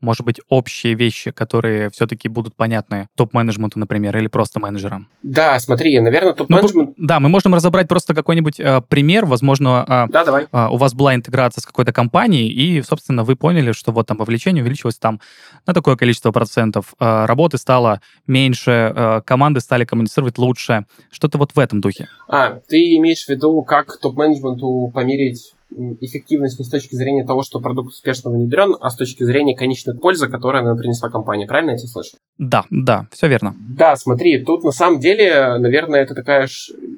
может 0.00 0.24
быть, 0.24 0.40
общие 0.48 0.94
вещи, 0.94 1.30
которые 1.30 1.90
все-таки 1.90 2.28
будут 2.28 2.54
понятны 2.54 3.08
топ-менеджменту, 3.16 3.78
например, 3.78 4.16
или 4.16 4.28
просто 4.28 4.60
менеджерам. 4.60 5.08
Да, 5.22 5.58
смотри, 5.58 5.98
наверное, 6.00 6.32
топ-менеджмент... 6.32 6.94
Ну, 6.96 7.06
да, 7.06 7.20
мы 7.20 7.28
можем 7.28 7.54
разобрать 7.54 7.88
просто 7.88 8.14
какой-нибудь 8.14 8.58
э, 8.58 8.80
пример, 8.88 9.26
возможно, 9.26 9.84
э, 9.86 10.12
да, 10.12 10.24
давай. 10.24 10.46
Э, 10.52 10.68
у 10.70 10.76
вас 10.76 10.94
была 10.94 11.14
интеграция 11.14 11.62
с 11.62 11.66
какой-то 11.66 11.92
компанией, 11.92 12.48
и, 12.48 12.82
собственно, 12.82 13.24
вы 13.24 13.36
поняли, 13.36 13.72
что 13.72 13.92
вот 13.92 14.06
там 14.06 14.16
вовлечение 14.16 14.62
увеличилось 14.62 14.98
там 14.98 15.20
на 15.66 15.74
такое 15.74 15.96
количество 15.96 16.32
процентов, 16.32 16.94
э, 16.98 17.24
работы 17.26 17.58
стало 17.58 18.00
меньше, 18.26 18.92
э, 18.94 19.20
команды 19.24 19.60
стали 19.60 19.84
коммуницировать 19.84 20.38
лучше. 20.38 20.86
Что-то 21.10 21.38
вот 21.38 21.52
в 21.54 21.58
этом 21.58 21.80
духе. 21.80 22.08
А, 22.28 22.60
ты 22.68 22.96
имеешь 22.96 23.24
в 23.24 23.28
виду, 23.28 23.62
как 23.62 23.98
топ-менеджменту 24.00 24.90
померить 24.94 25.54
эффективность 26.00 26.58
не 26.58 26.64
с 26.64 26.68
точки 26.68 26.94
зрения 26.94 27.24
того, 27.24 27.42
что 27.42 27.60
продукт 27.60 27.90
успешно 27.90 28.30
внедрен, 28.30 28.76
а 28.80 28.90
с 28.90 28.96
точки 28.96 29.24
зрения 29.24 29.56
конечной 29.56 29.96
пользы, 29.96 30.28
которую 30.28 30.62
она 30.64 30.74
принесла 30.74 31.10
компании. 31.10 31.46
Правильно 31.46 31.72
я 31.72 31.76
тебя 31.76 31.88
слышу? 31.88 32.16
Да, 32.38 32.64
да, 32.70 33.06
все 33.12 33.28
верно. 33.28 33.54
Да, 33.76 33.96
смотри, 33.96 34.44
тут 34.44 34.64
на 34.64 34.72
самом 34.72 35.00
деле, 35.00 35.56
наверное, 35.58 36.00
это 36.00 36.14
такая 36.14 36.48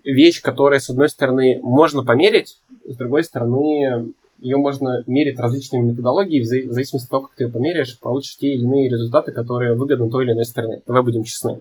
вещь, 0.04 0.40
которая, 0.40 0.80
с 0.80 0.90
одной 0.90 1.08
стороны, 1.08 1.60
можно 1.62 2.04
померить, 2.04 2.60
с 2.86 2.96
другой 2.96 3.24
стороны, 3.24 4.12
ее 4.42 4.56
можно 4.56 5.02
мерить 5.06 5.38
различными 5.38 5.90
методологиями, 5.90 6.42
в 6.44 6.72
зависимости 6.72 7.06
от 7.06 7.10
того, 7.10 7.22
как 7.24 7.36
ты 7.36 7.44
ее 7.44 7.50
померяешь, 7.50 7.98
получишь 7.98 8.36
те 8.36 8.54
или 8.54 8.62
иные 8.62 8.88
результаты, 8.88 9.32
которые 9.32 9.74
выгодны 9.74 10.10
той 10.10 10.24
или 10.24 10.32
иной 10.32 10.44
стороне. 10.44 10.82
Давай 10.86 11.02
будем 11.02 11.24
честны. 11.24 11.60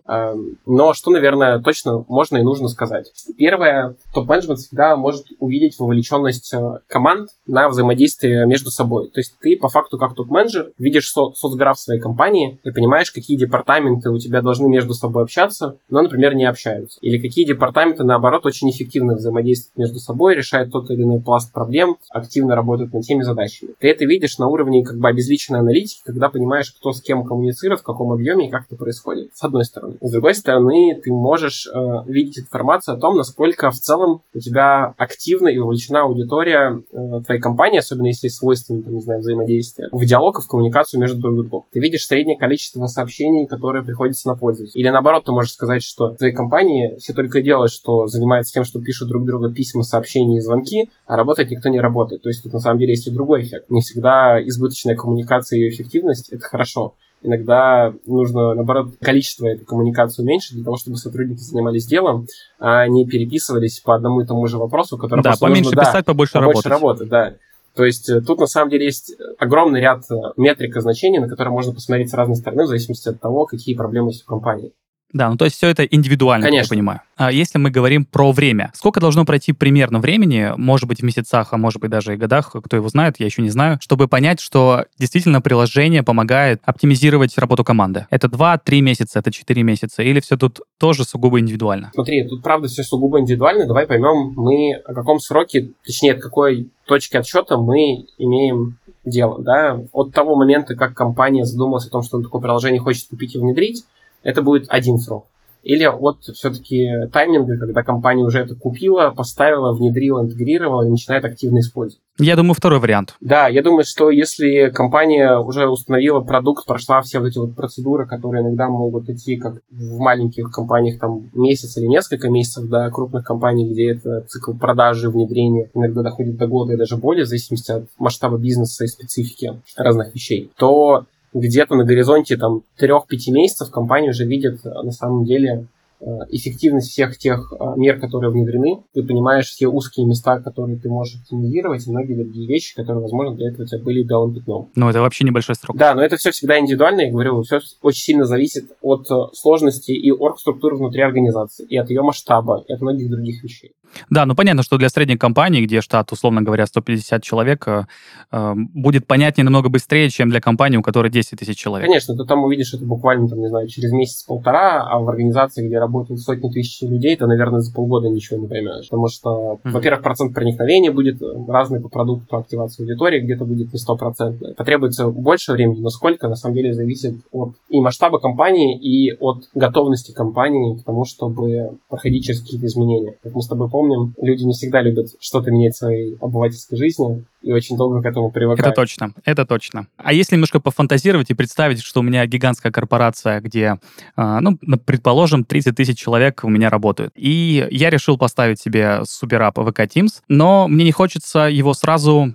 Но 0.65 0.93
что, 0.93 1.11
наверное, 1.11 1.59
точно 1.59 2.05
можно 2.07 2.37
и 2.37 2.43
нужно 2.43 2.67
сказать. 2.67 3.11
Первое, 3.37 3.95
топ-менеджмент 4.13 4.59
всегда 4.59 4.95
может 4.95 5.25
увидеть 5.39 5.77
вовлеченность 5.79 6.53
э, 6.53 6.79
команд 6.87 7.29
на 7.45 7.69
взаимодействие 7.69 8.45
между 8.45 8.71
собой. 8.71 9.09
То 9.09 9.19
есть 9.19 9.35
ты 9.39 9.57
по 9.57 9.69
факту 9.69 9.97
как 9.97 10.15
топ-менеджер 10.15 10.71
видишь 10.77 11.11
со- 11.11 11.31
соцграф 11.33 11.79
своей 11.79 11.99
компании 11.99 12.59
и 12.63 12.71
понимаешь, 12.71 13.11
какие 13.11 13.37
департаменты 13.37 14.09
у 14.09 14.17
тебя 14.17 14.41
должны 14.41 14.67
между 14.67 14.93
собой 14.93 15.23
общаться, 15.23 15.77
но, 15.89 16.01
например, 16.01 16.35
не 16.35 16.45
общаются. 16.45 16.99
Или 17.01 17.17
какие 17.19 17.45
департаменты, 17.45 18.03
наоборот, 18.03 18.45
очень 18.45 18.69
эффективно 18.69 19.15
взаимодействуют 19.15 19.77
между 19.77 19.99
собой, 19.99 20.35
решают 20.35 20.71
тот 20.71 20.89
или 20.89 21.03
иной 21.03 21.21
пласт 21.21 21.53
проблем, 21.53 21.97
активно 22.09 22.55
работают 22.55 22.70
работают 22.71 22.93
над 22.93 23.03
теми 23.03 23.23
задачами. 23.23 23.71
Ты 23.79 23.89
это 23.89 24.05
видишь 24.05 24.37
на 24.37 24.47
уровне 24.47 24.83
как 24.83 24.97
бы 24.97 25.07
обезличенной 25.07 25.59
аналитики, 25.59 26.01
когда 26.05 26.29
понимаешь, 26.29 26.71
кто 26.71 26.91
с 26.91 27.01
кем 27.01 27.25
коммуницирует, 27.25 27.81
в 27.81 27.83
каком 27.83 28.11
объеме 28.11 28.47
и 28.47 28.49
как 28.49 28.65
это 28.67 28.75
происходит. 28.75 29.31
С 29.33 29.43
одной 29.43 29.65
стороны. 29.65 29.97
С 30.01 30.11
другой 30.11 30.35
стороны, 30.35 30.99
ты 31.03 31.11
можешь 31.11 31.67
э, 31.67 31.79
видеть 32.07 32.39
информацию 32.39 32.95
о 32.95 32.99
том, 32.99 33.17
насколько 33.17 33.71
в 33.71 33.75
целом 33.75 34.21
у 34.33 34.39
тебя 34.39 34.93
активна 34.97 35.49
и 35.49 35.57
вовлечена 35.57 36.03
аудитория 36.03 36.81
э, 36.91 37.21
твоей 37.25 37.41
компании, 37.41 37.79
особенно 37.79 38.07
если 38.07 38.27
есть 38.27 38.37
свойственные, 38.37 38.83
там, 38.83 38.95
не 38.95 39.01
знаю, 39.01 39.19
взаимодействия, 39.19 39.89
в 39.91 40.05
диалог 40.05 40.39
и 40.39 40.41
в 40.41 40.47
коммуникацию 40.47 40.99
между 40.99 41.19
друг 41.19 41.35
другом. 41.35 41.65
Ты 41.71 41.79
видишь 41.79 42.05
среднее 42.05 42.37
количество 42.37 42.85
сообщений, 42.87 43.47
которые 43.47 43.83
приходится 43.83 44.27
на 44.27 44.35
пользователя. 44.35 44.79
Или 44.79 44.89
наоборот, 44.89 45.25
ты 45.25 45.31
можешь 45.31 45.53
сказать, 45.53 45.83
что 45.83 46.11
в 46.11 46.17
твоей 46.17 46.33
компании 46.33 46.95
все 46.97 47.13
только 47.13 47.41
делают, 47.41 47.71
что 47.71 48.07
занимаются 48.07 48.53
тем, 48.53 48.63
что 48.63 48.79
пишут 48.79 49.09
друг 49.09 49.25
другу 49.25 49.51
письма, 49.51 49.83
сообщения 49.83 50.37
и 50.37 50.41
звонки, 50.41 50.89
а 51.05 51.17
работать 51.17 51.51
никто 51.51 51.69
не 51.69 51.79
работает. 51.79 52.21
То 52.21 52.29
есть 52.29 52.43
тут 52.43 52.53
на 52.53 52.59
самом 52.61 52.79
деле 52.79 52.91
есть 52.91 53.07
и 53.07 53.11
другой 53.11 53.43
эффект. 53.43 53.69
Не 53.69 53.81
всегда 53.81 54.41
избыточная 54.41 54.95
коммуникация 54.95 55.57
и 55.57 55.61
ее 55.61 55.69
эффективность— 55.69 56.29
это 56.31 56.43
хорошо. 56.43 56.95
Иногда 57.23 57.93
нужно, 58.07 58.55
наоборот, 58.55 58.95
количество 58.99 59.45
этой 59.45 59.63
коммуникации 59.63 60.23
уменьшить 60.23 60.55
для 60.55 60.63
того, 60.63 60.77
чтобы 60.77 60.97
сотрудники 60.97 61.39
занимались 61.39 61.85
делом, 61.85 62.25
а 62.59 62.87
не 62.87 63.05
переписывались 63.05 63.79
по 63.79 63.95
одному 63.95 64.21
и 64.21 64.25
тому 64.25 64.47
же 64.47 64.57
вопросу, 64.57 64.97
который 64.97 65.21
Да, 65.21 65.35
поменьше 65.39 65.65
нужно, 65.65 65.81
писать, 65.81 66.05
да, 66.05 66.13
побольше, 66.13 66.33
побольше 66.33 66.69
работать. 66.69 67.01
работы. 67.01 67.05
Да. 67.05 67.33
То 67.75 67.85
есть 67.85 68.09
э, 68.09 68.21
тут 68.21 68.39
на 68.39 68.47
самом 68.47 68.69
деле 68.69 68.85
есть 68.85 69.15
огромный 69.37 69.79
ряд 69.79 70.03
э, 70.11 70.15
метрик 70.35 70.75
и 70.75 70.81
значений, 70.81 71.19
на 71.19 71.29
которые 71.29 71.53
можно 71.53 71.73
посмотреть 71.73 72.09
с 72.09 72.13
разной 72.13 72.35
стороны, 72.35 72.63
в 72.63 72.67
зависимости 72.67 73.07
от 73.07 73.21
того, 73.21 73.45
какие 73.45 73.75
проблемы 73.75 74.09
есть 74.09 74.23
у 74.23 74.25
компании. 74.25 74.73
Да, 75.13 75.29
ну 75.29 75.37
то 75.37 75.45
есть 75.45 75.57
все 75.57 75.67
это 75.67 75.83
индивидуально, 75.83 76.47
Конечно. 76.47 76.65
я 76.65 76.69
понимаю. 76.69 77.01
А 77.17 77.31
если 77.31 77.57
мы 77.59 77.69
говорим 77.69 78.05
про 78.05 78.31
время, 78.31 78.71
сколько 78.73 78.99
должно 78.99 79.25
пройти 79.25 79.53
примерно 79.53 79.99
времени, 79.99 80.53
может 80.57 80.87
быть 80.87 81.01
в 81.01 81.03
месяцах, 81.03 81.49
а 81.51 81.57
может 81.57 81.79
быть 81.81 81.91
даже 81.91 82.13
и 82.13 82.17
годах, 82.17 82.55
кто 82.63 82.75
его 82.75 82.87
знает, 82.89 83.19
я 83.19 83.25
еще 83.25 83.41
не 83.41 83.49
знаю, 83.49 83.77
чтобы 83.81 84.07
понять, 84.07 84.39
что 84.39 84.85
действительно 84.97 85.41
приложение 85.41 86.03
помогает 86.03 86.61
оптимизировать 86.65 87.37
работу 87.37 87.63
команды? 87.63 88.07
Это 88.09 88.27
2-3 88.27 88.81
месяца, 88.81 89.19
это 89.19 89.31
4 89.31 89.63
месяца, 89.63 90.01
или 90.01 90.19
все 90.19 90.37
тут 90.37 90.61
тоже 90.79 91.03
сугубо 91.03 91.39
индивидуально? 91.39 91.91
Смотри, 91.93 92.27
тут 92.27 92.41
правда 92.41 92.67
все 92.67 92.83
сугубо 92.83 93.19
индивидуально. 93.19 93.67
Давай 93.67 93.85
поймем, 93.85 94.33
мы 94.35 94.81
о 94.85 94.93
каком 94.93 95.19
сроке, 95.19 95.69
точнее, 95.85 96.13
от 96.13 96.21
какой 96.21 96.69
точки 96.85 97.17
отсчета 97.17 97.57
мы 97.57 98.05
имеем 98.17 98.77
дело, 99.05 99.41
да, 99.41 99.79
от 99.93 100.11
того 100.11 100.35
момента, 100.35 100.75
как 100.75 100.93
компания 100.93 101.45
задумалась 101.45 101.87
о 101.87 101.89
том, 101.89 102.03
что 102.03 102.21
такое 102.21 102.41
приложение 102.41 102.79
хочет 102.79 103.07
купить 103.09 103.35
и 103.35 103.39
внедрить, 103.39 103.83
это 104.23 104.41
будет 104.41 104.65
один 104.69 104.97
срок. 104.97 105.25
Или 105.63 105.85
вот 105.85 106.23
все-таки 106.23 106.89
тайминга, 107.11 107.57
когда 107.57 107.83
компания 107.83 108.23
уже 108.23 108.39
это 108.39 108.55
купила, 108.55 109.11
поставила, 109.15 109.73
внедрила, 109.73 110.21
интегрировала 110.21 110.87
и 110.87 110.89
начинает 110.89 111.23
активно 111.23 111.59
использовать. 111.59 112.01
Я 112.17 112.35
думаю, 112.35 112.55
второй 112.55 112.79
вариант. 112.79 113.15
Да, 113.19 113.47
я 113.47 113.61
думаю, 113.61 113.83
что 113.83 114.09
если 114.09 114.69
компания 114.69 115.37
уже 115.37 115.67
установила 115.67 116.19
продукт, 116.19 116.65
прошла 116.65 117.01
все 117.01 117.19
вот 117.19 117.27
эти 117.27 117.37
вот 117.37 117.55
процедуры, 117.55 118.07
которые 118.07 118.43
иногда 118.43 118.69
могут 118.69 119.09
идти 119.09 119.37
как 119.37 119.61
в 119.69 119.99
маленьких 119.99 120.51
компаниях 120.51 120.99
там 120.99 121.29
месяц 121.33 121.77
или 121.77 121.85
несколько 121.85 122.29
месяцев, 122.29 122.67
до 122.67 122.89
крупных 122.89 123.23
компаний, 123.23 123.69
где 123.71 123.91
это 123.91 124.21
цикл 124.21 124.53
продажи, 124.53 125.09
внедрения 125.09 125.69
иногда 125.73 126.01
доходит 126.01 126.37
до 126.37 126.47
года 126.47 126.73
и 126.73 126.77
даже 126.77 126.97
более, 126.97 127.25
в 127.25 127.27
зависимости 127.27 127.71
от 127.71 127.85
масштаба 127.97 128.37
бизнеса 128.37 128.83
и 128.83 128.87
специфики 128.87 129.61
разных 129.75 130.13
вещей, 130.13 130.51
то 130.57 131.05
где-то 131.33 131.75
на 131.75 131.83
горизонте 131.83 132.37
там 132.37 132.63
3-5 132.79 132.99
месяцев 133.31 133.71
компания 133.71 134.09
уже 134.09 134.25
видит 134.25 134.65
э, 134.65 134.69
на 134.69 134.91
самом 134.91 135.25
деле 135.25 135.67
э, 135.99 136.05
эффективность 136.29 136.91
всех 136.91 137.17
тех 137.17 137.53
э, 137.53 137.63
мер, 137.77 137.99
которые 137.99 138.31
внедрены. 138.31 138.83
Ты 138.93 139.03
понимаешь 139.03 139.47
все 139.47 139.67
узкие 139.67 140.05
места, 140.05 140.39
которые 140.39 140.77
ты 140.77 140.89
можешь 140.89 141.21
оптимизировать, 141.21 141.87
и 141.87 141.91
многие 141.91 142.15
другие 142.15 142.47
вещи, 142.47 142.75
которые, 142.75 143.01
возможно, 143.01 143.35
для 143.35 143.49
этого 143.49 143.63
у 143.63 143.67
тебя 143.67 143.79
были 143.79 144.03
белым 144.03 144.33
пятном. 144.33 144.69
Ну, 144.75 144.89
это 144.89 145.01
вообще 145.01 145.23
небольшой 145.23 145.55
срок. 145.55 145.77
Да, 145.77 145.93
но 145.95 146.03
это 146.03 146.17
все 146.17 146.31
всегда 146.31 146.59
индивидуально, 146.59 147.01
я 147.01 147.11
говорю, 147.11 147.41
все 147.43 147.59
очень 147.81 148.01
сильно 148.01 148.25
зависит 148.25 148.71
от 148.81 149.07
сложности 149.33 149.91
и 149.91 150.11
оргструктуры 150.11 150.75
внутри 150.75 151.01
организации, 151.01 151.65
и 151.65 151.77
от 151.77 151.89
ее 151.89 152.01
масштаба, 152.01 152.63
и 152.67 152.73
от 152.73 152.81
многих 152.81 153.09
других 153.09 153.43
вещей. 153.43 153.71
Да, 154.09 154.25
ну 154.25 154.35
понятно, 154.35 154.63
что 154.63 154.77
для 154.77 154.89
средней 154.89 155.17
компании, 155.17 155.63
где 155.63 155.81
штат, 155.81 156.11
условно 156.11 156.41
говоря, 156.41 156.65
150 156.65 157.23
человек, 157.23 157.67
э, 157.67 157.83
э, 158.31 158.53
будет 158.55 159.07
понятнее 159.07 159.45
намного 159.45 159.69
быстрее, 159.69 160.09
чем 160.09 160.29
для 160.29 160.41
компании, 160.41 160.77
у 160.77 160.81
которой 160.81 161.11
10 161.11 161.39
тысяч 161.39 161.57
человек. 161.57 161.87
Конечно, 161.87 162.15
ты 162.15 162.23
там 162.25 162.43
увидишь 162.43 162.73
это 162.73 162.85
буквально, 162.85 163.27
там, 163.27 163.39
не 163.39 163.49
знаю, 163.49 163.67
через 163.67 163.91
месяц-полтора, 163.91 164.87
а 164.87 164.99
в 164.99 165.09
организации, 165.09 165.67
где 165.67 165.79
работают 165.79 166.21
сотни 166.21 166.49
тысяч 166.49 166.81
людей, 166.81 167.15
то, 167.15 167.27
наверное, 167.27 167.61
за 167.61 167.73
полгода 167.73 168.09
ничего 168.09 168.39
не 168.39 168.47
поймешь. 168.47 168.89
Потому 168.89 169.07
что, 169.07 169.59
mm-hmm. 169.63 169.71
во-первых, 169.71 170.03
процент 170.03 170.33
проникновения 170.33 170.91
будет 170.91 171.21
разный 171.47 171.81
по 171.81 171.89
продукту, 171.89 172.37
активации 172.37 172.83
аудитории, 172.83 173.21
где-то 173.21 173.45
будет 173.45 173.73
не 173.73 173.79
стопроцентный. 173.79 174.53
Потребуется 174.55 175.07
больше 175.07 175.53
времени, 175.53 175.79
но 175.79 175.89
сколько, 175.89 176.27
на 176.27 176.35
самом 176.35 176.55
деле, 176.55 176.73
зависит 176.73 177.15
от 177.31 177.53
и 177.69 177.79
масштаба 177.79 178.19
компании, 178.19 178.77
и 178.77 179.15
от 179.19 179.49
готовности 179.53 180.11
компании 180.11 180.77
к 180.77 180.83
тому, 180.83 181.05
чтобы 181.05 181.77
проходить 181.89 182.25
через 182.25 182.41
какие-то 182.41 182.65
изменения. 182.65 183.15
Как 183.23 183.33
мы 183.33 183.41
с 183.41 183.47
тобой 183.47 183.69
помним, 183.69 183.80
люди 183.87 184.43
не 184.43 184.53
всегда 184.53 184.81
любят 184.81 185.07
что-то 185.19 185.51
менять 185.51 185.75
в 185.75 185.77
своей 185.77 186.17
обывательской 186.19 186.77
жизни 186.77 187.23
и 187.41 187.51
очень 187.51 187.75
долго 187.75 188.01
к 188.01 188.05
этому 188.05 188.31
привыкают. 188.31 188.59
Это 188.59 188.75
точно, 188.75 189.13
это 189.25 189.45
точно. 189.45 189.87
А 189.97 190.13
если 190.13 190.35
немножко 190.35 190.59
пофантазировать 190.59 191.29
и 191.31 191.33
представить, 191.33 191.81
что 191.81 192.01
у 192.01 192.03
меня 192.03 192.25
гигантская 192.25 192.71
корпорация, 192.71 193.39
где, 193.41 193.79
а, 194.15 194.41
ну, 194.41 194.57
предположим, 194.85 195.43
30 195.43 195.75
тысяч 195.75 195.97
человек 195.97 196.41
у 196.43 196.49
меня 196.49 196.69
работают, 196.69 197.13
и 197.15 197.67
я 197.71 197.89
решил 197.89 198.17
поставить 198.17 198.59
себе 198.59 199.01
суперап 199.05 199.57
VK 199.57 199.87
Teams, 199.87 200.21
но 200.27 200.67
мне 200.67 200.85
не 200.85 200.91
хочется 200.91 201.49
его 201.49 201.73
сразу 201.73 202.33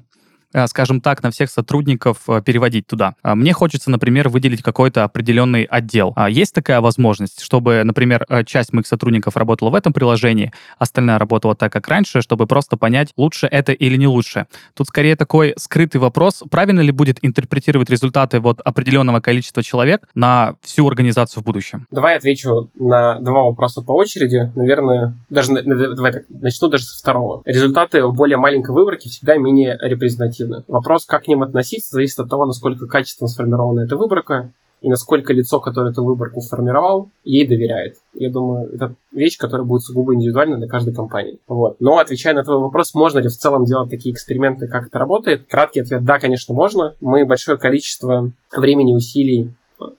скажем 0.66 1.00
так, 1.00 1.22
на 1.22 1.30
всех 1.30 1.50
сотрудников 1.50 2.18
э, 2.28 2.42
переводить 2.42 2.86
туда. 2.86 3.14
А 3.22 3.34
мне 3.34 3.52
хочется, 3.52 3.90
например, 3.90 4.28
выделить 4.28 4.62
какой-то 4.62 5.04
определенный 5.04 5.64
отдел. 5.64 6.12
А 6.16 6.30
есть 6.30 6.54
такая 6.54 6.80
возможность, 6.80 7.42
чтобы, 7.42 7.82
например, 7.84 8.24
э, 8.28 8.44
часть 8.44 8.72
моих 8.72 8.86
сотрудников 8.86 9.36
работала 9.36 9.70
в 9.70 9.74
этом 9.74 9.92
приложении, 9.92 10.52
остальная 10.78 11.18
работала 11.18 11.54
так, 11.54 11.72
как 11.72 11.88
раньше, 11.88 12.22
чтобы 12.22 12.46
просто 12.46 12.76
понять, 12.76 13.12
лучше 13.16 13.46
это 13.46 13.72
или 13.72 13.96
не 13.96 14.06
лучше. 14.06 14.46
Тут 14.74 14.88
скорее 14.88 15.16
такой 15.16 15.54
скрытый 15.58 16.00
вопрос, 16.00 16.42
правильно 16.50 16.80
ли 16.80 16.92
будет 16.92 17.18
интерпретировать 17.22 17.90
результаты 17.90 18.40
вот 18.40 18.60
определенного 18.60 19.20
количества 19.20 19.62
человек 19.62 20.08
на 20.14 20.54
всю 20.62 20.86
организацию 20.86 21.42
в 21.42 21.46
будущем? 21.46 21.86
Давай 21.90 22.16
отвечу 22.16 22.70
на 22.74 23.20
два 23.20 23.42
вопроса 23.42 23.82
по 23.82 23.92
очереди. 23.92 24.50
Наверное, 24.54 25.14
даже 25.28 25.52
давай 25.62 26.12
начну 26.28 26.68
даже 26.68 26.84
со 26.84 26.98
второго. 26.98 27.42
Результаты 27.44 28.06
более 28.08 28.38
маленькой 28.38 28.74
выборке 28.74 29.08
всегда 29.08 29.36
менее 29.36 29.78
репрезентативны 29.80 30.45
объективны. 30.46 30.64
Вопрос, 30.68 31.04
как 31.04 31.24
к 31.24 31.28
ним 31.28 31.42
относиться, 31.42 31.90
зависит 31.92 32.18
от 32.18 32.30
того, 32.30 32.46
насколько 32.46 32.86
качественно 32.86 33.28
сформирована 33.28 33.80
эта 33.80 33.96
выборка 33.96 34.52
и 34.82 34.88
насколько 34.88 35.32
лицо, 35.32 35.58
которое 35.58 35.90
эту 35.90 36.04
выборку 36.04 36.40
сформировал, 36.40 37.08
ей 37.24 37.46
доверяет. 37.46 37.96
Я 38.14 38.30
думаю, 38.30 38.68
это 38.72 38.94
вещь, 39.10 39.38
которая 39.38 39.66
будет 39.66 39.82
сугубо 39.82 40.14
индивидуальна 40.14 40.58
для 40.58 40.68
каждой 40.68 40.94
компании. 40.94 41.38
Вот. 41.48 41.76
Но, 41.80 41.98
отвечая 41.98 42.34
на 42.34 42.44
твой 42.44 42.58
вопрос, 42.58 42.94
можно 42.94 43.18
ли 43.18 43.28
в 43.28 43.36
целом 43.36 43.64
делать 43.64 43.90
такие 43.90 44.14
эксперименты, 44.14 44.68
как 44.68 44.88
это 44.88 44.98
работает? 44.98 45.46
Краткий 45.48 45.80
ответ– 45.80 46.04
да, 46.04 46.18
конечно, 46.18 46.54
можно. 46.54 46.94
Мы 47.00 47.24
большое 47.24 47.58
количество 47.58 48.30
времени 48.54 48.94
усилий 48.94 49.50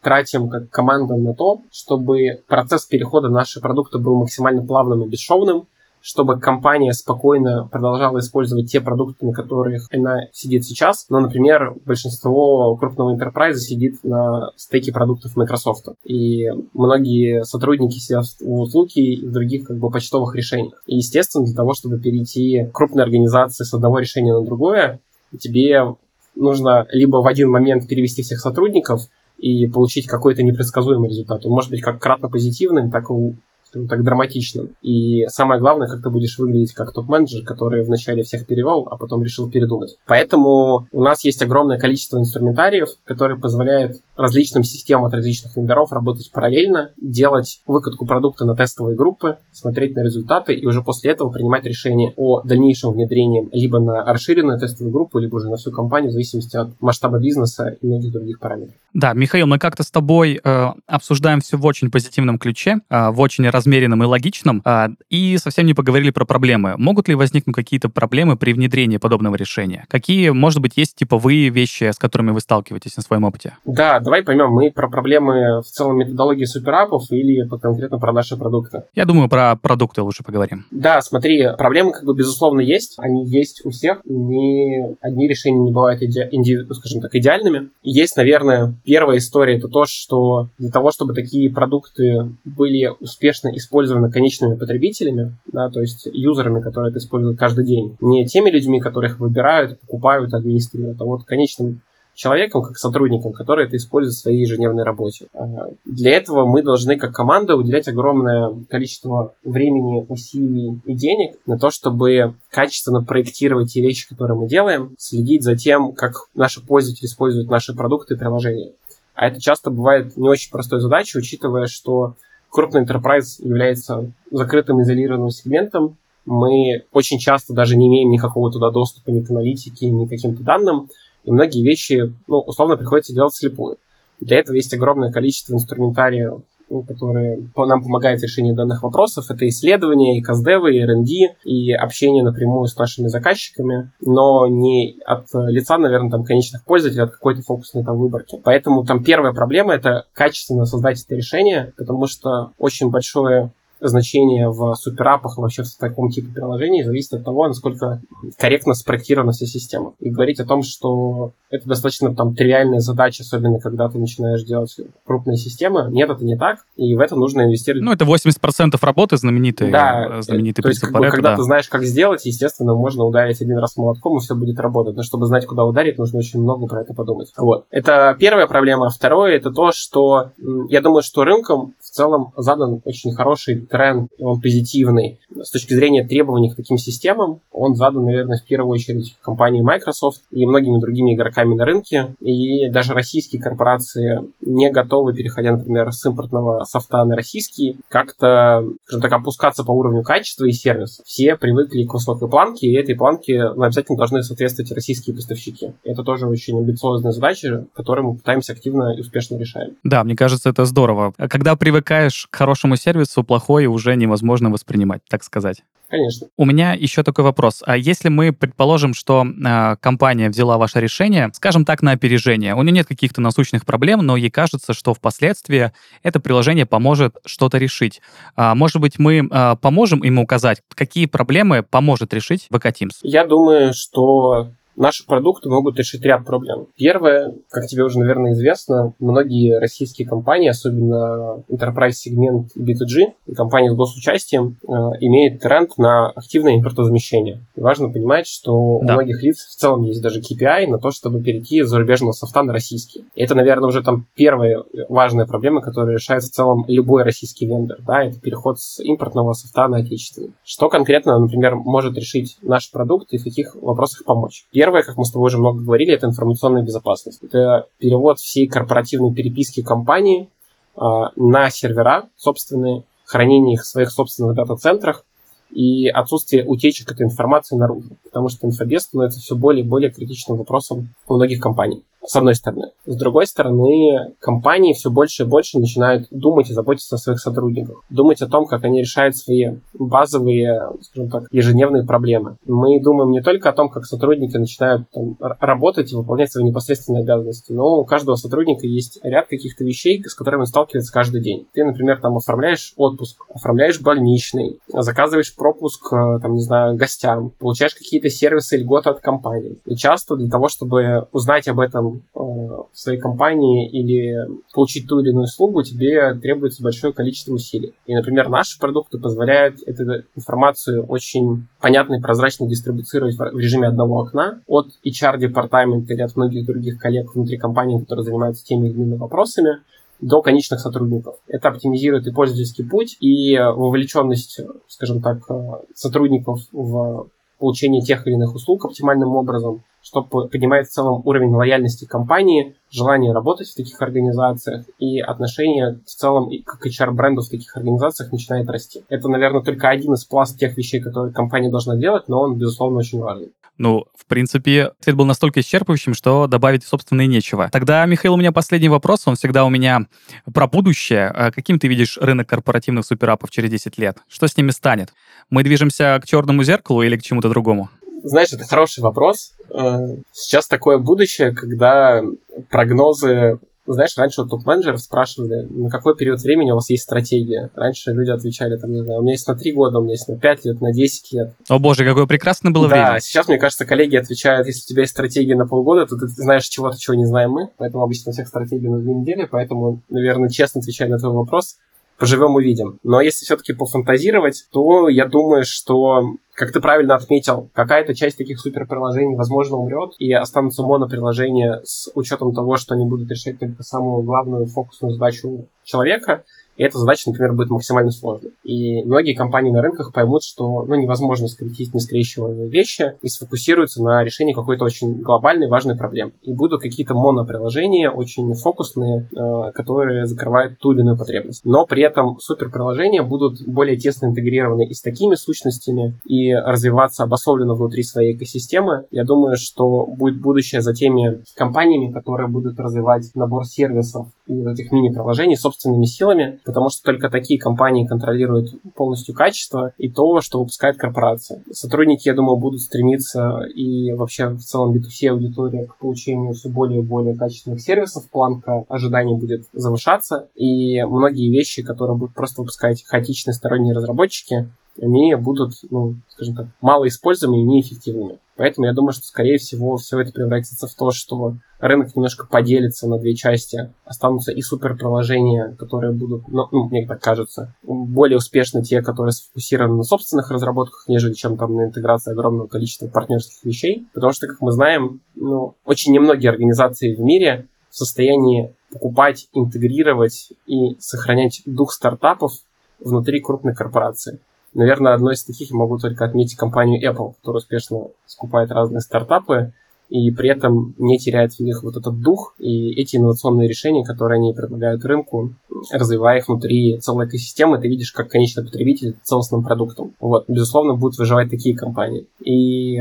тратим 0.01 0.49
как 0.49 0.69
команда 0.69 1.15
на 1.15 1.33
то, 1.33 1.61
чтобы 1.71 2.41
процесс 2.47 2.85
перехода 2.85 3.29
нашего 3.29 3.61
продукта 3.61 3.99
был 3.99 4.15
максимально 4.15 4.65
плавным 4.65 5.03
и 5.03 5.07
бесшовным, 5.07 5.67
чтобы 6.07 6.39
компания 6.39 6.93
спокойно 6.93 7.67
продолжала 7.69 8.19
использовать 8.19 8.71
те 8.71 8.79
продукты, 8.79 9.25
на 9.25 9.33
которых 9.33 9.87
она 9.91 10.21
сидит 10.31 10.63
сейчас. 10.63 11.05
Но, 11.09 11.19
например, 11.19 11.75
большинство 11.85 12.77
крупного 12.77 13.13
enterprise 13.13 13.55
сидит 13.55 14.01
на 14.03 14.51
стейке 14.55 14.93
продуктов 14.93 15.35
Microsoft. 15.35 15.89
И 16.05 16.47
многие 16.73 17.43
сотрудники 17.43 17.97
сидят 17.97 18.23
в 18.39 18.41
Outlook 18.41 18.87
и 18.95 19.27
в 19.27 19.33
других 19.33 19.67
как 19.67 19.79
бы 19.79 19.89
почтовых 19.89 20.33
решениях. 20.33 20.81
И, 20.85 20.95
естественно, 20.95 21.43
для 21.43 21.55
того, 21.55 21.73
чтобы 21.73 21.99
перейти 21.99 22.69
крупной 22.73 23.03
организации 23.03 23.65
с 23.65 23.73
одного 23.73 23.99
решения 23.99 24.33
на 24.33 24.45
другое, 24.45 25.01
тебе 25.37 25.97
нужно 26.35 26.87
либо 26.89 27.17
в 27.17 27.27
один 27.27 27.49
момент 27.49 27.85
перевести 27.85 28.21
всех 28.21 28.39
сотрудников, 28.39 29.01
и 29.37 29.67
получить 29.67 30.07
какой-то 30.07 30.41
непредсказуемый 30.41 31.09
результат. 31.09 31.45
Он 31.45 31.51
может 31.51 31.69
быть 31.69 31.81
как 31.81 32.01
кратно 32.01 32.27
позитивным, 32.27 32.89
так 32.89 33.11
и 33.11 33.35
скажем 33.69 33.87
так, 33.87 34.03
драматичным. 34.03 34.69
И 34.81 35.25
самое 35.27 35.59
главное, 35.59 35.87
как 35.87 36.01
ты 36.01 36.09
будешь 36.09 36.37
выглядеть 36.37 36.73
как 36.73 36.93
топ-менеджер, 36.93 37.43
который 37.43 37.83
вначале 37.83 38.23
всех 38.23 38.45
перевел, 38.45 38.87
а 38.89 38.97
потом 38.97 39.23
решил 39.23 39.49
передумать. 39.49 39.97
Поэтому 40.05 40.87
у 40.91 41.03
нас 41.03 41.23
есть 41.23 41.41
огромное 41.41 41.79
количество 41.79 42.17
инструментариев, 42.17 42.89
которые 43.03 43.39
позволяют 43.39 43.97
различным 44.17 44.63
системам 44.63 45.05
от 45.05 45.13
различных 45.13 45.55
вендоров 45.55 45.91
работать 45.91 46.31
параллельно, 46.31 46.91
делать 46.97 47.61
выкатку 47.65 48.05
продукта 48.05 48.45
на 48.45 48.55
тестовые 48.55 48.95
группы, 48.95 49.37
смотреть 49.51 49.95
на 49.95 50.03
результаты 50.03 50.53
и 50.53 50.65
уже 50.65 50.81
после 50.81 51.11
этого 51.11 51.29
принимать 51.29 51.65
решение 51.65 52.13
о 52.17 52.41
дальнейшем 52.41 52.93
внедрении 52.93 53.47
либо 53.51 53.79
на 53.79 54.03
расширенную 54.05 54.59
тестовую 54.59 54.91
группу, 54.91 55.19
либо 55.19 55.35
уже 55.35 55.49
на 55.49 55.57
всю 55.57 55.71
компанию, 55.71 56.09
в 56.09 56.13
зависимости 56.13 56.55
от 56.57 56.69
масштаба 56.81 57.19
бизнеса 57.19 57.75
и 57.81 57.85
многих 57.85 58.11
других 58.11 58.39
параметров. 58.39 58.75
Да, 58.93 59.13
Михаил, 59.13 59.45
мы 59.47 59.59
как-то 59.59 59.83
с 59.83 59.91
тобой 59.91 60.39
э, 60.43 60.67
обсуждаем 60.87 61.41
все 61.41 61.57
в 61.57 61.65
очень 61.65 61.91
позитивном 61.91 62.39
ключе, 62.39 62.77
э, 62.89 63.09
в 63.09 63.19
очень 63.19 63.47
размеренном 63.49 64.03
и 64.03 64.05
логичном, 64.05 64.61
а, 64.65 64.89
и 65.09 65.37
совсем 65.37 65.65
не 65.65 65.73
поговорили 65.73 66.09
про 66.09 66.25
проблемы. 66.25 66.75
Могут 66.77 67.07
ли 67.07 67.15
возникнуть 67.15 67.55
какие-то 67.55 67.89
проблемы 67.89 68.37
при 68.37 68.53
внедрении 68.53 68.97
подобного 68.97 69.35
решения? 69.35 69.85
Какие, 69.89 70.29
может 70.29 70.61
быть, 70.61 70.77
есть 70.77 70.95
типовые 70.95 71.49
вещи, 71.49 71.91
с 71.91 71.97
которыми 71.97 72.31
вы 72.31 72.41
сталкиваетесь 72.41 72.97
на 72.97 73.03
своем 73.03 73.23
опыте? 73.23 73.57
Да, 73.65 73.99
давай 74.07 74.23
поймем, 74.23 74.51
мы 74.51 74.71
про 74.71 74.89
проблемы 74.89 75.61
в 75.61 75.65
целом 75.65 75.97
методологии 75.97 76.45
суперапов 76.45 77.11
или 77.11 77.47
конкретно 77.47 77.99
про 77.99 78.11
наши 78.11 78.37
продукты? 78.37 78.83
Я 78.93 79.05
думаю, 79.05 79.29
про 79.29 79.55
продукты 79.55 80.01
лучше 80.01 80.23
поговорим. 80.23 80.65
Да, 80.71 81.01
смотри, 81.01 81.47
проблемы 81.57 81.93
как 81.93 82.03
бы 82.03 82.13
безусловно 82.13 82.61
есть, 82.61 82.95
они 82.97 83.25
есть 83.25 83.65
у 83.65 83.71
всех, 83.71 84.01
ни 84.05 84.95
одни 85.01 85.27
решения 85.27 85.59
не 85.59 85.71
бывают, 85.71 86.01
иде... 86.01 86.29
инди... 86.31 86.57
скажем 86.73 87.01
так, 87.01 87.15
идеальными. 87.15 87.69
Есть, 87.81 88.17
наверное, 88.17 88.75
первая 88.83 89.17
история, 89.17 89.57
это 89.57 89.67
то, 89.67 89.85
что 89.85 90.49
для 90.57 90.69
того, 90.69 90.91
чтобы 90.91 91.13
такие 91.13 91.49
продукты 91.49 92.29
были 92.45 92.91
успешны 92.99 93.47
соответственно, 93.47 93.57
использовано 93.57 94.11
конечными 94.11 94.55
потребителями, 94.55 95.35
да, 95.51 95.69
то 95.69 95.81
есть 95.81 96.07
юзерами, 96.11 96.61
которые 96.61 96.91
это 96.91 96.99
используют 96.99 97.39
каждый 97.39 97.65
день. 97.65 97.97
Не 97.99 98.25
теми 98.25 98.49
людьми, 98.49 98.79
которых 98.79 99.19
выбирают, 99.19 99.79
покупают, 99.79 100.33
администрируют, 100.33 100.99
а 101.01 101.05
вот 101.05 101.23
конечным 101.23 101.81
человеком, 102.17 102.63
как 102.63 102.77
сотрудником, 102.77 103.31
который 103.31 103.67
это 103.67 103.77
использует 103.77 104.15
в 104.15 104.19
своей 104.19 104.41
ежедневной 104.41 104.83
работе. 104.83 105.27
А, 105.33 105.67
для 105.85 106.17
этого 106.17 106.45
мы 106.47 106.63
должны 106.63 106.97
как 106.97 107.13
команда 107.13 107.55
уделять 107.55 107.87
огромное 107.87 108.55
количество 108.69 109.35
времени, 109.43 110.03
усилий 110.09 110.81
и 110.83 110.95
денег 110.95 111.35
на 111.45 111.59
то, 111.59 111.69
чтобы 111.69 112.33
качественно 112.49 113.03
проектировать 113.03 113.71
те 113.71 113.81
вещи, 113.81 114.09
которые 114.09 114.35
мы 114.35 114.47
делаем, 114.47 114.95
следить 114.97 115.43
за 115.43 115.55
тем, 115.55 115.93
как 115.93 116.13
наши 116.33 116.59
пользователи 116.65 117.05
используют 117.05 117.51
наши 117.51 117.75
продукты 117.75 118.15
и 118.15 118.17
приложения. 118.17 118.71
А 119.13 119.27
это 119.27 119.39
часто 119.39 119.69
бывает 119.69 120.17
не 120.17 120.27
очень 120.27 120.51
простой 120.51 120.81
задачей, 120.81 121.19
учитывая, 121.19 121.67
что 121.67 122.15
крупный 122.49 122.83
enterprise 122.83 123.35
является 123.37 124.11
закрытым 124.31 124.81
изолированным 124.81 125.29
сегментом. 125.29 125.97
Мы 126.25 126.83
очень 126.91 127.19
часто 127.19 127.53
даже 127.53 127.77
не 127.77 127.87
имеем 127.87 128.09
никакого 128.09 128.51
туда 128.51 128.71
доступа 128.71 129.11
ни 129.11 129.21
к 129.21 129.29
аналитике, 129.29 129.91
ни 129.91 130.07
к 130.07 130.09
каким-то 130.09 130.41
данным. 130.41 130.89
И 131.27 131.31
многие 131.31 131.61
вещи, 131.61 132.13
ну, 132.27 132.39
условно, 132.39 132.77
приходится 132.77 133.13
делать 133.13 133.35
слепую. 133.35 133.77
Для 134.21 134.39
этого 134.39 134.55
есть 134.55 134.73
огромное 134.73 135.11
количество 135.11 135.53
инструментария 135.53 136.31
ну, 136.69 136.83
которые 136.83 137.49
нам 137.55 137.81
помогают 137.81 138.19
в 138.19 138.23
решении 138.23 138.51
данных 138.51 138.83
вопросов. 138.83 139.31
Это 139.31 139.47
исследования, 139.47 140.17
и 140.17 140.21
КСДВ, 140.21 140.67
и 140.69 140.79
R&D, 140.79 141.35
и 141.45 141.71
общение 141.71 142.23
напрямую 142.23 142.67
с 142.67 142.75
нашими 142.75 143.07
заказчиками, 143.07 143.91
но 144.01 144.47
не 144.47 144.97
от 145.05 145.27
лица, 145.33 145.77
наверное, 145.77 146.11
там, 146.11 146.25
конечных 146.25 146.65
пользователей, 146.65 147.03
а 147.03 147.05
от 147.05 147.11
какой-то 147.11 147.41
фокусной 147.41 147.85
там 147.85 147.97
выборки. 147.97 148.41
Поэтому 148.43 148.85
там 148.85 149.01
первая 149.01 149.31
проблема— 149.31 149.73
это 149.75 150.07
качественно 150.13 150.65
создать 150.65 151.01
это 151.01 151.15
решение, 151.15 151.73
потому 151.77 152.05
что 152.07 152.51
очень 152.57 152.89
большое 152.89 153.51
значение 153.81 154.49
в 154.49 154.75
суперапах, 154.75 155.37
вообще 155.37 155.63
в 155.63 155.75
таком 155.77 156.09
типе 156.09 156.31
приложений, 156.33 156.83
зависит 156.83 157.13
от 157.13 157.23
того, 157.23 157.47
насколько 157.47 158.01
корректно 158.37 158.73
спроектирована 158.73 159.31
вся 159.31 159.45
система. 159.45 159.93
И 159.99 160.09
говорить 160.09 160.39
о 160.39 160.45
том, 160.45 160.63
что 160.63 161.31
это 161.49 161.67
достаточно 161.67 162.13
там 162.13 162.35
тривиальная 162.35 162.79
задача, 162.79 163.23
особенно 163.23 163.59
когда 163.59 163.89
ты 163.89 163.97
начинаешь 163.97 164.43
делать 164.43 164.75
крупные 165.05 165.37
системы, 165.37 165.87
нет, 165.91 166.09
это 166.09 166.23
не 166.23 166.37
так, 166.37 166.65
и 166.75 166.95
в 166.95 166.99
это 166.99 167.15
нужно 167.15 167.43
инвестировать. 167.43 167.83
Ну, 167.83 167.91
это 167.91 168.05
80% 168.05 168.77
работы 168.81 169.17
знаменитый, 169.17 169.71
да, 169.71 170.21
знаменитый 170.21 170.63
то 170.63 170.69
есть, 170.69 170.81
как 170.81 170.91
бы, 170.91 171.09
когда 171.09 171.31
да. 171.31 171.35
ты 171.37 171.43
знаешь, 171.43 171.69
как 171.69 171.83
сделать, 171.83 172.25
естественно, 172.25 172.73
можно 172.73 173.03
ударить 173.05 173.41
один 173.41 173.57
раз 173.57 173.77
молотком, 173.77 174.17
и 174.17 174.19
все 174.19 174.35
будет 174.35 174.59
работать. 174.59 174.95
Но 174.95 175.03
чтобы 175.03 175.25
знать, 175.25 175.45
куда 175.45 175.65
ударить, 175.65 175.97
нужно 175.97 176.19
очень 176.19 176.41
много 176.41 176.67
про 176.67 176.81
это 176.81 176.93
подумать. 176.93 177.31
Вот. 177.37 177.65
Это 177.71 178.15
первая 178.19 178.47
проблема. 178.47 178.89
Второе, 178.89 179.35
это 179.35 179.51
то, 179.51 179.71
что 179.71 180.31
я 180.69 180.81
думаю, 180.81 181.03
что 181.03 181.23
рынком 181.23 181.73
целом 181.97 182.31
задан 182.37 182.81
очень 182.85 183.11
хороший 183.13 183.59
тренд, 183.59 184.11
он 184.19 184.39
позитивный. 184.39 185.19
С 185.35 185.51
точки 185.51 185.73
зрения 185.73 186.07
требований 186.07 186.49
к 186.51 186.55
таким 186.55 186.77
системам, 186.77 187.41
он 187.51 187.75
задан, 187.75 188.05
наверное, 188.05 188.37
в 188.37 188.45
первую 188.45 188.71
очередь 188.71 189.15
компанией 189.21 189.63
Microsoft 189.63 190.21
и 190.31 190.45
многими 190.45 190.79
другими 190.79 191.15
игроками 191.15 191.55
на 191.55 191.65
рынке. 191.65 192.15
И 192.19 192.69
даже 192.69 192.93
российские 192.93 193.41
корпорации 193.41 194.21
не 194.41 194.71
готовы, 194.71 195.13
переходя, 195.13 195.51
например, 195.51 195.91
с 195.91 196.05
импортного 196.05 196.63
софта 196.65 197.03
на 197.03 197.15
российский, 197.15 197.77
как-то, 197.89 198.63
скажем 198.85 199.01
так, 199.01 199.11
опускаться 199.13 199.63
по 199.63 199.71
уровню 199.71 200.03
качества 200.03 200.45
и 200.45 200.51
сервиса. 200.51 201.01
Все 201.05 201.35
привыкли 201.35 201.83
к 201.83 201.93
высокой 201.93 202.29
планке, 202.29 202.67
и 202.67 202.75
этой 202.75 202.95
планке 202.95 203.51
ну, 203.55 203.63
обязательно 203.63 203.97
должны 203.97 204.21
соответствовать 204.21 204.71
российские 204.71 205.15
поставщики. 205.15 205.71
Это 205.83 206.03
тоже 206.03 206.27
очень 206.27 206.57
амбициозная 206.57 207.11
задача, 207.11 207.65
которую 207.73 208.07
мы 208.07 208.15
пытаемся 208.17 208.53
активно 208.53 208.95
и 208.95 209.01
успешно 209.01 209.37
решать. 209.37 209.71
Да, 209.83 210.03
мне 210.03 210.15
кажется, 210.15 210.49
это 210.49 210.65
здорово. 210.65 211.13
А 211.17 211.27
когда 211.27 211.55
привыкаешь 211.87 212.27
к 212.29 212.35
хорошему 212.35 212.75
сервису, 212.75 213.23
плохой 213.23 213.65
уже 213.67 213.95
невозможно 213.95 214.49
воспринимать, 214.49 215.01
так 215.09 215.23
сказать. 215.23 215.63
Конечно. 215.89 216.27
У 216.35 216.43
меня 216.43 216.73
еще 216.73 217.01
такой 217.01 217.23
вопрос. 217.23 217.63
А 217.65 217.77
если 217.77 218.09
мы 218.09 218.33
предположим, 218.33 218.93
что 218.93 219.25
э, 219.25 219.77
компания 219.79 220.29
взяла 220.29 220.57
ваше 220.57 220.81
решение, 220.81 221.29
скажем 221.33 221.63
так, 221.63 221.81
на 221.81 221.91
опережение, 221.91 222.55
у 222.55 222.61
нее 222.61 222.73
нет 222.73 222.87
каких-то 222.87 223.21
насущных 223.21 223.65
проблем, 223.65 224.05
но 224.05 224.17
ей 224.17 224.29
кажется, 224.29 224.73
что 224.73 224.93
впоследствии 224.93 225.71
это 226.03 226.19
приложение 226.19 226.65
поможет 226.65 227.15
что-то 227.25 227.57
решить. 227.57 228.01
А, 228.35 228.53
может 228.53 228.81
быть, 228.81 228.99
мы 228.99 229.25
э, 229.31 229.55
поможем 229.61 230.03
им 230.03 230.19
указать, 230.19 230.61
какие 230.75 231.05
проблемы 231.05 231.63
поможет 231.63 232.13
решить 232.13 232.47
VK 232.51 232.73
Teams? 232.73 232.95
Я 233.03 233.25
думаю, 233.25 233.73
что 233.73 234.49
Наши 234.77 235.07
продукты 235.07 235.49
могут 235.49 235.75
решить 235.79 236.03
ряд 236.03 236.23
проблем. 236.23 236.67
Первое, 236.77 237.33
как 237.49 237.65
тебе 237.65 237.83
уже, 237.83 237.97
наверное, 237.97 238.33
известно, 238.33 238.93
многие 238.99 239.59
российские 239.59 240.07
компании, 240.07 240.49
особенно 240.49 241.43
enterprise 241.49 241.93
сегмент 241.93 242.51
B2G, 242.55 243.13
и 243.25 243.33
компании 243.33 243.69
с 243.69 243.73
госучастием, 243.73 244.57
э, 244.61 244.71
имеют 245.01 245.41
тренд 245.41 245.75
на 245.79 246.11
активное 246.11 246.57
импортозамещение. 246.57 247.41
И 247.55 247.59
важно 247.59 247.89
понимать, 247.89 248.27
что 248.27 248.79
да. 248.83 248.93
у 248.93 248.97
многих 248.97 249.23
лиц 249.23 249.47
в 249.47 249.55
целом 249.55 249.81
есть 249.81 249.99
даже 249.99 250.19
KPI 250.19 250.67
на 250.67 250.77
то, 250.77 250.91
чтобы 250.91 251.23
перейти 251.23 251.57
из 251.57 251.69
зарубежного 251.69 252.11
софта 252.11 252.43
на 252.43 252.53
российский. 252.53 253.03
И 253.15 253.23
это, 253.23 253.33
наверное, 253.33 253.69
уже 253.69 253.81
там 253.81 254.05
первая 254.13 254.63
важная 254.89 255.25
проблема, 255.25 255.61
которая 255.61 255.95
решает 255.95 256.21
в 256.21 256.29
целом 256.29 256.65
любой 256.67 257.01
российский 257.01 257.47
вендор. 257.47 257.79
Да, 257.81 258.03
это 258.03 258.19
переход 258.19 258.59
с 258.59 258.79
импортного 258.83 259.33
софта 259.33 259.67
на 259.67 259.77
отечественный. 259.77 260.33
Что 260.43 260.69
конкретно, 260.69 261.17
например, 261.17 261.55
может 261.55 261.97
решить 261.97 262.37
наш 262.43 262.69
продукт 262.69 263.11
и 263.11 263.17
в 263.17 263.23
каких 263.23 263.55
вопросах 263.55 264.05
помочь? 264.05 264.45
Первое, 264.67 264.83
как 264.83 264.97
мы 264.97 265.05
с 265.05 265.11
тобой 265.11 265.27
уже 265.27 265.37
много 265.37 265.61
говорили, 265.61 265.93
это 265.93 266.07
информационная 266.07 266.61
безопасность. 266.61 267.23
Это 267.23 267.69
перевод 267.77 268.19
всей 268.19 268.49
корпоративной 268.49 269.13
переписки 269.13 269.63
компании 269.63 270.27
э, 270.75 270.81
на 271.15 271.49
сервера 271.49 272.09
собственные, 272.17 272.83
хранение 273.05 273.53
их 273.53 273.61
в 273.61 273.65
своих 273.65 273.89
собственных 273.91 274.35
дата-центрах 274.35 275.05
и 275.51 275.87
отсутствие 275.87 276.43
утечек 276.45 276.91
этой 276.91 277.03
информации 277.03 277.55
наружу. 277.55 277.91
Потому 278.03 278.27
что 278.27 278.45
инфобес 278.45 278.83
становится 278.83 279.21
все 279.21 279.37
более 279.37 279.63
и 279.63 279.65
более 279.65 279.89
критичным 279.89 280.37
вопросом 280.37 280.93
у 281.07 281.15
многих 281.15 281.39
компаний 281.39 281.85
с 282.07 282.15
одной 282.15 282.35
стороны. 282.35 282.71
С 282.85 282.95
другой 282.95 283.27
стороны, 283.27 284.13
компании 284.19 284.73
все 284.73 284.89
больше 284.89 285.23
и 285.23 285.25
больше 285.25 285.59
начинают 285.59 286.07
думать 286.09 286.49
и 286.49 286.53
заботиться 286.53 286.95
о 286.95 286.99
своих 286.99 287.19
сотрудниках. 287.19 287.83
Думать 287.89 288.21
о 288.21 288.27
том, 288.27 288.45
как 288.45 288.63
они 288.63 288.79
решают 288.81 289.17
свои 289.17 289.57
базовые, 289.73 290.61
скажем 290.81 291.09
так, 291.09 291.23
ежедневные 291.31 291.83
проблемы. 291.83 292.37
Мы 292.45 292.81
думаем 292.81 293.11
не 293.11 293.21
только 293.21 293.49
о 293.49 293.53
том, 293.53 293.69
как 293.69 293.85
сотрудники 293.85 294.37
начинают 294.37 294.89
там, 294.91 295.17
работать 295.19 295.91
и 295.91 295.95
выполнять 295.95 296.31
свои 296.31 296.45
непосредственные 296.45 297.03
обязанности, 297.03 297.51
но 297.51 297.79
у 297.79 297.85
каждого 297.85 298.15
сотрудника 298.15 298.65
есть 298.65 298.99
ряд 299.03 299.27
каких-то 299.27 299.65
вещей, 299.65 300.01
с 300.03 300.15
которыми 300.15 300.41
он 300.41 300.47
сталкивается 300.47 300.93
каждый 300.93 301.21
день. 301.21 301.47
Ты, 301.53 301.65
например, 301.65 301.99
там 301.99 302.15
оформляешь 302.15 302.73
отпуск, 302.77 303.21
оформляешь 303.33 303.81
больничный, 303.81 304.59
заказываешь 304.69 305.35
пропуск, 305.35 305.91
э, 305.91 306.19
там, 306.21 306.35
не 306.35 306.41
знаю, 306.41 306.77
гостям, 306.77 307.31
получаешь 307.37 307.75
какие-то 307.75 308.09
сервисы 308.09 308.55
льготы 308.57 308.91
от 308.91 309.01
компании. 309.01 309.57
И 309.65 309.75
часто 309.75 310.15
для 310.15 310.29
того, 310.29 310.47
чтобы 310.47 311.07
узнать 311.11 311.47
об 311.49 311.59
этом 311.59 311.96
Э, 312.15 312.19
в 312.19 312.69
своей 312.73 312.99
компании 312.99 313.69
или 313.69 314.27
получить 314.53 314.87
ту 314.87 314.99
или 314.99 315.09
иную 315.09 315.23
услугу, 315.23 315.63
тебе 315.63 316.13
требуется 316.15 316.63
большое 316.63 316.93
количество 316.93 317.33
усилий. 317.33 317.73
И, 317.85 317.95
например, 317.95 318.29
наши 318.29 318.59
продукты 318.59 318.97
позволяют 318.97 319.61
эту 319.65 320.03
информацию 320.15 320.85
очень 320.85 321.47
понятно 321.59 321.95
и 321.95 322.01
прозрачно 322.01 322.47
дистрибуцировать 322.47 323.15
в 323.17 323.37
режиме 323.37 323.67
одного 323.67 324.01
окна 324.01 324.41
от 324.47 324.67
HR-департамента 324.85 325.93
или 325.93 326.01
от 326.01 326.15
многих 326.15 326.45
других 326.45 326.79
коллег 326.79 327.13
внутри 327.13 327.37
компании, 327.37 327.79
которые 327.79 328.05
занимаются 328.05 328.45
теми 328.45 328.67
или 328.67 328.75
иными 328.75 328.95
вопросами, 328.95 329.59
до 329.99 330.21
конечных 330.21 330.59
сотрудников. 330.59 331.15
Это 331.27 331.49
оптимизирует 331.49 332.05
и 332.07 332.11
пользовательский 332.11 332.65
путь, 332.65 332.97
и 332.99 333.37
вовлеченность, 333.37 334.41
скажем 334.67 335.01
так, 335.01 335.19
э, 335.29 335.51
сотрудников 335.73 336.41
в 336.51 337.07
получение 337.39 337.81
тех 337.81 338.05
или 338.07 338.15
иных 338.15 338.35
услуг 338.35 338.65
оптимальным 338.65 339.15
образом, 339.15 339.63
что 339.81 340.01
поднимает 340.03 340.67
в 340.67 340.71
целом 340.71 341.01
уровень 341.05 341.33
лояльности 341.33 341.85
компании, 341.85 342.55
желание 342.69 343.13
работать 343.13 343.47
в 343.47 343.55
таких 343.55 343.81
организациях 343.81 344.65
и 344.79 344.99
отношение 344.99 345.79
в 345.85 345.89
целом 345.89 346.29
к 346.45 346.65
HR-бренду 346.65 347.21
в 347.21 347.29
таких 347.29 347.55
организациях 347.55 348.11
начинает 348.11 348.49
расти. 348.49 348.83
Это, 348.89 349.07
наверное, 349.07 349.41
только 349.41 349.69
один 349.69 349.93
из 349.93 350.03
пласт 350.03 350.37
тех 350.37 350.57
вещей, 350.57 350.81
которые 350.81 351.13
компания 351.13 351.49
должна 351.49 351.77
делать, 351.77 352.07
но 352.07 352.21
он, 352.21 352.37
безусловно, 352.37 352.79
очень 352.79 352.99
важен. 352.99 353.29
Ну, 353.57 353.85
в 353.95 354.05
принципе, 354.05 354.71
ответ 354.79 354.95
был 354.95 355.05
настолько 355.05 355.39
исчерпывающим, 355.39 355.93
что 355.93 356.27
добавить, 356.27 356.63
собственно, 356.63 357.01
и 357.01 357.07
нечего. 357.07 357.49
Тогда, 357.51 357.85
Михаил, 357.85 358.13
у 358.13 358.17
меня 358.17 358.31
последний 358.31 358.69
вопрос, 358.69 359.07
он 359.07 359.15
всегда 359.15 359.45
у 359.45 359.49
меня 359.49 359.87
про 360.33 360.47
будущее. 360.47 361.07
А 361.07 361.31
каким 361.31 361.59
ты 361.59 361.67
видишь 361.67 361.97
рынок 361.97 362.29
корпоративных 362.29 362.85
суперапов 362.85 363.31
через 363.31 363.49
10 363.49 363.77
лет? 363.77 363.97
Что 364.07 364.27
с 364.27 364.37
ними 364.37 364.51
станет? 364.51 364.93
Мы 365.29 365.43
движемся 365.43 365.99
к 366.01 366.05
черному 366.05 366.43
зеркалу 366.43 366.83
или 366.83 366.97
к 366.97 367.03
чему-то 367.03 367.29
другому? 367.29 367.69
Знаешь, 368.03 368.31
это 368.31 368.45
хороший 368.45 368.81
вопрос. 368.81 369.33
Э, 369.49 369.97
сейчас 370.11 370.47
такое 370.47 370.77
будущее, 370.77 371.31
когда 371.31 372.03
прогнозы 372.49 373.39
знаешь, 373.67 373.97
раньше 373.97 374.21
вот 374.21 374.29
топ-менеджеров 374.29 374.81
спрашивали, 374.81 375.45
на 375.49 375.69
какой 375.69 375.95
период 375.95 376.21
времени 376.21 376.51
у 376.51 376.55
вас 376.55 376.69
есть 376.69 376.83
стратегия. 376.83 377.49
Раньше 377.55 377.91
люди 377.91 378.09
отвечали, 378.09 378.57
там, 378.57 378.71
не 378.71 378.83
знаю, 378.83 378.99
у 378.99 379.03
меня 379.03 379.13
есть 379.13 379.27
на 379.27 379.35
3 379.35 379.51
года, 379.51 379.79
у 379.79 379.81
меня 379.81 379.93
есть 379.93 380.07
на 380.07 380.17
5 380.17 380.45
лет, 380.45 380.61
на 380.61 380.73
10 380.73 381.11
лет. 381.13 381.33
О 381.49 381.59
боже, 381.59 381.85
какое 381.85 382.05
прекрасное 382.05 382.51
было 382.51 382.67
да, 382.67 382.73
время. 382.73 382.87
Да, 382.93 382.99
сейчас, 382.99 383.27
мне 383.27 383.37
кажется, 383.37 383.65
коллеги 383.65 383.95
отвечают, 383.97 384.47
если 384.47 384.61
у 384.61 384.67
тебя 384.67 384.81
есть 384.81 384.93
стратегия 384.93 385.35
на 385.35 385.47
полгода, 385.47 385.85
то 385.85 385.97
ты 385.97 386.07
знаешь 386.07 386.47
чего-то, 386.47 386.79
чего 386.79 386.95
не 386.95 387.05
знаем 387.05 387.31
мы. 387.31 387.49
Поэтому 387.57 387.83
обычно 387.83 388.09
у 388.09 388.13
всех 388.13 388.27
стратегии 388.27 388.67
на 388.67 388.79
2 388.79 388.93
недели, 388.93 389.27
поэтому, 389.29 389.81
наверное, 389.89 390.29
честно 390.29 390.59
отвечая 390.59 390.89
на 390.89 390.97
твой 390.97 391.13
вопрос, 391.13 391.57
поживем 391.97 392.35
увидим. 392.35 392.79
Но 392.83 393.01
если 393.01 393.25
все-таки 393.25 393.53
пофантазировать, 393.53 394.45
то 394.51 394.87
я 394.87 395.07
думаю, 395.07 395.43
что 395.45 396.15
как 396.37 396.51
ты 396.51 396.59
правильно 396.59 396.93
отметил, 396.93 397.49
какая-то 397.51 397.95
часть 397.95 398.19
таких 398.19 398.39
суперприложений, 398.39 399.15
возможно, 399.15 399.57
умрет, 399.57 399.93
и 399.97 400.13
останутся 400.13 400.61
моноприложения 400.61 401.61
с 401.63 401.89
учетом 401.95 402.31
того, 402.31 402.57
что 402.57 402.75
они 402.75 402.85
будут 402.85 403.09
решать 403.09 403.39
только 403.39 403.63
самую 403.63 404.03
главную 404.03 404.45
фокусную 404.45 404.93
задачу 404.93 405.47
человека, 405.63 406.25
и 406.57 406.63
эта 406.63 406.79
задача, 406.79 407.09
например, 407.09 407.33
будет 407.33 407.49
максимально 407.49 407.91
сложной. 407.91 408.31
И 408.43 408.83
многие 408.83 409.13
компании 409.13 409.51
на 409.51 409.61
рынках 409.61 409.93
поймут, 409.93 410.23
что 410.23 410.65
ну, 410.65 410.75
невозможно 410.75 411.27
скрестить 411.27 411.73
нескрещиваемые 411.73 412.49
вещи 412.49 412.95
и 413.01 413.07
сфокусируются 413.07 413.83
на 413.83 414.03
решении 414.03 414.33
какой-то 414.33 414.65
очень 414.65 415.01
глобальной, 415.01 415.47
важной 415.47 415.77
проблемы. 415.77 416.13
И 416.23 416.33
будут 416.33 416.61
какие-то 416.61 416.95
моноприложения, 416.95 417.91
очень 417.91 418.33
фокусные, 418.33 419.07
э, 419.15 419.51
которые 419.53 420.07
закрывают 420.07 420.57
ту 420.59 420.73
или 420.73 420.81
иную 420.81 420.97
потребность. 420.97 421.45
Но 421.45 421.65
при 421.67 421.83
этом 421.83 422.17
суперприложения 422.19 423.03
будут 423.03 423.47
более 423.47 423.77
тесно 423.77 424.07
интегрированы 424.07 424.65
и 424.65 424.73
с 424.73 424.81
такими 424.81 425.13
сущностями, 425.13 425.93
и 426.05 426.33
развиваться 426.33 427.03
обособленно 427.03 427.53
внутри 427.53 427.83
своей 427.83 428.15
экосистемы. 428.15 428.85
Я 428.89 429.03
думаю, 429.03 429.37
что 429.37 429.85
будет 429.85 430.19
будущее 430.19 430.61
за 430.61 430.73
теми 430.73 431.21
компаниями, 431.35 431.91
которые 431.91 432.27
будут 432.27 432.59
развивать 432.59 433.11
набор 433.13 433.45
сервисов 433.45 434.07
и 434.25 434.33
этих 434.33 434.71
мини-приложений 434.71 435.37
собственными 435.37 435.85
силами, 435.85 436.39
потому 436.47 436.69
что 436.69 436.81
только 436.81 437.09
такие 437.09 437.37
компании 437.37 437.85
контролируют 437.85 438.49
полностью 438.73 439.13
качество 439.13 439.73
и 439.77 439.91
то, 439.91 440.21
что 440.21 440.39
выпускает 440.39 440.77
корпорация. 440.77 441.43
Сотрудники, 441.51 442.07
я 442.07 442.15
думаю, 442.15 442.37
будут 442.37 442.61
стремиться 442.61 443.41
и 443.53 443.91
вообще 443.91 444.29
в 444.29 444.39
целом 444.39 444.73
B2C 444.73 445.09
аудитория 445.09 445.65
к 445.65 445.77
получению 445.77 446.33
все 446.33 446.47
более 446.47 446.79
и 446.79 446.85
более 446.85 447.15
качественных 447.15 447.61
сервисов, 447.61 448.09
планка 448.09 448.63
ожиданий 448.69 449.15
будет 449.15 449.45
завышаться, 449.51 450.29
и 450.35 450.81
многие 450.83 451.29
вещи, 451.29 451.63
которые 451.63 451.97
будут 451.97 452.15
просто 452.15 452.41
выпускать 452.41 452.85
хаотичные 452.85 453.33
сторонние 453.33 453.75
разработчики, 453.75 454.49
они 454.81 455.15
будут, 455.15 455.53
ну, 455.69 455.95
скажем 456.09 456.35
так, 456.35 456.47
малоиспользуемыми 456.61 457.41
и 457.41 457.45
неэффективными. 457.45 458.19
Поэтому 458.35 458.67
я 458.67 458.73
думаю, 458.73 458.93
что, 458.93 459.03
скорее 459.03 459.39
всего, 459.39 459.77
все 459.77 459.99
это 459.99 460.11
превратится 460.11 460.67
в 460.67 460.73
то, 460.75 460.91
что 460.91 461.33
рынок 461.59 461.95
немножко 461.95 462.27
поделится 462.27 462.87
на 462.87 462.99
две 462.99 463.15
части. 463.15 463.73
Останутся 463.83 464.31
и 464.31 464.41
суперприложения, 464.41 465.55
которые 465.57 465.91
будут, 465.91 466.27
ну, 466.27 466.47
ну, 466.51 466.69
мне 466.69 466.85
так 466.85 467.01
кажется, 467.01 467.55
более 467.63 468.17
успешны 468.17 468.61
те, 468.61 468.83
которые 468.83 469.13
сфокусированы 469.13 469.77
на 469.77 469.83
собственных 469.83 470.29
разработках, 470.29 470.85
нежели 470.87 471.13
чем 471.13 471.37
там 471.37 471.55
на 471.55 471.65
интеграции 471.65 472.11
огромного 472.11 472.47
количества 472.47 472.87
партнерских 472.87 473.43
вещей. 473.43 473.87
Потому 473.93 474.13
что, 474.13 474.27
как 474.27 474.39
мы 474.39 474.51
знаем, 474.51 475.01
ну, 475.15 475.55
очень 475.65 475.93
немногие 475.93 476.29
организации 476.29 476.93
в 476.93 476.99
мире 476.99 477.47
в 477.71 477.75
состоянии 477.75 478.53
покупать, 478.71 479.27
интегрировать 479.33 480.33
и 480.45 480.75
сохранять 480.79 481.41
дух 481.45 481.71
стартапов 481.71 482.33
внутри 482.79 483.19
крупной 483.19 483.55
корпорации. 483.55 484.19
Наверное, 484.57 484.95
одной 484.95 485.13
из 485.13 485.23
таких 485.23 485.51
я 485.51 485.55
могу 485.55 485.77
только 485.77 486.03
отметить 486.03 486.35
компанию 486.35 486.81
Apple, 486.81 487.13
которая 487.19 487.41
успешно 487.41 487.89
скупает 488.07 488.49
разные 488.49 488.81
стартапы 488.81 489.53
и 489.87 490.09
при 490.09 490.31
этом 490.31 490.73
не 490.79 490.97
теряет 490.97 491.33
в 491.33 491.39
них 491.41 491.61
вот 491.61 491.77
этот 491.77 492.01
дух 492.01 492.33
и 492.39 492.71
эти 492.71 492.95
инновационные 492.95 493.47
решения, 493.47 493.85
которые 493.85 494.17
они 494.17 494.33
предлагают 494.33 494.83
рынку, 494.83 495.35
развивая 495.71 496.17
их 496.17 496.27
внутри 496.27 496.79
целой 496.79 497.05
экосистемы, 497.05 497.59
ты 497.59 497.67
видишь, 497.67 497.91
как 497.91 498.09
конечный 498.09 498.43
потребитель 498.43 498.95
целостным 499.03 499.43
продуктом. 499.43 499.93
Вот, 499.99 500.25
безусловно, 500.27 500.73
будут 500.73 500.97
выживать 500.97 501.29
такие 501.29 501.55
компании. 501.55 502.07
И, 502.19 502.77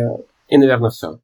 и 0.49 0.57
наверное, 0.57 0.89
все. 0.89 1.18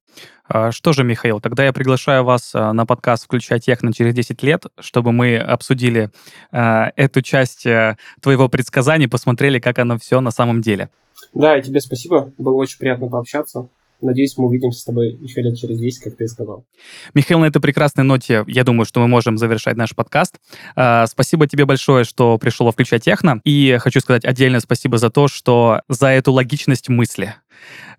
А, 0.54 0.70
что 0.70 0.92
же, 0.92 1.02
Михаил, 1.02 1.40
тогда 1.40 1.64
я 1.64 1.72
приглашаю 1.72 2.24
вас 2.24 2.54
а, 2.54 2.74
на 2.74 2.84
подкаст 2.84 3.24
«Включай 3.24 3.58
техно» 3.58 3.90
через 3.90 4.12
10 4.14 4.42
лет, 4.42 4.66
чтобы 4.78 5.10
мы 5.10 5.38
обсудили 5.38 6.10
э, 6.50 6.84
эту 6.94 7.22
часть 7.22 7.64
э, 7.64 7.96
твоего 8.20 8.50
предсказания, 8.50 9.08
посмотрели, 9.08 9.58
как 9.58 9.78
оно 9.78 9.96
все 9.96 10.20
на 10.20 10.30
самом 10.30 10.60
деле. 10.60 10.90
Да, 11.32 11.56
и 11.56 11.62
тебе 11.62 11.80
спасибо. 11.80 12.34
Было 12.36 12.56
очень 12.56 12.76
приятно 12.76 13.08
пообщаться. 13.08 13.68
Надеюсь, 14.02 14.36
мы 14.36 14.44
увидимся 14.44 14.80
с 14.80 14.84
тобой 14.84 15.16
еще 15.22 15.40
лет 15.40 15.56
через 15.56 15.78
10, 15.78 16.04
как 16.04 16.16
ты 16.16 16.28
сказал. 16.28 16.66
Михаил, 17.14 17.38
на 17.38 17.46
этой 17.46 17.62
прекрасной 17.62 18.04
ноте, 18.04 18.44
я 18.46 18.64
думаю, 18.64 18.84
что 18.84 19.00
мы 19.00 19.08
можем 19.08 19.38
завершать 19.38 19.76
наш 19.76 19.94
подкаст. 19.94 20.38
Спасибо 20.72 21.46
тебе 21.46 21.64
большое, 21.64 22.04
что 22.04 22.36
пришел 22.36 22.66
во 22.66 22.72
«Включай 22.72 22.98
техно». 22.98 23.40
И 23.44 23.78
хочу 23.80 24.00
сказать 24.00 24.24
отдельное 24.24 24.60
спасибо 24.60 24.98
за 24.98 25.08
то, 25.08 25.28
что 25.28 25.82
за 25.88 26.08
эту 26.08 26.32
логичность 26.32 26.88
мысли. 26.90 27.36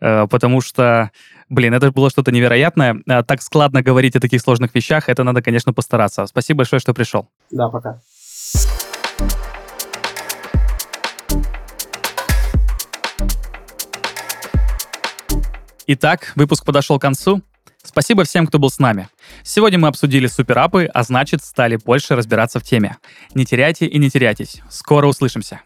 Uh, 0.02 0.28
потому 0.28 0.60
что 0.60 1.12
Блин, 1.50 1.74
это 1.74 1.92
было 1.92 2.10
что-то 2.10 2.32
невероятное. 2.32 2.94
Uh, 2.94 3.24
так 3.24 3.42
складно 3.42 3.82
говорить 3.82 4.16
о 4.16 4.20
таких 4.20 4.42
сложных 4.42 4.74
вещах, 4.76 5.10
это 5.10 5.24
надо, 5.24 5.42
конечно, 5.42 5.74
постараться. 5.74 6.26
Спасибо 6.26 6.60
большое, 6.60 6.80
что 6.80 6.94
пришел. 6.94 7.28
Да, 7.52 7.70
пока. 7.70 8.00
Итак, 15.86 16.32
выпуск 16.36 16.64
подошел 16.66 16.98
к 16.98 17.02
концу. 17.02 17.42
Спасибо 17.84 18.24
всем, 18.24 18.48
кто 18.48 18.58
был 18.58 18.70
с 18.70 18.80
нами. 18.80 19.10
Сегодня 19.44 19.78
мы 19.78 19.90
обсудили 19.90 20.28
суперапы, 20.28 20.86
а 20.86 21.04
значит, 21.04 21.44
стали 21.44 21.76
больше 21.76 22.16
разбираться 22.16 22.60
в 22.60 22.64
теме. 22.64 22.98
Не 23.36 23.46
теряйте 23.46 23.86
и 23.86 23.98
не 24.00 24.10
теряйтесь. 24.10 24.62
Скоро 24.70 25.08
услышимся. 25.08 25.62